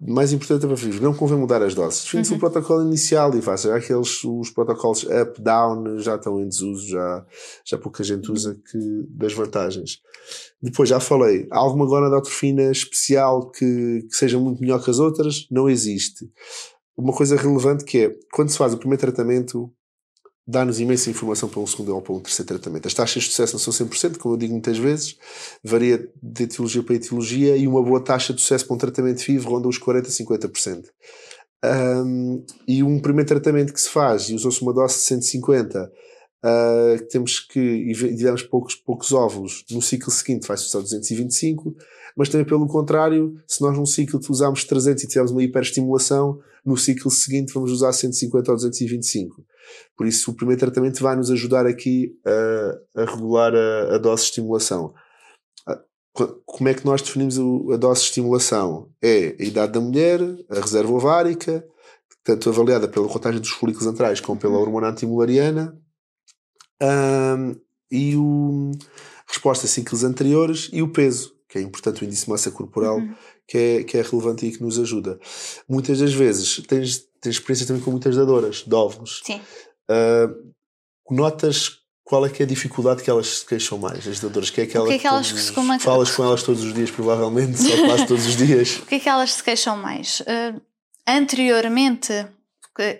mais 0.00 0.32
importante 0.32 0.64
é 0.64 0.66
para 0.66 0.76
filhos, 0.78 0.98
não 0.98 1.12
convém 1.12 1.36
mudar 1.36 1.62
as 1.62 1.74
doses. 1.74 2.04
Define-se 2.04 2.30
uhum. 2.30 2.38
o 2.38 2.40
protocolo 2.40 2.82
inicial 2.82 3.36
e 3.36 3.42
faz. 3.42 3.66
Aqueles, 3.66 4.24
os 4.24 4.50
protocolos 4.50 5.04
up, 5.04 5.40
down 5.40 5.98
já 5.98 6.16
estão 6.16 6.40
em 6.40 6.48
desuso, 6.48 6.88
já, 6.88 7.26
já 7.66 7.76
pouca 7.76 8.02
gente 8.02 8.32
usa 8.32 8.54
que, 8.54 8.78
das 9.10 9.34
vantagens. 9.34 9.98
Depois, 10.62 10.88
já 10.88 10.98
falei, 10.98 11.46
há 11.50 11.58
alguma 11.58 11.84
gonadotrofina 11.84 12.70
especial 12.70 13.50
que, 13.50 14.06
que 14.08 14.16
seja 14.16 14.38
muito 14.38 14.60
melhor 14.60 14.82
que 14.82 14.90
as 14.90 14.98
outras? 14.98 15.46
Não 15.50 15.68
existe. 15.68 16.30
Uma 16.96 17.12
coisa 17.12 17.36
relevante 17.36 17.84
que 17.84 17.98
é, 17.98 18.14
quando 18.32 18.48
se 18.48 18.56
faz 18.56 18.72
o 18.72 18.78
primeiro 18.78 19.00
tratamento, 19.02 19.70
dá-nos 20.50 20.80
imensa 20.80 21.08
informação 21.08 21.48
para 21.48 21.60
um 21.60 21.66
segundo 21.66 21.94
ou 21.94 22.02
para 22.02 22.12
um 22.12 22.20
terceiro 22.20 22.48
tratamento. 22.48 22.86
As 22.86 22.94
taxas 22.94 23.22
de 23.22 23.30
sucesso 23.30 23.52
não 23.52 23.60
são 23.60 23.72
100%, 23.86 24.18
como 24.18 24.34
eu 24.34 24.38
digo 24.38 24.52
muitas 24.52 24.76
vezes, 24.76 25.16
varia 25.62 26.08
de 26.20 26.42
etiologia 26.42 26.82
para 26.82 26.96
etiologia 26.96 27.56
e 27.56 27.68
uma 27.68 27.82
boa 27.82 28.00
taxa 28.00 28.34
de 28.34 28.40
sucesso 28.40 28.66
para 28.66 28.74
um 28.74 28.78
tratamento 28.78 29.22
FIV 29.22 29.44
ronda 29.46 29.68
os 29.68 29.78
40% 29.78 30.06
a 30.06 30.48
50%. 30.48 30.84
Um, 32.04 32.44
e 32.66 32.82
um 32.82 32.98
primeiro 32.98 33.28
tratamento 33.28 33.72
que 33.72 33.80
se 33.80 33.88
faz, 33.88 34.28
e 34.28 34.34
usou-se 34.34 34.60
uma 34.62 34.72
dose 34.72 34.94
de 34.94 35.02
150, 35.02 35.92
uh, 36.44 37.06
temos 37.10 37.38
que, 37.38 37.60
e 37.60 37.94
tivemos 37.94 38.42
poucos, 38.42 38.74
poucos 38.74 39.12
óvulos, 39.12 39.64
no 39.70 39.80
ciclo 39.80 40.10
seguinte 40.10 40.48
vai-se 40.48 40.64
usar 40.64 40.80
225, 40.80 41.76
mas 42.16 42.28
também 42.28 42.46
pelo 42.46 42.66
contrário, 42.66 43.36
se 43.46 43.60
nós 43.62 43.76
num 43.76 43.86
ciclo 43.86 44.18
utilizarmos 44.18 44.64
300 44.64 45.04
e 45.04 45.06
tivermos 45.06 45.30
uma 45.30 45.44
hiperestimulação, 45.44 46.40
no 46.64 46.76
ciclo 46.76 47.10
seguinte 47.10 47.52
vamos 47.52 47.70
usar 47.70 47.92
150 47.92 48.50
ou 48.50 48.56
225. 48.56 49.44
Por 49.96 50.06
isso, 50.06 50.30
o 50.30 50.34
primeiro 50.34 50.60
tratamento 50.60 51.02
vai 51.02 51.16
nos 51.16 51.30
ajudar 51.30 51.66
aqui 51.66 52.12
a, 52.26 53.02
a 53.02 53.04
regular 53.04 53.54
a, 53.54 53.94
a, 53.94 53.98
dose 53.98 54.22
de 54.22 54.28
estimulação. 54.28 54.94
Como 56.44 56.68
é 56.68 56.74
que 56.74 56.84
nós 56.84 57.02
definimos 57.02 57.38
a 57.72 57.76
dose 57.76 58.00
de 58.00 58.06
estimulação? 58.08 58.90
É 59.00 59.36
a 59.38 59.44
idade 59.44 59.72
da 59.72 59.80
mulher, 59.80 60.20
a 60.50 60.60
reserva 60.60 60.92
ovárica, 60.92 61.64
tanto 62.24 62.48
avaliada 62.48 62.88
pela 62.88 63.08
contagem 63.08 63.40
dos 63.40 63.50
folículos 63.50 63.86
antrais 63.86 64.20
como 64.20 64.38
pela 64.38 64.58
hormona 64.58 64.88
antimulariana. 64.88 65.76
Um, 66.82 67.54
e 67.90 68.16
o 68.16 68.72
resposta 69.26 69.66
a 69.66 69.68
ciclos 69.68 70.04
anteriores 70.04 70.68
e 70.72 70.82
o 70.82 70.92
peso, 70.92 71.34
que 71.48 71.58
é 71.58 71.60
importante, 71.60 72.02
o 72.02 72.04
índice 72.04 72.24
de 72.24 72.30
massa 72.30 72.50
corporal, 72.50 72.98
uhum. 72.98 73.14
Que, 73.50 73.58
é, 73.58 73.82
que 73.82 73.98
é 73.98 74.02
relevante 74.02 74.46
e 74.46 74.52
que 74.52 74.62
nos 74.62 74.78
ajuda. 74.78 75.18
Muitas 75.68 75.98
das 75.98 76.12
vezes 76.12 76.62
tens, 76.68 77.04
tens 77.20 77.34
experiência 77.34 77.66
também 77.66 77.82
com 77.82 77.90
muitas 77.90 78.14
dadoras 78.14 78.62
de 78.64 78.72
óvulos. 78.72 79.20
Sim. 79.24 79.40
Uh, 79.90 80.52
notas 81.10 81.80
qual 82.04 82.24
é 82.26 82.28
que 82.28 82.42
é 82.42 82.44
a 82.44 82.48
dificuldade 82.48 83.02
que 83.02 83.10
elas 83.10 83.38
se 83.38 83.46
queixam 83.46 83.76
mais, 83.76 84.06
as 84.06 84.20
dadoras? 84.20 84.50
Que 84.50 84.60
é 84.60 84.64
aquela 84.64 84.84
o 84.84 84.88
que 84.88 84.94
é 84.94 84.98
que, 84.98 85.06
elas 85.06 85.28
todos, 85.28 85.42
costumam... 85.44 85.80
falas 85.80 86.10
com 86.10 86.24
elas 86.24 86.42
todos 86.44 86.62
os 86.62 86.72
dias, 86.72 86.90
provavelmente, 86.92 87.58
só 87.58 87.86
quase 87.86 88.06
todos 88.06 88.26
os 88.26 88.36
dias. 88.36 88.78
O 88.82 88.86
que 88.86 88.94
é 88.96 89.00
que 89.00 89.08
elas 89.08 89.32
se 89.32 89.42
queixam 89.42 89.76
mais? 89.76 90.20
Uh, 90.20 90.60
anteriormente, 91.06 92.26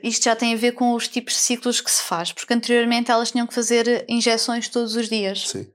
isto 0.03 0.25
já 0.25 0.35
tem 0.35 0.55
a 0.55 0.57
ver 0.57 0.73
com 0.73 0.95
os 0.95 1.07
tipos 1.07 1.35
de 1.35 1.41
ciclos 1.41 1.81
que 1.81 1.91
se 1.91 2.03
faz, 2.03 2.33
porque 2.33 2.53
anteriormente 2.53 3.11
elas 3.11 3.31
tinham 3.31 3.47
que 3.47 3.55
fazer 3.55 4.05
injeções 4.09 4.69
todos 4.69 4.97
os 4.97 5.09
dias. 5.09 5.49
Sim. 5.49 5.67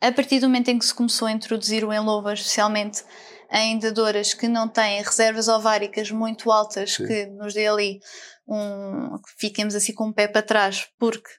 A 0.00 0.12
partir 0.12 0.40
do 0.40 0.46
momento 0.46 0.68
em 0.68 0.78
que 0.78 0.84
se 0.84 0.94
começou 0.94 1.28
a 1.28 1.32
introduzir 1.32 1.84
o 1.84 1.92
enlova, 1.92 2.32
especialmente 2.32 3.02
em 3.50 3.78
dadoras 3.78 4.32
que 4.32 4.46
não 4.46 4.68
têm 4.68 5.02
reservas 5.02 5.48
ováricas 5.48 6.10
muito 6.10 6.50
altas, 6.50 6.94
Sim. 6.94 7.06
que 7.06 7.26
nos 7.26 7.52
dê 7.52 7.66
ali 7.66 8.00
um. 8.46 9.16
fiquemos 9.38 9.74
assim 9.74 9.92
com 9.92 10.08
um 10.08 10.12
pé 10.12 10.28
para 10.28 10.42
trás, 10.42 10.86
porque 10.98 11.30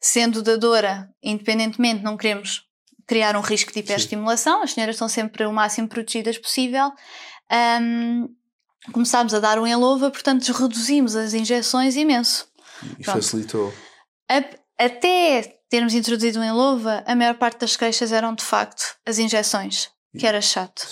sendo 0.00 0.42
dadora, 0.42 1.08
independentemente, 1.22 2.02
não 2.02 2.16
queremos 2.16 2.62
criar 3.06 3.36
um 3.36 3.40
risco 3.40 3.72
de 3.72 3.80
hiperestimulação, 3.80 4.62
as 4.62 4.72
senhoras 4.72 4.94
estão 4.94 5.08
sempre 5.08 5.44
o 5.44 5.52
máximo 5.52 5.88
protegidas 5.88 6.38
possível. 6.38 6.92
Um, 7.82 8.28
começámos 8.92 9.34
a 9.34 9.40
dar 9.40 9.58
um 9.58 9.66
enlova, 9.66 10.10
portanto 10.10 10.48
reduzimos 10.52 11.16
as 11.16 11.34
injeções 11.34 11.96
imenso. 11.96 12.48
E 12.98 13.02
Pronto. 13.02 13.16
facilitou. 13.16 13.74
A, 14.30 14.84
até 14.84 15.60
termos 15.68 15.92
introduzido 15.92 16.38
um 16.38 16.44
enlova, 16.44 17.02
a 17.04 17.14
maior 17.14 17.34
parte 17.34 17.58
das 17.58 17.76
queixas 17.76 18.12
eram 18.12 18.34
de 18.34 18.44
facto 18.44 18.96
as 19.04 19.18
injeções, 19.18 19.90
que 20.16 20.26
era 20.26 20.40
chato. 20.40 20.86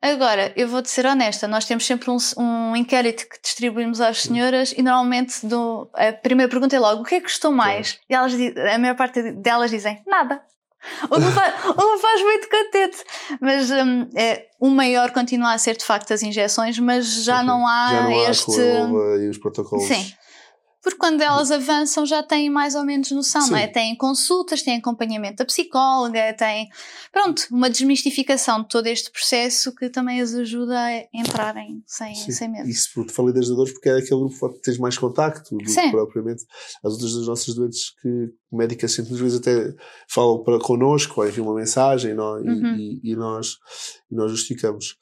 Agora, 0.00 0.52
eu 0.56 0.68
vou-te 0.68 0.88
ser 0.88 1.06
honesta, 1.06 1.48
nós 1.48 1.64
temos 1.64 1.84
sempre 1.84 2.08
um, 2.08 2.16
um 2.36 2.76
inquérito 2.76 3.28
que 3.28 3.40
distribuímos 3.42 4.00
às 4.00 4.22
senhoras 4.22 4.72
e 4.76 4.80
normalmente 4.80 5.44
do, 5.44 5.90
a 5.92 6.12
primeira 6.12 6.48
pergunta 6.48 6.76
é 6.76 6.78
logo 6.78 7.02
o 7.02 7.04
que 7.04 7.16
é 7.16 7.20
que 7.20 7.26
custou 7.26 7.50
mais? 7.50 7.98
E 8.08 8.14
elas, 8.14 8.32
a 8.32 8.78
maior 8.78 8.94
parte 8.96 9.32
delas 9.32 9.70
dizem 9.70 10.00
nada. 10.06 10.40
O 11.10 11.18
me 11.18 11.32
faz, 11.32 11.54
o 11.66 11.92
me 11.92 11.98
faz 11.98 12.22
muito 12.22 12.48
contente. 12.48 13.04
Mas 13.40 13.70
um, 13.70 14.08
é, 14.14 14.46
o 14.60 14.68
maior 14.68 15.10
continua 15.10 15.52
a 15.52 15.58
ser 15.58 15.76
de 15.76 15.84
facto 15.84 16.12
as 16.12 16.22
injeções, 16.22 16.78
mas 16.78 17.24
já, 17.24 17.42
não, 17.42 17.66
há 17.66 17.88
já 17.90 18.02
não 18.02 18.10
há 18.10 18.30
este. 18.30 18.52
e 18.52 19.28
os 19.28 19.38
protocolos. 19.38 19.86
Sim. 19.86 20.12
Porque 20.88 21.00
quando 21.00 21.20
elas 21.20 21.50
avançam 21.50 22.06
já 22.06 22.22
têm 22.22 22.48
mais 22.48 22.74
ou 22.74 22.82
menos 22.82 23.10
noção, 23.10 23.42
Sim. 23.42 23.50
não 23.50 23.58
é? 23.58 23.66
Têm 23.66 23.94
consultas, 23.94 24.62
têm 24.62 24.78
acompanhamento 24.78 25.36
da 25.36 25.44
psicóloga, 25.44 26.32
têm, 26.32 26.70
pronto, 27.12 27.42
uma 27.50 27.68
desmistificação 27.68 28.62
de 28.62 28.68
todo 28.68 28.86
este 28.86 29.10
processo 29.10 29.74
que 29.74 29.90
também 29.90 30.22
as 30.22 30.34
ajuda 30.34 30.80
a 30.80 31.06
entrarem 31.12 31.82
sem, 31.86 32.14
sem 32.14 32.50
medo. 32.50 32.66
Isso 32.66 32.88
porque 32.94 33.12
falei 33.12 33.34
das 33.34 33.48
dores 33.48 33.70
porque 33.70 33.90
é 33.90 33.98
aquele 33.98 34.18
grupo 34.18 34.54
que 34.54 34.62
tens 34.62 34.78
mais 34.78 34.96
contacto 34.96 35.58
do 35.58 35.68
Sim. 35.68 35.82
que 35.82 35.90
propriamente 35.90 36.46
as 36.82 36.94
outras 36.94 37.12
das 37.12 37.26
nossas 37.26 37.54
doentes 37.54 37.94
que 38.00 38.32
médicas 38.50 38.96
muitas 38.96 39.20
vezes 39.20 39.40
até 39.40 39.74
falam 40.08 40.42
para 40.42 40.58
connosco 40.58 41.20
ou 41.20 41.28
enviam 41.28 41.46
uma 41.48 41.54
mensagem 41.54 42.14
não, 42.14 42.40
uhum. 42.40 42.76
e, 42.76 43.00
e, 43.04 43.14
nós, 43.14 43.58
e 44.10 44.14
nós 44.14 44.30
justificamos. 44.30 44.96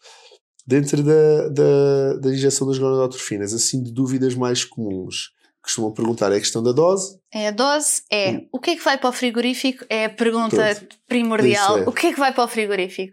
Dentro 0.66 1.00
da, 1.04 1.48
da, 1.50 2.14
da 2.14 2.34
injeção 2.34 2.66
das 2.66 2.76
gonadotrofinas, 2.76 3.54
assim, 3.54 3.80
de 3.80 3.92
dúvidas 3.92 4.34
mais 4.34 4.64
comuns, 4.64 5.36
costumam 5.66 5.92
perguntar 5.92 6.32
é 6.32 6.36
a 6.36 6.40
questão 6.40 6.62
da 6.62 6.70
dose. 6.70 7.18
É 7.32 7.48
a 7.48 7.50
dose, 7.50 8.02
é 8.10 8.30
hum. 8.30 8.48
o 8.52 8.60
que 8.60 8.70
é 8.70 8.76
que 8.76 8.84
vai 8.84 8.96
para 8.96 9.10
o 9.10 9.12
frigorífico? 9.12 9.84
É 9.90 10.04
a 10.04 10.10
pergunta 10.10 10.80
primordial. 11.08 11.78
É. 11.78 11.82
O 11.82 11.92
que 11.92 12.06
é 12.06 12.12
que 12.12 12.20
vai 12.20 12.32
para 12.32 12.44
o 12.44 12.48
frigorífico? 12.48 13.12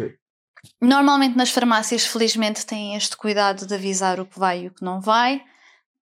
É. 0.00 0.10
Normalmente 0.82 1.36
nas 1.36 1.50
farmácias, 1.50 2.04
felizmente, 2.04 2.66
têm 2.66 2.96
este 2.96 3.16
cuidado 3.16 3.66
de 3.66 3.74
avisar 3.74 4.18
o 4.18 4.26
que 4.26 4.38
vai 4.38 4.64
e 4.64 4.66
o 4.66 4.74
que 4.74 4.84
não 4.84 5.00
vai. 5.00 5.40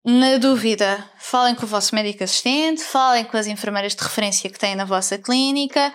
Na 0.05 0.37
dúvida, 0.37 1.05
falem 1.19 1.55
com 1.55 1.65
o 1.65 1.69
vosso 1.69 1.95
médico 1.95 2.25
assistente, 2.25 2.83
falem 2.83 3.25
com 3.25 3.37
as 3.37 3.47
enfermeiras 3.47 3.95
de 3.95 4.03
referência 4.03 4.49
que 4.51 4.59
têm 4.59 4.77
na 4.77 4.85
vossa 4.85 5.19
clínica. 5.19 5.93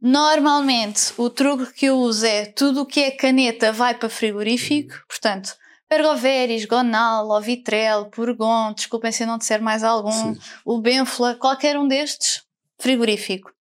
Normalmente, 0.00 1.12
o 1.18 1.28
truque 1.28 1.72
que 1.72 1.86
eu 1.86 1.98
uso 1.98 2.24
é 2.24 2.46
tudo 2.46 2.82
o 2.82 2.86
que 2.86 3.00
é 3.00 3.10
caneta 3.10 3.72
vai 3.72 3.94
para 3.94 4.08
frigorífico, 4.08 4.94
portanto, 5.08 5.54
Ergoveris, 5.94 6.64
Gonal, 6.64 7.30
Ovitrel, 7.30 8.06
Purgon, 8.06 8.72
desculpem 8.72 9.12
se 9.12 9.22
eu 9.22 9.26
não 9.26 9.38
disser 9.38 9.62
mais 9.62 9.82
algum, 9.82 10.10
Sim. 10.10 10.38
o 10.64 10.80
Benfla, 10.80 11.34
qualquer 11.34 11.78
um 11.78 11.86
destes, 11.88 12.42
frigorífico. 12.78 13.52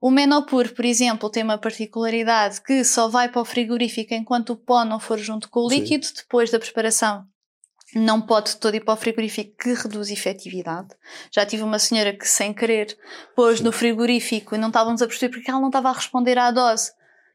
O 0.00 0.10
Menopur, 0.10 0.74
por 0.74 0.84
exemplo, 0.84 1.30
tem 1.30 1.44
uma 1.44 1.58
particularidade 1.58 2.60
que 2.60 2.82
só 2.82 3.06
vai 3.06 3.28
para 3.28 3.40
o 3.40 3.44
frigorífico 3.44 4.12
enquanto 4.14 4.50
o 4.50 4.56
pó 4.56 4.84
não 4.84 4.98
for 4.98 5.16
junto 5.16 5.48
com 5.48 5.60
o 5.60 5.68
líquido, 5.68 6.04
Sim. 6.04 6.14
depois 6.16 6.50
da 6.50 6.58
preparação. 6.58 7.24
Não 7.94 8.20
pode 8.20 8.56
todo 8.56 8.74
ir 8.74 8.84
para 8.84 8.94
o 8.94 8.96
frigorífico, 8.96 9.54
que 9.56 9.74
reduz 9.74 10.10
efetividade. 10.10 10.88
Já 11.30 11.46
tive 11.46 11.62
uma 11.62 11.78
senhora 11.78 12.12
que, 12.12 12.26
sem 12.26 12.52
querer, 12.52 12.96
pôs 13.36 13.58
Sim. 13.58 13.64
no 13.64 13.70
frigorífico 13.70 14.56
e 14.56 14.58
não 14.58 14.68
estávamos 14.68 15.02
a 15.02 15.06
perceber 15.06 15.34
porque 15.36 15.50
ela 15.50 15.60
não 15.60 15.68
estava 15.68 15.90
a 15.90 15.92
responder 15.92 16.36
à 16.36 16.50
dose. 16.50 16.90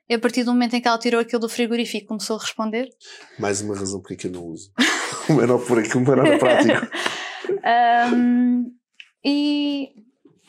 E 0.10 0.16
a 0.16 0.20
partir 0.20 0.44
do 0.44 0.54
momento 0.54 0.76
em 0.76 0.82
que 0.82 0.88
ela 0.88 0.98
tirou 0.98 1.20
aquilo 1.20 1.42
do 1.42 1.50
frigorífico 1.50 2.08
começou 2.08 2.38
a 2.38 2.40
responder. 2.40 2.90
Mais 3.38 3.62
uma 3.62 3.76
razão 3.76 4.00
porque 4.00 4.14
é 4.14 4.18
que 4.18 4.28
eu 4.28 4.32
não 4.32 4.46
uso. 4.46 4.72
o 5.30 5.34
menor 5.34 5.60
por 5.60 5.80
aqui, 5.80 5.98
o 5.98 6.00
menor 6.00 6.40
prático. 6.40 6.88
um, 8.14 8.72
e 9.24 9.90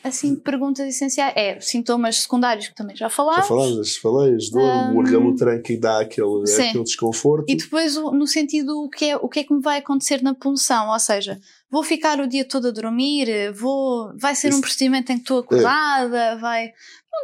assim, 0.03 0.35
perguntas 0.35 0.87
essenciais. 0.87 1.33
É, 1.35 1.59
sintomas 1.59 2.21
secundários 2.21 2.67
que 2.67 2.75
também 2.75 2.95
já 2.95 3.09
falámos. 3.09 3.41
Já 3.41 3.47
falámos, 3.47 3.79
as 3.79 3.97
faleias, 3.97 4.49
dor, 4.49 4.61
um, 4.61 4.95
o 4.95 4.97
orgalutran 4.99 5.61
que 5.61 5.77
dá 5.77 5.99
aquele, 5.99 6.43
aquele 6.43 6.83
desconforto. 6.83 7.45
E 7.49 7.55
depois, 7.55 7.95
no 7.95 8.27
sentido, 8.27 8.81
o 8.81 8.89
que, 8.89 9.05
é, 9.05 9.17
o 9.17 9.27
que 9.27 9.39
é 9.39 9.43
que 9.43 9.53
me 9.53 9.61
vai 9.61 9.79
acontecer 9.79 10.21
na 10.21 10.33
punção? 10.33 10.89
Ou 10.89 10.99
seja, 10.99 11.39
vou 11.69 11.83
ficar 11.83 12.19
o 12.19 12.27
dia 12.27 12.45
todo 12.45 12.69
a 12.69 12.71
dormir, 12.71 13.51
vou, 13.53 14.13
vai 14.17 14.35
ser 14.35 14.49
Isso. 14.49 14.57
um 14.57 14.61
procedimento 14.61 15.11
em 15.11 15.15
que 15.15 15.23
estou 15.23 15.39
acordada, 15.39 16.17
é. 16.17 16.37
vai 16.37 16.71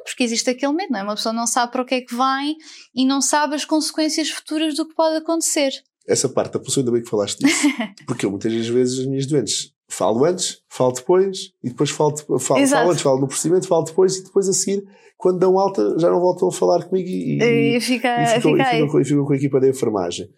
porque 0.03 0.23
existe 0.23 0.49
aquele 0.49 0.73
medo, 0.73 0.91
não 0.91 0.99
é? 0.99 1.03
Uma 1.03 1.15
pessoa 1.15 1.33
não 1.33 1.47
sabe 1.47 1.71
para 1.71 1.81
o 1.81 1.85
que 1.85 1.95
é 1.95 2.01
que 2.01 2.15
vai 2.15 2.53
e 2.93 3.05
não 3.05 3.21
sabe 3.21 3.55
as 3.55 3.65
consequências 3.65 4.29
futuras 4.29 4.75
do 4.75 4.87
que 4.87 4.95
pode 4.95 5.17
acontecer. 5.17 5.71
Essa 6.07 6.29
parte 6.29 6.53
da 6.53 6.59
pulsão, 6.59 6.81
ainda 6.81 6.91
bem 6.91 7.01
que 7.01 7.09
falaste 7.09 7.39
disso. 7.39 7.67
porque 8.05 8.25
eu 8.25 8.29
muitas 8.29 8.53
vezes 8.67 8.99
as 8.99 9.05
minhas 9.05 9.25
doentes 9.25 9.73
falo 9.87 10.25
antes, 10.25 10.61
falo 10.67 10.91
depois 10.91 11.51
e 11.63 11.69
depois 11.69 11.89
falo, 11.89 12.15
falo, 12.17 12.39
falo 12.39 12.91
antes, 12.91 13.01
falo 13.01 13.19
no 13.19 13.27
procedimento, 13.27 13.67
falo 13.67 13.83
depois 13.83 14.17
e 14.17 14.23
depois 14.23 14.47
a 14.47 14.53
seguir, 14.53 14.83
quando 15.17 15.39
dão 15.39 15.57
alta, 15.57 15.97
já 15.97 16.09
não 16.09 16.19
voltam 16.19 16.47
a 16.47 16.51
falar 16.51 16.83
comigo 16.83 17.07
e, 17.07 17.39
e, 17.41 17.77
e, 17.77 17.81
fica, 17.81 18.21
e, 18.21 18.27
ficam, 18.27 18.51
fica 18.51 18.63
e, 18.63 18.81
ficam, 18.81 19.01
e 19.01 19.05
ficam 19.05 19.25
com 19.25 19.33
a 19.33 19.35
equipa 19.35 19.59
da 19.59 19.67
enfermagem. 19.67 20.29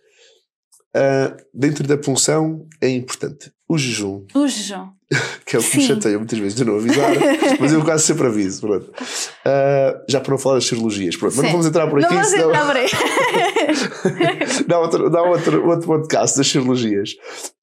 Uh, 0.97 1.37
dentro 1.53 1.87
da 1.87 1.95
punção 1.95 2.65
é 2.81 2.89
importante 2.89 3.51
o 3.69 3.77
jejum. 3.77 4.25
O 4.33 4.47
jejum. 4.47 4.87
que 5.45 5.55
é 5.55 5.59
o 5.59 5.61
que 5.61 5.69
Sim. 5.69 5.77
me 5.77 5.83
chateia 5.83 6.17
muitas 6.17 6.39
vezes 6.39 6.55
de 6.55 6.65
não 6.65 6.75
avisar, 6.75 7.11
mas 7.59 7.71
eu 7.71 7.83
quase 7.83 8.03
sempre 8.03 8.27
aviso. 8.27 8.61
Pronto. 8.61 8.89
Uh, 8.89 10.03
já 10.09 10.19
para 10.19 10.31
não 10.31 10.37
falar 10.37 10.55
das 10.55 10.65
cirurgias, 10.65 11.15
pronto. 11.15 11.35
mas 11.35 11.43
não 11.45 11.51
vamos 11.51 11.67
entrar 11.67 11.87
por 11.87 12.03
aqui. 12.03 12.13
Não 12.13 12.21
vamos 12.21 12.33
entrar 12.33 12.65
por 12.65 12.75
aí. 12.75 12.87
dá, 14.67 14.79
outro, 14.79 15.09
dá 15.09 15.21
outro, 15.21 15.67
outro 15.67 15.87
podcast 15.87 16.37
das 16.37 16.47
cirurgias. 16.47 17.11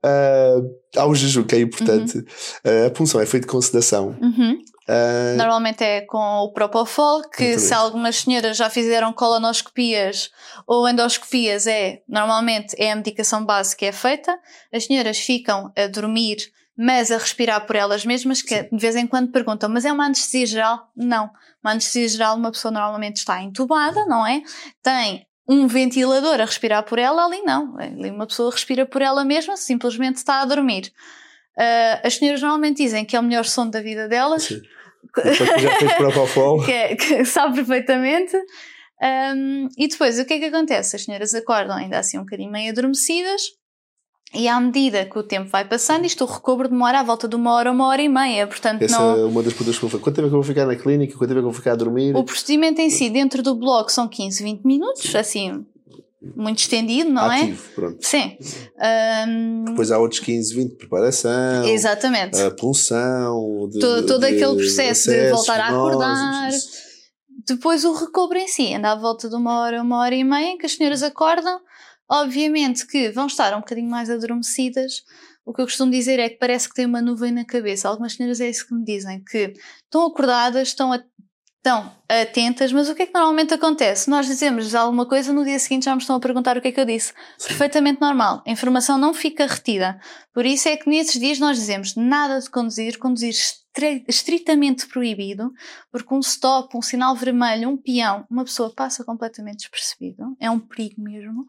Uh, 0.04 0.70
há 0.96 1.06
o 1.06 1.14
jejum 1.14 1.42
que 1.42 1.56
é 1.56 1.60
importante. 1.60 2.18
Uhum. 2.18 2.24
Uh, 2.64 2.86
a 2.86 2.90
punção 2.90 3.20
é 3.20 3.26
feita 3.26 3.46
com 3.46 3.60
sedação. 3.60 4.16
Uhum. 4.20 4.58
Uh, 4.88 5.36
Normalmente 5.38 5.82
é 5.82 6.02
com 6.02 6.18
o 6.18 6.52
Propofol, 6.52 7.22
que 7.30 7.58
se 7.58 7.72
algumas 7.72 8.16
senhoras 8.16 8.56
já 8.56 8.68
fizeram 8.68 9.12
colonoscopias 9.12 10.30
ou 10.66 10.86
endoscopias, 10.88 11.66
é 11.66 12.02
normalmente 12.06 12.76
é 12.78 12.92
a 12.92 12.96
medicação 12.96 13.44
base 13.44 13.74
que 13.74 13.86
é 13.86 13.92
feita. 13.92 14.38
As 14.72 14.84
senhoras 14.84 15.18
ficam 15.18 15.72
a 15.74 15.86
dormir, 15.86 16.36
mas 16.76 17.10
a 17.10 17.16
respirar 17.16 17.66
por 17.66 17.76
elas 17.76 18.04
mesmas, 18.04 18.42
que 18.42 18.62
Sim. 18.62 18.68
de 18.70 18.78
vez 18.78 18.94
em 18.94 19.06
quando 19.06 19.32
perguntam, 19.32 19.70
mas 19.70 19.86
é 19.86 19.92
uma 19.92 20.04
anestesia 20.04 20.46
geral? 20.46 20.90
Não. 20.94 21.30
Uma 21.62 21.72
anestesia 21.72 22.08
geral, 22.08 22.36
uma 22.36 22.52
pessoa 22.52 22.70
normalmente 22.70 23.16
está 23.16 23.42
entubada, 23.42 24.04
não 24.04 24.26
é? 24.26 24.42
Tem 24.82 25.26
um 25.48 25.66
ventilador 25.66 26.40
a 26.40 26.44
respirar 26.44 26.82
por 26.82 26.98
ela, 26.98 27.24
ali 27.24 27.40
não. 27.42 27.78
Ali 27.78 28.10
uma 28.10 28.26
pessoa 28.26 28.50
respira 28.50 28.84
por 28.84 29.00
ela 29.00 29.24
mesma, 29.24 29.56
simplesmente 29.56 30.16
está 30.16 30.42
a 30.42 30.44
dormir. 30.44 30.92
Uh, 31.56 32.06
as 32.06 32.16
senhoras 32.16 32.42
normalmente 32.42 32.82
dizem 32.82 33.04
que 33.04 33.14
é 33.14 33.20
o 33.20 33.22
melhor 33.22 33.44
som 33.44 33.68
da 33.68 33.80
vida 33.80 34.08
delas. 34.08 34.44
Sim. 34.44 34.60
Já 35.16 35.78
fez 35.78 35.94
propofol. 35.94 36.62
que, 36.64 36.72
é, 36.72 36.96
que 36.96 37.24
sabe 37.26 37.56
perfeitamente. 37.56 38.36
Um, 39.02 39.68
e 39.76 39.88
depois, 39.88 40.18
o 40.18 40.24
que 40.24 40.34
é 40.34 40.38
que 40.38 40.44
acontece? 40.46 40.96
As 40.96 41.02
senhoras 41.02 41.34
acordam 41.34 41.76
ainda 41.76 41.98
assim 41.98 42.18
um 42.18 42.22
bocadinho 42.22 42.50
meio 42.50 42.70
adormecidas 42.70 43.42
e 44.34 44.48
à 44.48 44.58
medida 44.60 45.04
que 45.04 45.16
o 45.16 45.22
tempo 45.22 45.48
vai 45.48 45.64
passando, 45.64 46.04
isto 46.04 46.24
o 46.24 46.26
recobro 46.26 46.68
demora 46.68 47.00
à 47.00 47.02
volta 47.04 47.28
de 47.28 47.36
uma 47.36 47.52
hora, 47.52 47.70
uma 47.70 47.86
hora 47.86 48.02
e 48.02 48.08
meia. 48.08 48.46
Portanto, 48.46 48.82
Essa 48.82 48.98
não... 48.98 49.16
é 49.16 49.24
uma 49.24 49.42
das 49.42 49.52
perguntas 49.52 49.78
que 49.78 49.84
eu 49.84 49.90
Quanto 50.00 50.16
tempo 50.16 50.26
é 50.26 50.30
que 50.30 50.34
eu 50.34 50.42
vou 50.42 50.42
ficar 50.42 50.66
na 50.66 50.74
clínica? 50.74 51.16
Quanto 51.16 51.28
tempo 51.28 51.38
é 51.38 51.42
que 51.42 51.46
eu 51.46 51.50
vou 51.50 51.52
ficar 51.52 51.72
a 51.72 51.76
dormir? 51.76 52.16
O 52.16 52.24
procedimento 52.24 52.80
em 52.80 52.90
si, 52.90 53.08
dentro 53.08 53.42
do 53.42 53.54
bloco, 53.54 53.92
são 53.92 54.08
15, 54.08 54.42
20 54.42 54.64
minutos, 54.64 55.14
assim, 55.14 55.64
muito 56.36 56.58
estendido, 56.60 57.10
não 57.10 57.24
Ativo, 57.30 57.62
é? 57.70 57.74
pronto. 57.74 57.98
Sim. 58.00 58.36
Um, 59.28 59.64
Depois 59.64 59.90
há 59.90 59.98
outros 59.98 60.20
15, 60.20 60.54
20 60.54 60.70
de 60.70 60.76
preparação, 60.76 61.64
exatamente. 61.66 62.40
a 62.40 62.50
punção, 62.50 63.68
de, 63.70 63.78
todo, 63.78 64.06
todo 64.06 64.20
de 64.20 64.26
aquele 64.26 64.56
processo 64.56 65.10
de 65.10 65.16
acessos, 65.16 65.36
voltar 65.46 65.60
a 65.60 65.68
acordar. 65.68 66.50
Depois 67.46 67.84
o 67.84 67.92
recobro 67.92 68.38
em 68.38 68.48
si, 68.48 68.74
anda 68.74 68.92
à 68.92 68.94
volta 68.94 69.28
de 69.28 69.34
uma 69.36 69.60
hora, 69.60 69.82
uma 69.82 69.98
hora 69.98 70.14
e 70.14 70.24
meia, 70.24 70.56
que 70.56 70.66
as 70.66 70.72
senhoras 70.72 71.02
acordam. 71.02 71.60
Obviamente 72.10 72.86
que 72.86 73.10
vão 73.10 73.26
estar 73.26 73.54
um 73.54 73.60
bocadinho 73.60 73.88
mais 73.90 74.08
adormecidas. 74.10 75.02
O 75.44 75.52
que 75.52 75.60
eu 75.60 75.66
costumo 75.66 75.90
dizer 75.90 76.18
é 76.18 76.28
que 76.30 76.38
parece 76.38 76.68
que 76.68 76.74
tem 76.74 76.86
uma 76.86 77.02
nuvem 77.02 77.32
na 77.32 77.44
cabeça. 77.44 77.88
Algumas 77.88 78.14
senhoras 78.14 78.40
é 78.40 78.48
isso 78.48 78.66
que 78.66 78.74
me 78.74 78.84
dizem, 78.84 79.22
que 79.24 79.52
estão 79.84 80.06
acordadas, 80.06 80.68
estão, 80.68 80.92
a- 80.92 81.02
estão 81.64 81.90
atentas, 82.06 82.70
mas 82.72 82.90
o 82.90 82.94
que 82.94 83.04
é 83.04 83.06
que 83.06 83.14
normalmente 83.14 83.54
acontece? 83.54 84.10
Nós 84.10 84.26
dizemos 84.26 84.74
alguma 84.74 85.06
coisa, 85.06 85.32
no 85.32 85.42
dia 85.42 85.58
seguinte 85.58 85.86
já 85.86 85.94
me 85.94 86.00
estão 86.02 86.16
a 86.16 86.20
perguntar 86.20 86.58
o 86.58 86.60
que 86.60 86.68
é 86.68 86.72
que 86.72 86.78
eu 86.78 86.84
disse. 86.84 87.14
Perfeitamente 87.42 88.02
normal. 88.02 88.42
A 88.46 88.50
informação 88.50 88.98
não 88.98 89.14
fica 89.14 89.46
retida. 89.46 89.98
Por 90.34 90.44
isso 90.44 90.68
é 90.68 90.76
que 90.76 90.90
nesses 90.90 91.18
dias 91.18 91.38
nós 91.38 91.56
dizemos 91.56 91.96
nada 91.96 92.38
de 92.38 92.50
conduzir, 92.50 92.98
conduzir 92.98 93.32
estritamente 94.08 94.86
proibido, 94.86 95.50
porque 95.90 96.14
um 96.14 96.20
stop, 96.20 96.76
um 96.76 96.82
sinal 96.82 97.14
vermelho, 97.16 97.68
um 97.68 97.76
peão, 97.76 98.24
uma 98.30 98.44
pessoa 98.44 98.72
passa 98.74 99.04
completamente 99.04 99.58
despercebido, 99.58 100.36
é 100.40 100.50
um 100.50 100.58
perigo 100.58 101.00
mesmo, 101.00 101.46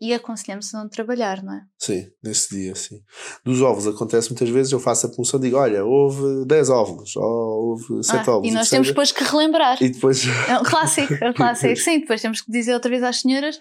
e 0.00 0.12
aconselhamos 0.12 0.74
a 0.74 0.82
não 0.82 0.88
trabalhar, 0.88 1.42
não 1.42 1.54
é? 1.54 1.62
Sim, 1.78 2.06
nesse 2.22 2.54
dia, 2.56 2.74
sim. 2.74 3.00
Dos 3.44 3.60
ovos 3.62 3.86
acontece 3.86 4.30
muitas 4.30 4.48
vezes, 4.48 4.72
eu 4.72 4.80
faço 4.80 5.06
a 5.06 5.10
punção 5.10 5.40
e 5.40 5.44
digo, 5.44 5.56
olha, 5.56 5.84
houve 5.84 6.44
10 6.46 6.70
óvulos, 6.70 7.16
ou 7.16 7.70
houve 7.70 8.04
7 8.04 8.28
Ah, 8.28 8.32
ovos. 8.36 8.48
e 8.48 8.52
nós 8.52 8.68
temos 8.68 8.88
depois 8.88 9.12
que 9.12 9.24
relembrar. 9.24 9.82
E 9.82 9.88
depois... 9.88 10.24
É 10.48 10.58
um 10.58 10.62
clássico, 10.62 11.14
é 11.14 11.30
um 11.30 11.32
clássico. 11.34 11.76
Sim, 11.76 12.00
depois 12.00 12.20
temos 12.20 12.40
que 12.40 12.50
dizer 12.50 12.74
outra 12.74 12.90
vez 12.90 13.02
às 13.02 13.20
senhoras 13.20 13.58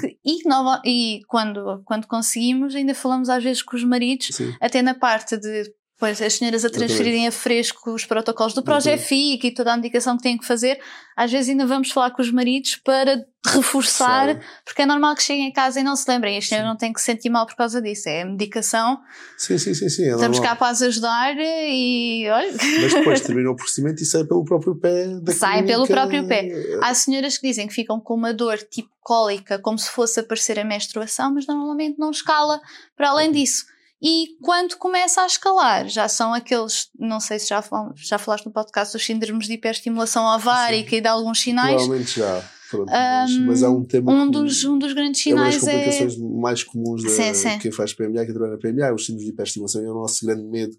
que, 0.00 0.18
e, 0.24 0.48
nova, 0.48 0.80
e 0.84 1.20
quando, 1.26 1.82
quando 1.84 2.06
conseguimos, 2.06 2.74
ainda 2.74 2.94
falamos 2.94 3.28
às 3.28 3.42
vezes 3.42 3.62
com 3.62 3.76
os 3.76 3.84
maridos, 3.84 4.28
sim. 4.32 4.54
até 4.60 4.82
na 4.82 4.94
parte 4.94 5.36
de 5.36 5.72
pois, 5.98 6.20
as 6.20 6.34
senhoras 6.34 6.64
a 6.64 6.70
transferirem 6.70 7.26
a 7.26 7.32
fresco 7.32 7.92
os 7.92 8.04
protocolos 8.04 8.52
do 8.54 8.62
ProGFIC 8.62 9.46
e 9.46 9.50
toda 9.54 9.72
a 9.72 9.76
medicação 9.76 10.16
que 10.16 10.22
têm 10.22 10.36
que 10.36 10.46
fazer, 10.46 10.78
às 11.16 11.32
vezes 11.32 11.48
ainda 11.48 11.64
vamos 11.66 11.90
falar 11.90 12.10
com 12.10 12.20
os 12.20 12.30
maridos 12.30 12.76
para 12.76 13.24
reforçar, 13.46 14.26
Sabe? 14.26 14.40
porque 14.64 14.82
é 14.82 14.86
normal 14.86 15.14
que 15.14 15.22
cheguem 15.22 15.48
a 15.48 15.52
casa 15.52 15.80
e 15.80 15.82
não 15.82 15.94
se 15.96 16.04
lembrem, 16.10 16.36
as 16.36 16.48
senhoras 16.48 16.68
não 16.68 16.76
têm 16.76 16.92
que 16.92 16.98
se 17.00 17.06
sentir 17.06 17.30
mal 17.30 17.46
por 17.46 17.54
causa 17.56 17.80
disso, 17.80 18.08
é 18.08 18.22
a 18.22 18.26
medicação, 18.26 18.98
Sim, 19.38 19.56
sim, 19.56 19.72
sim, 19.72 19.88
sim. 19.88 20.02
É 20.02 20.14
estamos 20.14 20.38
normal. 20.38 20.42
cá 20.50 20.56
para 20.56 20.68
as 20.72 20.82
ajudar 20.82 21.34
e 21.38 22.26
olha. 22.28 22.52
Mas 22.82 22.92
depois 22.94 23.20
termina 23.24 23.50
o 23.50 23.56
procedimento 23.56 24.02
e 24.02 24.06
sai 24.06 24.24
pelo 24.24 24.44
próprio 24.44 24.74
pé 24.76 25.06
da 25.20 25.32
Sai 25.32 25.62
clínica. 25.62 25.72
pelo 25.72 25.86
próprio 25.86 26.26
pé. 26.28 26.50
Há 26.82 26.92
senhoras 26.92 27.38
que 27.38 27.46
dizem 27.48 27.66
que 27.68 27.74
ficam 27.74 28.00
com 28.00 28.14
uma 28.14 28.34
dor 28.34 28.58
tipo 28.58 28.90
cólica, 29.00 29.58
como 29.60 29.78
se 29.78 29.88
fosse 29.90 30.18
aparecer 30.20 30.58
a 30.58 30.64
menstruação, 30.64 31.32
mas 31.32 31.46
normalmente 31.46 31.98
não 31.98 32.10
escala 32.10 32.60
para 32.96 33.10
além 33.10 33.30
disso. 33.30 33.64
E 34.02 34.36
quando 34.42 34.76
começa 34.76 35.22
a 35.22 35.26
escalar, 35.26 35.88
já 35.88 36.06
são 36.08 36.34
aqueles, 36.34 36.88
não 36.98 37.18
sei 37.18 37.38
se 37.38 37.48
já, 37.48 37.64
já 37.96 38.18
falaste 38.18 38.46
no 38.46 38.52
podcast 38.52 38.92
dos 38.92 39.04
síndromes 39.04 39.46
de 39.46 39.54
hiperestimulação 39.54 40.24
ovárica 40.24 40.96
e 40.96 41.00
de 41.00 41.08
alguns 41.08 41.40
sinais. 41.40 41.76
Provavelmente 41.76 42.18
já. 42.18 42.44
Pronto, 42.70 42.90
mas, 42.90 43.30
Um, 43.30 43.46
mas 43.46 43.62
há 43.62 43.70
um 43.70 43.84
tema 43.84 44.12
Um 44.12 44.28
dos, 44.28 44.64
um 44.64 44.76
dos 44.76 44.92
grandes 44.92 45.24
é 45.26 45.34
uma 45.34 45.44
das 45.44 45.54
sinais 45.54 45.68
é. 45.68 45.78
complicações 45.78 46.18
mais 46.18 46.64
comuns 46.64 47.02
Sim, 47.02 47.32
sim. 47.32 47.58
quem 47.60 47.70
faz 47.70 47.94
PMA, 47.94 48.26
que 48.26 48.32
trabalha 48.32 48.52
na 48.52 48.58
PMA, 48.58 48.92
os 48.92 49.06
síndromes 49.06 49.24
de 49.24 49.32
hiperestimulação, 49.32 49.82
é 49.82 49.90
o 49.90 49.94
nosso 49.94 50.26
grande 50.26 50.42
medo 50.42 50.76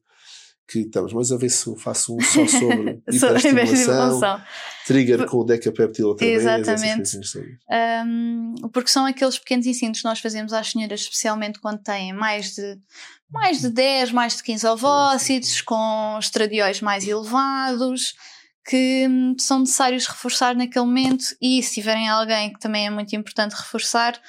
que 0.68 0.80
estamos. 0.80 1.14
Mas 1.14 1.32
a 1.32 1.38
ver 1.38 1.50
se 1.50 1.68
eu 1.68 1.76
faço 1.76 2.16
um 2.16 2.22
só 2.22 2.46
sobre 2.46 3.02
hiperestimulação, 3.10 4.42
trigger 4.86 5.26
com 5.26 5.38
o 5.38 5.44
decapeptil 5.44 6.10
outra 6.10 6.26
essas 6.26 6.84
Exatamente. 6.84 7.60
Um, 8.06 8.56
porque 8.74 8.90
são 8.90 9.06
aqueles 9.06 9.40
pequenos 9.40 9.66
ensinos 9.66 10.00
que 10.00 10.06
nós 10.06 10.20
fazemos 10.20 10.52
às 10.52 10.72
senhoras, 10.72 11.02
especialmente 11.02 11.60
quando 11.60 11.82
têm 11.82 12.12
mais 12.14 12.54
de, 12.54 12.78
mais 13.32 13.62
de 13.62 13.70
10, 13.70 14.12
mais 14.12 14.36
de 14.36 14.44
15 14.44 14.68
ovócitos, 14.68 15.62
com 15.62 16.18
estradióis 16.20 16.82
mais 16.82 17.08
elevados, 17.08 18.14
que 18.68 19.08
hum, 19.10 19.36
são 19.40 19.60
necessários 19.60 20.06
reforçar 20.06 20.54
naquele 20.54 20.86
momento. 20.86 21.26
E 21.42 21.64
se 21.64 21.76
tiverem 21.76 22.10
alguém 22.10 22.52
que 22.52 22.60
também 22.60 22.88
é 22.88 22.90
muito 22.90 23.16
importante 23.16 23.56
reforçar, 23.56 24.20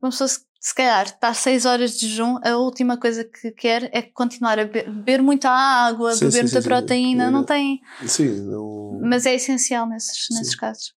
uma 0.00 0.10
pessoa 0.10 0.28
se, 0.28 0.40
se 0.60 0.74
calhar 0.74 1.06
está 1.06 1.32
6 1.32 1.64
horas 1.64 1.92
de 1.98 2.08
jejum, 2.08 2.38
a 2.44 2.56
última 2.56 2.96
coisa 2.96 3.24
que 3.24 3.50
quer 3.52 3.88
é 3.92 4.02
continuar 4.02 4.58
a 4.58 4.64
be- 4.64 4.82
beber 4.84 5.22
muita 5.22 5.50
água, 5.50 6.12
Sim, 6.14 6.26
beber 6.26 6.32
sim, 6.32 6.42
muita 6.42 6.62
sim, 6.62 6.68
proteína, 6.68 7.30
não 7.30 7.44
tem. 7.44 7.80
Sim, 8.06 8.40
não... 8.42 9.00
Mas 9.02 9.24
é 9.26 9.34
essencial 9.34 9.88
nesses, 9.88 10.26
nesses 10.30 10.54
casos. 10.54 10.92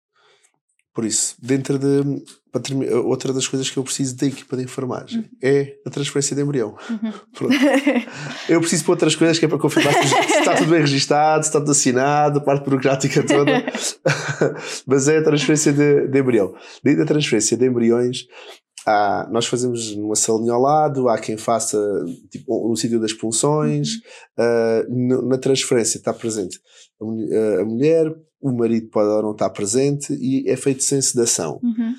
Por 0.94 1.06
isso, 1.06 1.36
dentro 1.42 1.80
de. 1.80 2.22
Outra 3.06 3.32
das 3.32 3.48
coisas 3.48 3.70
que 3.70 3.78
eu 3.78 3.84
preciso 3.84 4.18
da 4.18 4.26
equipa 4.28 4.58
de 4.58 4.64
enfermagem 4.64 5.30
é 5.42 5.76
a 5.86 5.90
transferência 5.90 6.36
de 6.36 6.42
embrião. 6.42 6.76
Uhum. 6.90 7.14
Eu 8.50 8.60
preciso 8.60 8.84
para 8.84 8.92
outras 8.92 9.16
coisas 9.16 9.40
que 9.40 9.46
é 9.46 9.48
para 9.48 9.58
confirmar 9.58 9.94
se 9.94 10.14
está 10.40 10.56
tudo 10.56 10.70
bem 10.70 10.82
registado, 10.82 11.44
se 11.44 11.50
está 11.50 11.60
tudo 11.60 11.72
assinado, 11.72 12.40
a 12.40 12.42
parte 12.44 12.66
burocrática 12.66 13.26
toda. 13.26 13.64
Mas 14.86 15.08
é 15.08 15.20
a 15.20 15.24
transferência 15.24 15.72
de, 15.72 16.08
de 16.10 16.20
embrião. 16.20 16.54
Dentro 16.84 17.00
da 17.00 17.06
transferência 17.06 17.56
de 17.56 17.66
embriões, 17.66 18.26
há, 18.86 19.28
nós 19.32 19.46
fazemos 19.46 19.96
numa 19.96 20.16
salinha 20.16 20.54
ao 20.54 20.62
lado, 20.62 21.08
há 21.10 21.18
quem 21.20 21.38
faça 21.38 21.78
tipo, 22.30 22.68
no 22.68 22.76
sítio 22.76 23.00
das 23.00 23.14
punções. 23.14 23.90
ah, 24.38 24.84
no- 24.90 25.22
na 25.28 25.38
transferência 25.38 25.98
está 25.98 26.14
presente 26.14 26.60
a, 27.00 27.06
mu- 27.06 27.28
a 27.62 27.66
mulher, 27.66 28.14
o 28.42 28.52
marido 28.52 28.88
pode 28.90 29.08
ou 29.10 29.22
não 29.22 29.32
estar 29.34 29.50
presente 29.52 30.14
e 30.14 30.50
é 30.50 30.56
feito 30.56 30.84
sem 30.84 31.02
sedação. 31.02 31.60
Uhum. 31.64 31.94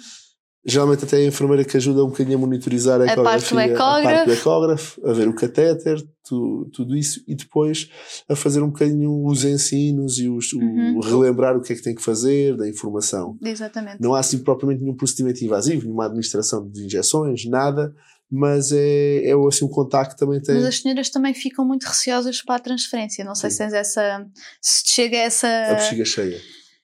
Geralmente 0.65 1.05
até 1.05 1.17
a 1.17 1.25
enfermeira 1.27 1.65
que 1.65 1.77
ajuda 1.77 2.05
um 2.05 2.09
bocadinho 2.11 2.37
a 2.39 2.41
monitorizar 2.41 3.01
a, 3.01 3.05
A 3.13 3.23
parte 3.23 3.53
do 3.53 3.59
ecografia, 3.61 3.75
a 3.75 4.03
parte 4.03 4.27
do 4.27 4.33
ecógrafo. 4.33 5.07
a 5.09 5.13
ver 5.13 5.27
o 5.27 5.35
catéter, 5.35 6.01
tu- 6.25 6.71
tudo 6.73 6.95
isso, 6.97 7.21
e 7.27 7.35
depois 7.35 7.89
a 8.29 8.37
fazer 8.37 8.63
um 8.63 8.69
bocadinho 8.69 9.25
os 9.27 9.45
ensinos 9.45 10.19
e 10.19 10.29
os, 10.29 10.53
o- 10.53 10.61
Uhum. 10.61 11.01
relembrar 11.01 11.57
o 11.57 11.61
que 11.63 11.73
é 11.73 11.77
que 11.77 11.83
tem 11.83 11.95
que 11.97 12.03
fazer, 12.03 12.57
da 12.57 12.69
informação. 12.69 13.37
Exatamente. 13.43 14.01
Não 14.01 14.15
há 14.15 14.21
assim 14.21 14.39
propriamente 14.39 14.83
nenhum 14.83 14.95
procedimento 14.97 15.45
invasivo, 15.45 15.83
nenhuma 15.83 16.05
administração 16.07 16.69
de 16.71 16.85
injeções, 16.87 17.45
nada, 17.47 17.93
mas 18.31 18.71
é, 18.71 19.25
é 19.31 19.33
assim 19.49 19.65
um 19.65 19.69
contacto 19.69 20.15
que 20.15 20.21
também 20.21 20.41
tem. 20.41 20.55
Mas 20.55 20.65
as 20.65 20.79
senhoras 20.81 21.11
também 21.11 21.35
ficam 21.35 21.67
muito 21.67 21.85
receosas 21.85 22.41
para 22.41 22.55
a 22.55 22.61
transferência. 22.61 23.25
Não 23.25 23.35
sei 23.35 23.51
Sim. 23.51 23.57
se 23.57 23.63
tens 23.65 23.73
essa. 23.75 24.27
Se 24.61 24.91
chega 24.93 25.17
a 25.17 25.21
essa. 25.23 25.49
A 25.49 25.75
bexiga 25.75 26.05
cheia. 26.05 26.41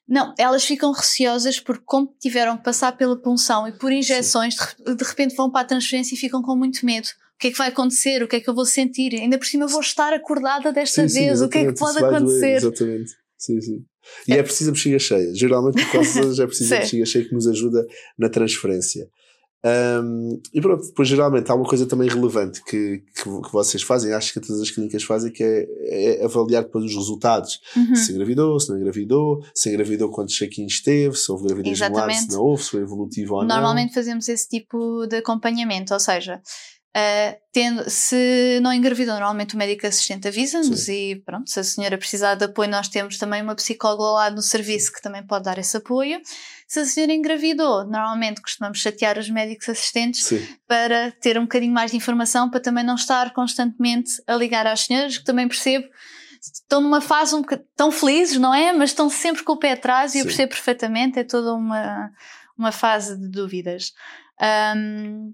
Não, 0.09 0.35
elas 0.39 0.65
ficam 0.65 0.91
receosas 0.91 1.61
porque, 1.61 1.83
como 1.85 2.15
tiveram 2.19 2.57
que 2.57 2.65
passar 2.65 2.97
pela 2.97 3.17
punção 3.21 3.69
e 3.69 3.73
por 3.73 3.93
injeções, 3.93 4.57
de 4.85 4.95
de 4.95 5.05
repente 5.05 5.37
vão 5.37 5.51
para 5.51 5.61
a 5.61 5.65
transferência 5.65 6.15
e 6.15 6.19
ficam 6.19 6.41
com 6.43 6.57
muito 6.57 6.85
medo. 6.87 7.07
O 7.07 7.39
que 7.39 7.49
é 7.49 7.51
que 7.53 7.59
vai 7.59 7.69
acontecer? 7.69 8.23
O 8.23 8.27
que 8.27 8.37
é 8.37 8.41
que 8.41 8.49
eu 8.49 8.55
vou 8.55 8.65
sentir? 8.65 9.15
Ainda 9.15 9.39
por 9.39 9.47
cima 9.47 9.67
vou 9.67 9.81
estar 9.81 10.13
acordada 10.13 10.73
desta 10.73 11.03
Sim, 11.03 11.09
sim, 11.09 11.27
vez. 11.27 11.43
o 11.43 11.49
que 11.49 11.59
é 11.59 11.67
que 11.67 11.79
pode 11.79 12.01
vai 12.01 12.03
doer, 12.03 12.17
acontecer? 12.17 12.57
exatamente. 12.57 13.11
Sim, 13.37 13.61
sim. 13.61 13.85
E 14.27 14.33
é 14.33 14.43
preciso 14.43 14.71
a 14.71 14.73
bexiga 14.73 14.99
cheia. 14.99 15.35
Geralmente, 15.35 15.85
por 15.85 15.93
causa 15.93 16.43
é 16.43 16.47
preciso 16.47 16.75
a 16.75 16.77
Sim. 16.79 16.83
bexiga 16.83 17.05
cheia 17.07 17.25
que 17.29 17.35
nos 17.35 17.47
ajuda 17.47 17.87
na 18.19 18.29
transferência. 18.29 19.09
Um, 19.65 20.41
e 20.55 20.61
pronto, 20.61 20.87
depois 20.87 21.09
geralmente 21.09 21.51
há 21.51 21.55
uma 21.55 21.65
coisa 21.65 21.85
também 21.85 22.09
relevante 22.09 22.63
que, 22.63 23.03
que, 23.15 23.23
que 23.23 23.53
vocês 23.53 23.83
fazem, 23.83 24.13
acho 24.13 24.33
que 24.33 24.41
todas 24.41 24.63
as 24.63 24.71
clínicas 24.71 25.03
fazem, 25.03 25.33
que 25.33 25.43
é, 25.43 26.21
é 26.21 26.25
avaliar 26.25 26.63
depois 26.63 26.85
os 26.85 26.95
resultados. 26.95 27.61
Uhum. 27.77 27.97
Se 27.97 28.13
engravidou, 28.13 28.59
se 28.61 28.71
não 28.71 28.79
engravidou, 28.79 29.45
se 29.55 29.69
engravidou 29.69 30.11
quantos 30.11 30.37
check-ins 30.37 30.81
teve, 30.81 31.17
se 31.17 31.31
houve 31.33 31.49
gravidez 31.49 31.81
no 31.81 31.99
ar, 31.99 32.13
se 32.13 32.31
não 32.31 32.41
houve, 32.41 32.63
se 32.63 32.71
foi 32.71 32.83
evolutivo 32.83 33.35
ou 33.35 33.41
não. 33.41 33.49
Normalmente 33.49 33.93
fazemos 33.93 34.29
esse 34.29 34.49
tipo 34.49 35.07
de 35.07 35.17
acompanhamento, 35.17 35.93
ou 35.93 36.01
seja, 36.01 36.41
ah, 36.95 37.37
tendo, 37.53 37.89
se 37.89 38.59
não 38.61 38.73
engravidou, 38.73 39.15
normalmente 39.15 39.55
o 39.55 39.59
médico 39.59 39.87
assistente 39.87 40.27
avisa-nos 40.27 40.89
e 40.89 41.23
pronto, 41.25 41.49
se 41.49 41.61
a 41.61 41.65
senhora 41.65 41.99
precisar 41.99 42.35
de 42.35 42.47
apoio, 42.47 42.71
nós 42.71 42.89
temos 42.89 43.19
também 43.19 43.41
uma 43.41 43.55
psicóloga 43.55 44.03
lado 44.03 44.37
no 44.37 44.43
serviço 44.43 44.93
que 44.93 45.03
também 45.03 45.25
pode 45.25 45.45
dar 45.45 45.59
esse 45.59 45.77
apoio. 45.77 46.21
Se 46.69 46.81
a 46.81 46.85
senhora 46.85 47.15
engravidou, 47.15 47.87
normalmente 47.87 48.43
costumamos 48.43 48.79
chatear 48.79 49.19
os 49.19 49.31
médicos 49.31 49.71
assistentes 49.71 50.27
Sim, 50.27 50.47
para 50.67 51.11
ter 51.13 51.39
um 51.39 51.45
bocadinho 51.45 51.73
mais 51.73 51.93
de 51.93 51.97
informação, 51.97 52.51
para 52.51 52.61
também 52.61 52.85
não 52.85 52.95
estar 52.95 53.33
constantemente 53.33 54.23
a 54.27 54.35
ligar 54.35 54.67
às 54.67 54.81
senhoras, 54.81 55.17
que 55.17 55.25
também 55.25 55.49
percebo. 55.49 55.89
Estão 56.41 56.83
numa 56.83 57.01
fase 57.01 57.35
um 57.35 57.41
bocadinho, 57.41 57.67
tão 57.75 57.91
felizes, 57.91 58.37
não 58.37 58.55
é? 58.55 58.71
Mas 58.75 58.91
estão 58.91 59.09
sempre 59.09 59.43
com 59.43 59.53
o 59.53 59.59
pé 59.59 59.73
atrás 59.73 60.15
e 60.15 60.19
eu 60.19 60.23
Sim. 60.23 60.29
percebo 60.29 60.51
perfeitamente, 60.51 61.19
é 61.19 61.25
toda 61.25 61.55
uma, 61.55 62.13
uma 62.57 62.71
fase 62.71 63.19
de 63.19 63.29
dúvidas. 63.29 63.95
Ahm, 64.39 65.33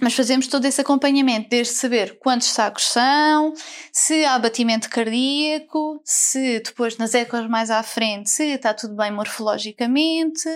mas 0.00 0.14
fazemos 0.14 0.46
todo 0.46 0.64
esse 0.64 0.80
acompanhamento, 0.80 1.48
desde 1.50 1.74
saber 1.74 2.18
quantos 2.18 2.48
sacos 2.48 2.86
são, 2.88 3.52
se 3.92 4.24
há 4.24 4.38
batimento 4.38 4.88
cardíaco, 4.88 6.00
se 6.04 6.60
depois 6.60 6.96
nas 6.96 7.14
ecos 7.14 7.46
mais 7.48 7.70
à 7.70 7.82
frente, 7.82 8.30
se 8.30 8.44
está 8.54 8.72
tudo 8.74 8.96
bem 8.96 9.10
morfologicamente. 9.12 10.48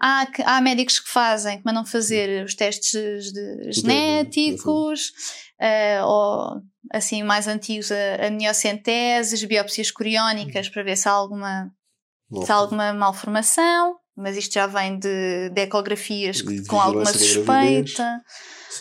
Há, 0.00 0.26
que- 0.26 0.42
há 0.42 0.60
médicos 0.60 1.00
que 1.00 1.10
fazem, 1.10 1.58
que 1.58 1.64
mandam 1.66 1.84
fazer 1.84 2.44
os 2.44 2.54
testes 2.54 3.32
de- 3.32 3.72
genéticos, 3.72 5.12
eh, 5.60 6.00
ou 6.04 6.62
assim 6.92 7.24
mais 7.24 7.48
antigos, 7.48 7.90
a, 7.90 8.26
a 8.26 8.30
biópsias 9.42 9.90
coriónicas, 9.90 10.68
para 10.68 10.84
ver 10.84 10.96
se 10.96 11.08
há 11.08 11.12
alguma, 11.12 11.68
Bom, 12.30 12.44
se 12.46 12.52
há 12.52 12.54
alguma 12.54 12.92
malformação. 12.92 13.96
mas 14.16 14.36
isto 14.36 14.52
já 14.54 14.66
vem 14.68 14.98
de, 14.98 15.48
de 15.50 15.60
ecografias 15.62 16.38
E 16.38 16.42
de 16.62 16.66
com 16.68 16.80
alguma 16.80 17.06
suspeita. 17.06 18.20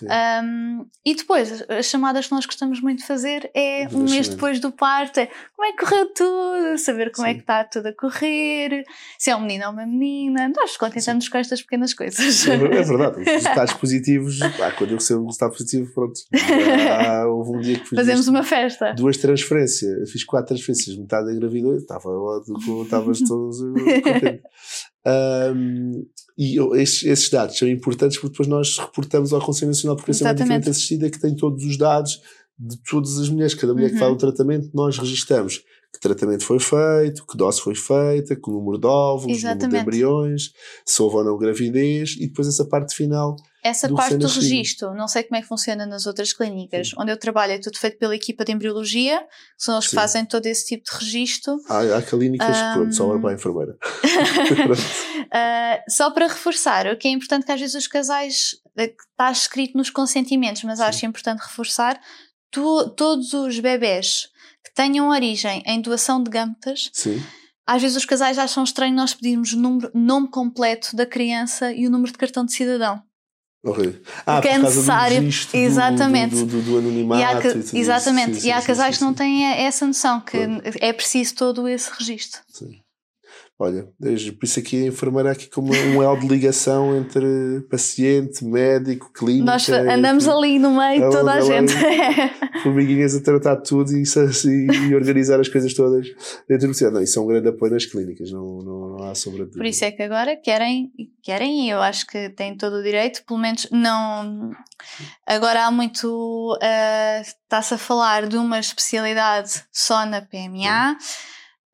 Um, 0.04 0.86
e 1.06 1.16
depois, 1.16 1.64
as 1.70 1.86
chamadas 1.86 2.28
que 2.28 2.34
nós 2.34 2.46
gostamos 2.46 2.82
muito 2.82 3.00
de 3.00 3.06
fazer 3.06 3.50
é 3.54 3.88
um 3.92 4.04
mês 4.04 4.28
depois 4.28 4.60
do 4.60 4.72
parto, 4.72 5.20
é 5.20 5.30
como 5.56 5.68
é 5.68 5.72
que 5.72 5.78
correu 5.86 6.14
tudo, 6.14 6.78
saber 6.78 7.12
como 7.12 7.28
é 7.28 7.32
Sim. 7.32 7.36
que 7.36 7.42
está 7.42 7.64
tudo 7.64 7.88
a 7.88 7.94
correr, 7.94 8.84
se 9.18 9.30
é 9.30 9.36
um 9.36 9.42
menino 9.42 9.66
ou 9.66 9.72
uma 9.72 9.86
menina. 9.86 10.52
Nós 10.56 10.78
contentamos 10.78 11.28
com 11.30 11.38
estas 11.38 11.62
pequenas 11.62 11.94
coisas. 11.94 12.48
É 12.48 12.54
é 12.54 12.58
verdade, 12.84 13.22
os 13.22 13.26
resultados 13.26 13.74
positivos, 13.74 14.40
pá, 14.58 14.72
quando 14.72 14.92
eu 14.92 14.98
recebo 14.98 15.22
um 15.22 15.26
resultado 15.26 15.52
positivo, 15.52 15.94
pronto. 15.94 16.20
Já 16.34 17.26
houve 17.28 17.58
um 17.58 17.60
dia 17.60 17.80
que 17.80 17.88
fiz 17.88 17.98
Fazemos 17.98 18.26
duas, 18.26 18.36
uma 18.36 18.44
festa. 18.44 18.94
duas 18.94 19.18
transferências, 19.18 20.00
eu 20.00 20.08
fiz 20.08 20.24
quatro 20.24 20.48
transferências, 20.48 20.96
metade 20.98 21.32
engravidou, 21.32 21.76
estava 21.76 22.10
lá, 22.10 22.42
estavas 22.84 23.20
todos 23.22 23.58
Ahm, 25.06 26.04
e 26.38 26.58
esses, 26.76 27.04
esses 27.04 27.30
dados 27.30 27.58
são 27.58 27.68
importantes 27.68 28.18
porque 28.18 28.32
depois 28.34 28.48
nós 28.48 28.78
reportamos 28.78 29.34
ao 29.34 29.42
Conselho 29.42 29.70
Nacional 29.70 29.96
de 29.96 30.04
Proteção. 30.04 30.28
Medicamente 30.28 30.70
Assistida 30.70 31.10
que 31.10 31.20
tem 31.20 31.36
todos 31.36 31.64
os 31.64 31.78
dados 31.78 32.22
de 32.60 32.78
todas 32.90 33.18
as 33.20 33.30
mulheres, 33.30 33.54
cada 33.54 33.74
mulher 33.74 33.90
que 33.90 33.94
Uhum. 33.94 34.00
faz 34.00 34.14
o 34.14 34.18
tratamento, 34.18 34.70
nós 34.74 34.98
registramos 34.98 35.64
que 36.00 36.02
tratamento 36.08 36.44
foi 36.44 36.60
feito, 36.60 37.26
que 37.26 37.36
dose 37.36 37.60
foi 37.60 37.74
feita, 37.76 38.36
que 38.36 38.52
número 38.52 38.78
de 38.78 38.86
óvulos, 38.88 39.24
número 39.42 39.58
de 39.58 39.66
Exatamente. 39.66 39.82
embriões, 39.82 40.52
se 40.86 41.02
houve 41.02 41.16
ou 41.18 41.24
não 41.24 41.38
gravidez 41.38 42.16
e 42.20 42.28
depois 42.28 42.48
essa 42.48 42.66
parte 42.68 42.96
final 42.96 43.36
Essa 43.64 43.88
do 43.88 43.96
parte 43.96 44.16
do 44.18 44.28
registro, 44.28 44.94
não 44.94 45.08
sei 45.08 45.24
como 45.24 45.38
é 45.38 45.42
que 45.42 45.48
funciona 45.48 45.86
nas 45.86 46.06
outras 46.06 46.32
clínicas. 46.34 46.92
Onde 46.98 47.12
eu 47.12 47.18
trabalho 47.18 47.54
é 47.54 47.60
tudo 47.60 47.78
feito 47.80 47.98
pela 47.98 48.16
equipa 48.16 48.46
de 48.46 48.52
embriologia, 48.52 49.20
que 49.22 49.64
são 49.64 49.74
eles 49.76 49.86
que 49.86 49.92
Sim. 49.92 49.96
fazem 49.96 50.26
todo 50.26 50.46
esse 50.46 50.66
tipo 50.68 50.84
de 50.90 50.98
registro. 51.04 51.58
Há, 51.68 51.98
há 51.98 52.02
clínicas 52.02 52.56
que 52.56 52.74
pronto, 52.74 53.04
Ahm. 53.14 53.22
para 53.22 53.32
a 53.32 53.34
enfermeira. 53.34 53.78
Uh, 55.28 55.92
só 55.92 56.10
para 56.12 56.28
reforçar, 56.28 56.88
o 56.88 56.98
que 56.98 57.08
é 57.08 57.12
importante 57.12 57.46
que 57.46 57.52
às 57.52 57.60
vezes 57.60 57.76
os 57.76 57.88
casais, 57.88 58.52
eh, 58.78 58.94
está 59.12 59.30
escrito 59.32 59.78
nos 59.78 59.90
consentimentos, 59.90 60.64
mas 60.64 60.80
acho 60.80 61.06
importante 61.06 61.40
reforçar, 61.42 62.00
tu- 62.50 62.90
todos 62.92 63.34
os 63.34 63.60
bebés 63.60 64.30
que 64.68 64.74
tenham 64.76 65.10
origem 65.10 65.64
em 65.66 65.82
doação 65.82 66.22
de 66.22 66.30
gametas, 66.30 66.90
Sim. 66.94 67.22
às 67.66 67.82
vezes 67.82 67.98
os 67.98 68.06
casais 68.06 68.38
acham 68.38 68.64
estranho 68.64 68.94
nós 68.96 69.14
pedirmos 69.14 69.54
o 69.54 69.58
número, 69.58 69.92
nome 69.94 70.28
completo 70.30 70.96
da 70.96 71.06
criança 71.06 71.72
e 71.72 71.88
o 71.88 71.90
número 71.90 72.12
de 72.12 72.18
cartão 72.18 72.46
de 72.46 72.54
cidadão. 72.54 73.02
Horrível. 73.64 74.02
Ah, 74.26 74.36
Porque 74.36 74.48
é 74.50 74.54
por 74.56 74.62
causa 74.62 74.76
necessário- 74.76 75.22
do 75.22 75.58
Exatamente. 75.58 76.36
Do, 76.36 76.46
do, 76.46 76.62
do 76.62 76.78
anonimato. 76.78 77.22
E 77.22 77.24
há, 77.26 77.80
exatamente, 77.80 78.36
Sim, 78.36 78.42
sim, 78.42 78.48
e 78.48 78.52
há 78.52 78.62
casais 78.62 78.96
sim, 78.96 79.00
que 79.00 79.06
não 79.06 79.14
têm 79.14 79.44
essa 79.46 79.86
noção, 79.86 80.22
que 80.22 80.38
é 80.80 80.94
preciso 80.94 81.36
todo 81.36 81.68
esse 81.68 81.90
registro. 81.98 82.42
Sim. 82.48 82.80
Olha, 83.60 83.88
por 84.00 84.44
isso 84.46 84.60
aqui 84.60 84.84
a 84.84 84.88
enfermeira 84.90 85.32
aqui 85.32 85.50
como 85.50 85.74
um 85.74 86.04
elo 86.04 86.20
de 86.20 86.28
ligação 86.28 86.96
entre 86.96 87.62
paciente, 87.72 88.46
médico, 88.46 89.12
clínica. 89.12 89.46
Nós 89.46 89.68
andamos 89.68 90.28
ali 90.28 90.60
no 90.60 90.78
meio, 90.78 91.10
toda 91.10 91.34
a 91.34 91.42
gente. 91.42 91.74
formiguinhas 92.62 93.16
a 93.16 93.22
tratar 93.22 93.56
de 93.56 93.64
tudo 93.64 93.92
e, 93.98 94.04
isso- 94.04 94.48
e, 94.50 94.94
organizar 94.94 95.40
as 95.40 95.48
coisas 95.50 95.74
todas 95.74 96.06
dentro 96.48 96.68
do 96.68 96.74
centro. 96.76 96.96
Não, 96.96 97.02
isso 97.02 97.18
é 97.18 97.22
um 97.22 97.26
grande 97.28 97.48
apoio 97.50 97.72
nas 97.74 97.86
clínicas, 97.86 98.32
não, 98.32 98.60
não, 98.60 98.90
não 98.98 99.04
há 99.10 99.16
sobre 99.16 99.46
Por 99.48 99.66
isso 99.66 99.84
é 99.86 99.92
que 99.92 100.04
agora 100.04 100.36
querem, 100.36 100.92
querem 101.24 101.66
e 101.66 101.70
eu 101.72 101.82
acho 101.82 102.06
que 102.06 102.30
têm 102.30 102.56
todo 102.56 102.76
o 102.78 102.84
direito, 102.84 103.24
pelo 103.26 103.40
menos 103.40 103.68
não. 103.72 104.52
Agora 105.26 105.66
há 105.66 105.72
muito. 105.72 106.58
ah, 106.62 107.22
Está-se 107.22 107.74
a 107.74 107.78
falar 107.78 108.28
de 108.28 108.38
uma 108.38 108.60
especialidade 108.60 109.64
só 109.72 110.06
na 110.06 110.22
PMA, 110.22 110.98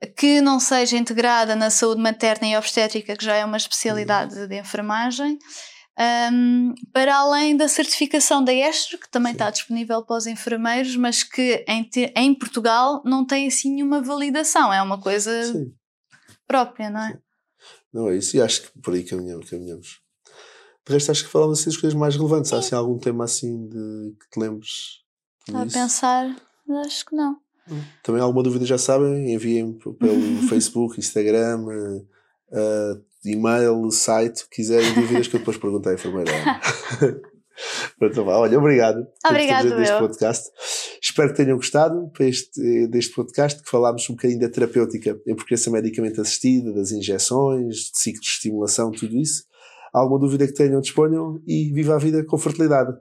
que 0.07 0.41
não 0.41 0.59
seja 0.59 0.97
integrada 0.97 1.55
na 1.55 1.69
saúde 1.69 2.01
materna 2.01 2.47
e 2.47 2.57
obstétrica, 2.57 3.15
que 3.15 3.23
já 3.25 3.35
é 3.35 3.45
uma 3.45 3.57
especialidade 3.57 4.47
de 4.47 4.59
enfermagem. 4.59 5.37
ahm, 5.97 6.73
para 6.91 7.15
além 7.17 7.55
da 7.55 7.67
certificação 7.67 8.43
da 8.43 8.51
ESTRO, 8.53 8.97
que 8.99 9.09
também 9.09 9.31
Sim. 9.31 9.35
está 9.35 9.49
disponível 9.51 10.03
para 10.03 10.17
os 10.17 10.25
enfermeiros, 10.25 10.95
mas 10.95 11.21
que 11.23 11.63
em, 11.67 11.83
te- 11.83 12.11
em 12.15 12.33
Portugal 12.33 13.01
não 13.05 13.23
tem 13.25 13.47
assim 13.47 13.71
nenhuma 13.71 14.01
validação, 14.01 14.73
é 14.73 14.81
uma 14.81 14.99
coisa 14.99 15.43
Sim, 15.43 15.71
própria, 16.47 16.89
não 16.89 16.99
é? 17.01 17.19
não 17.93 18.09
é 18.09 18.17
isso. 18.17 18.35
E 18.35 18.41
acho 18.41 18.63
que 18.63 18.79
por 18.79 18.93
aí 18.95 19.03
caminhamos. 19.03 19.49
caminhamos. 19.49 20.01
De 20.85 20.93
resto, 20.93 21.11
acho 21.11 21.23
que 21.25 21.29
falamos 21.29 21.59
assim 21.59 21.69
das 21.69 21.77
coisas 21.79 21.97
mais 21.97 22.15
relevantes. 22.15 22.51
Há 22.51 22.57
assim, 22.57 22.73
algum 22.75 22.97
tema 22.97 23.23
assim 23.25 23.67
de 23.69 24.15
que 24.19 24.29
te 24.31 24.39
lembres? 24.39 25.03
Estava 25.47 25.63
a 25.63 25.67
pensar, 25.67 26.35
acho 26.85 27.05
que 27.05 27.15
não. 27.15 27.37
Também 28.03 28.21
alguma 28.21 28.43
dúvida 28.43 28.65
já 28.65 28.77
sabem, 28.77 29.33
enviem 29.33 29.73
pelo 29.73 30.47
Facebook, 30.49 30.99
Instagram, 30.99 31.65
eh, 32.51 32.97
e-mail, 33.25 33.89
site, 33.91 34.45
quiserem 34.49 34.93
dúvidas 34.93 35.27
que 35.27 35.35
eu 35.35 35.39
depois 35.39 35.57
pergunto 35.57 35.89
à 35.89 35.93
enfermeira. 35.93 36.31
Pronto, 37.97 38.25
vá. 38.25 38.37
Olha, 38.37 38.57
obrigado 38.57 39.05
por 39.21 39.29
Obrigado, 39.31 39.69
deste 39.77 39.93
eu. 39.93 39.99
podcast. 39.99 40.49
Espero 41.01 41.29
que 41.29 41.37
tenham 41.37 41.55
gostado 41.55 42.11
este, 42.19 42.59
eh, 42.61 42.87
deste 42.87 43.13
podcast, 43.13 43.61
que 43.61 43.69
falámos 43.69 44.09
um 44.09 44.13
bocadinho 44.15 44.39
da 44.39 44.49
terapêutica 44.49 45.17
em 45.27 45.35
procriação 45.35 45.71
medicamente 45.71 46.19
assistida, 46.19 46.73
das 46.73 46.91
injeções, 46.91 47.75
de 47.75 47.99
ciclos 47.99 48.25
de 48.25 48.31
estimulação, 48.31 48.91
tudo 48.91 49.15
isso. 49.15 49.43
Alguma 49.93 50.19
dúvida 50.19 50.47
que 50.47 50.53
tenham, 50.53 50.81
disponham 50.81 51.39
e 51.45 51.71
viva 51.71 51.95
a 51.95 51.99
vida 51.99 52.25
com 52.25 52.37
fertilidade. 52.37 52.97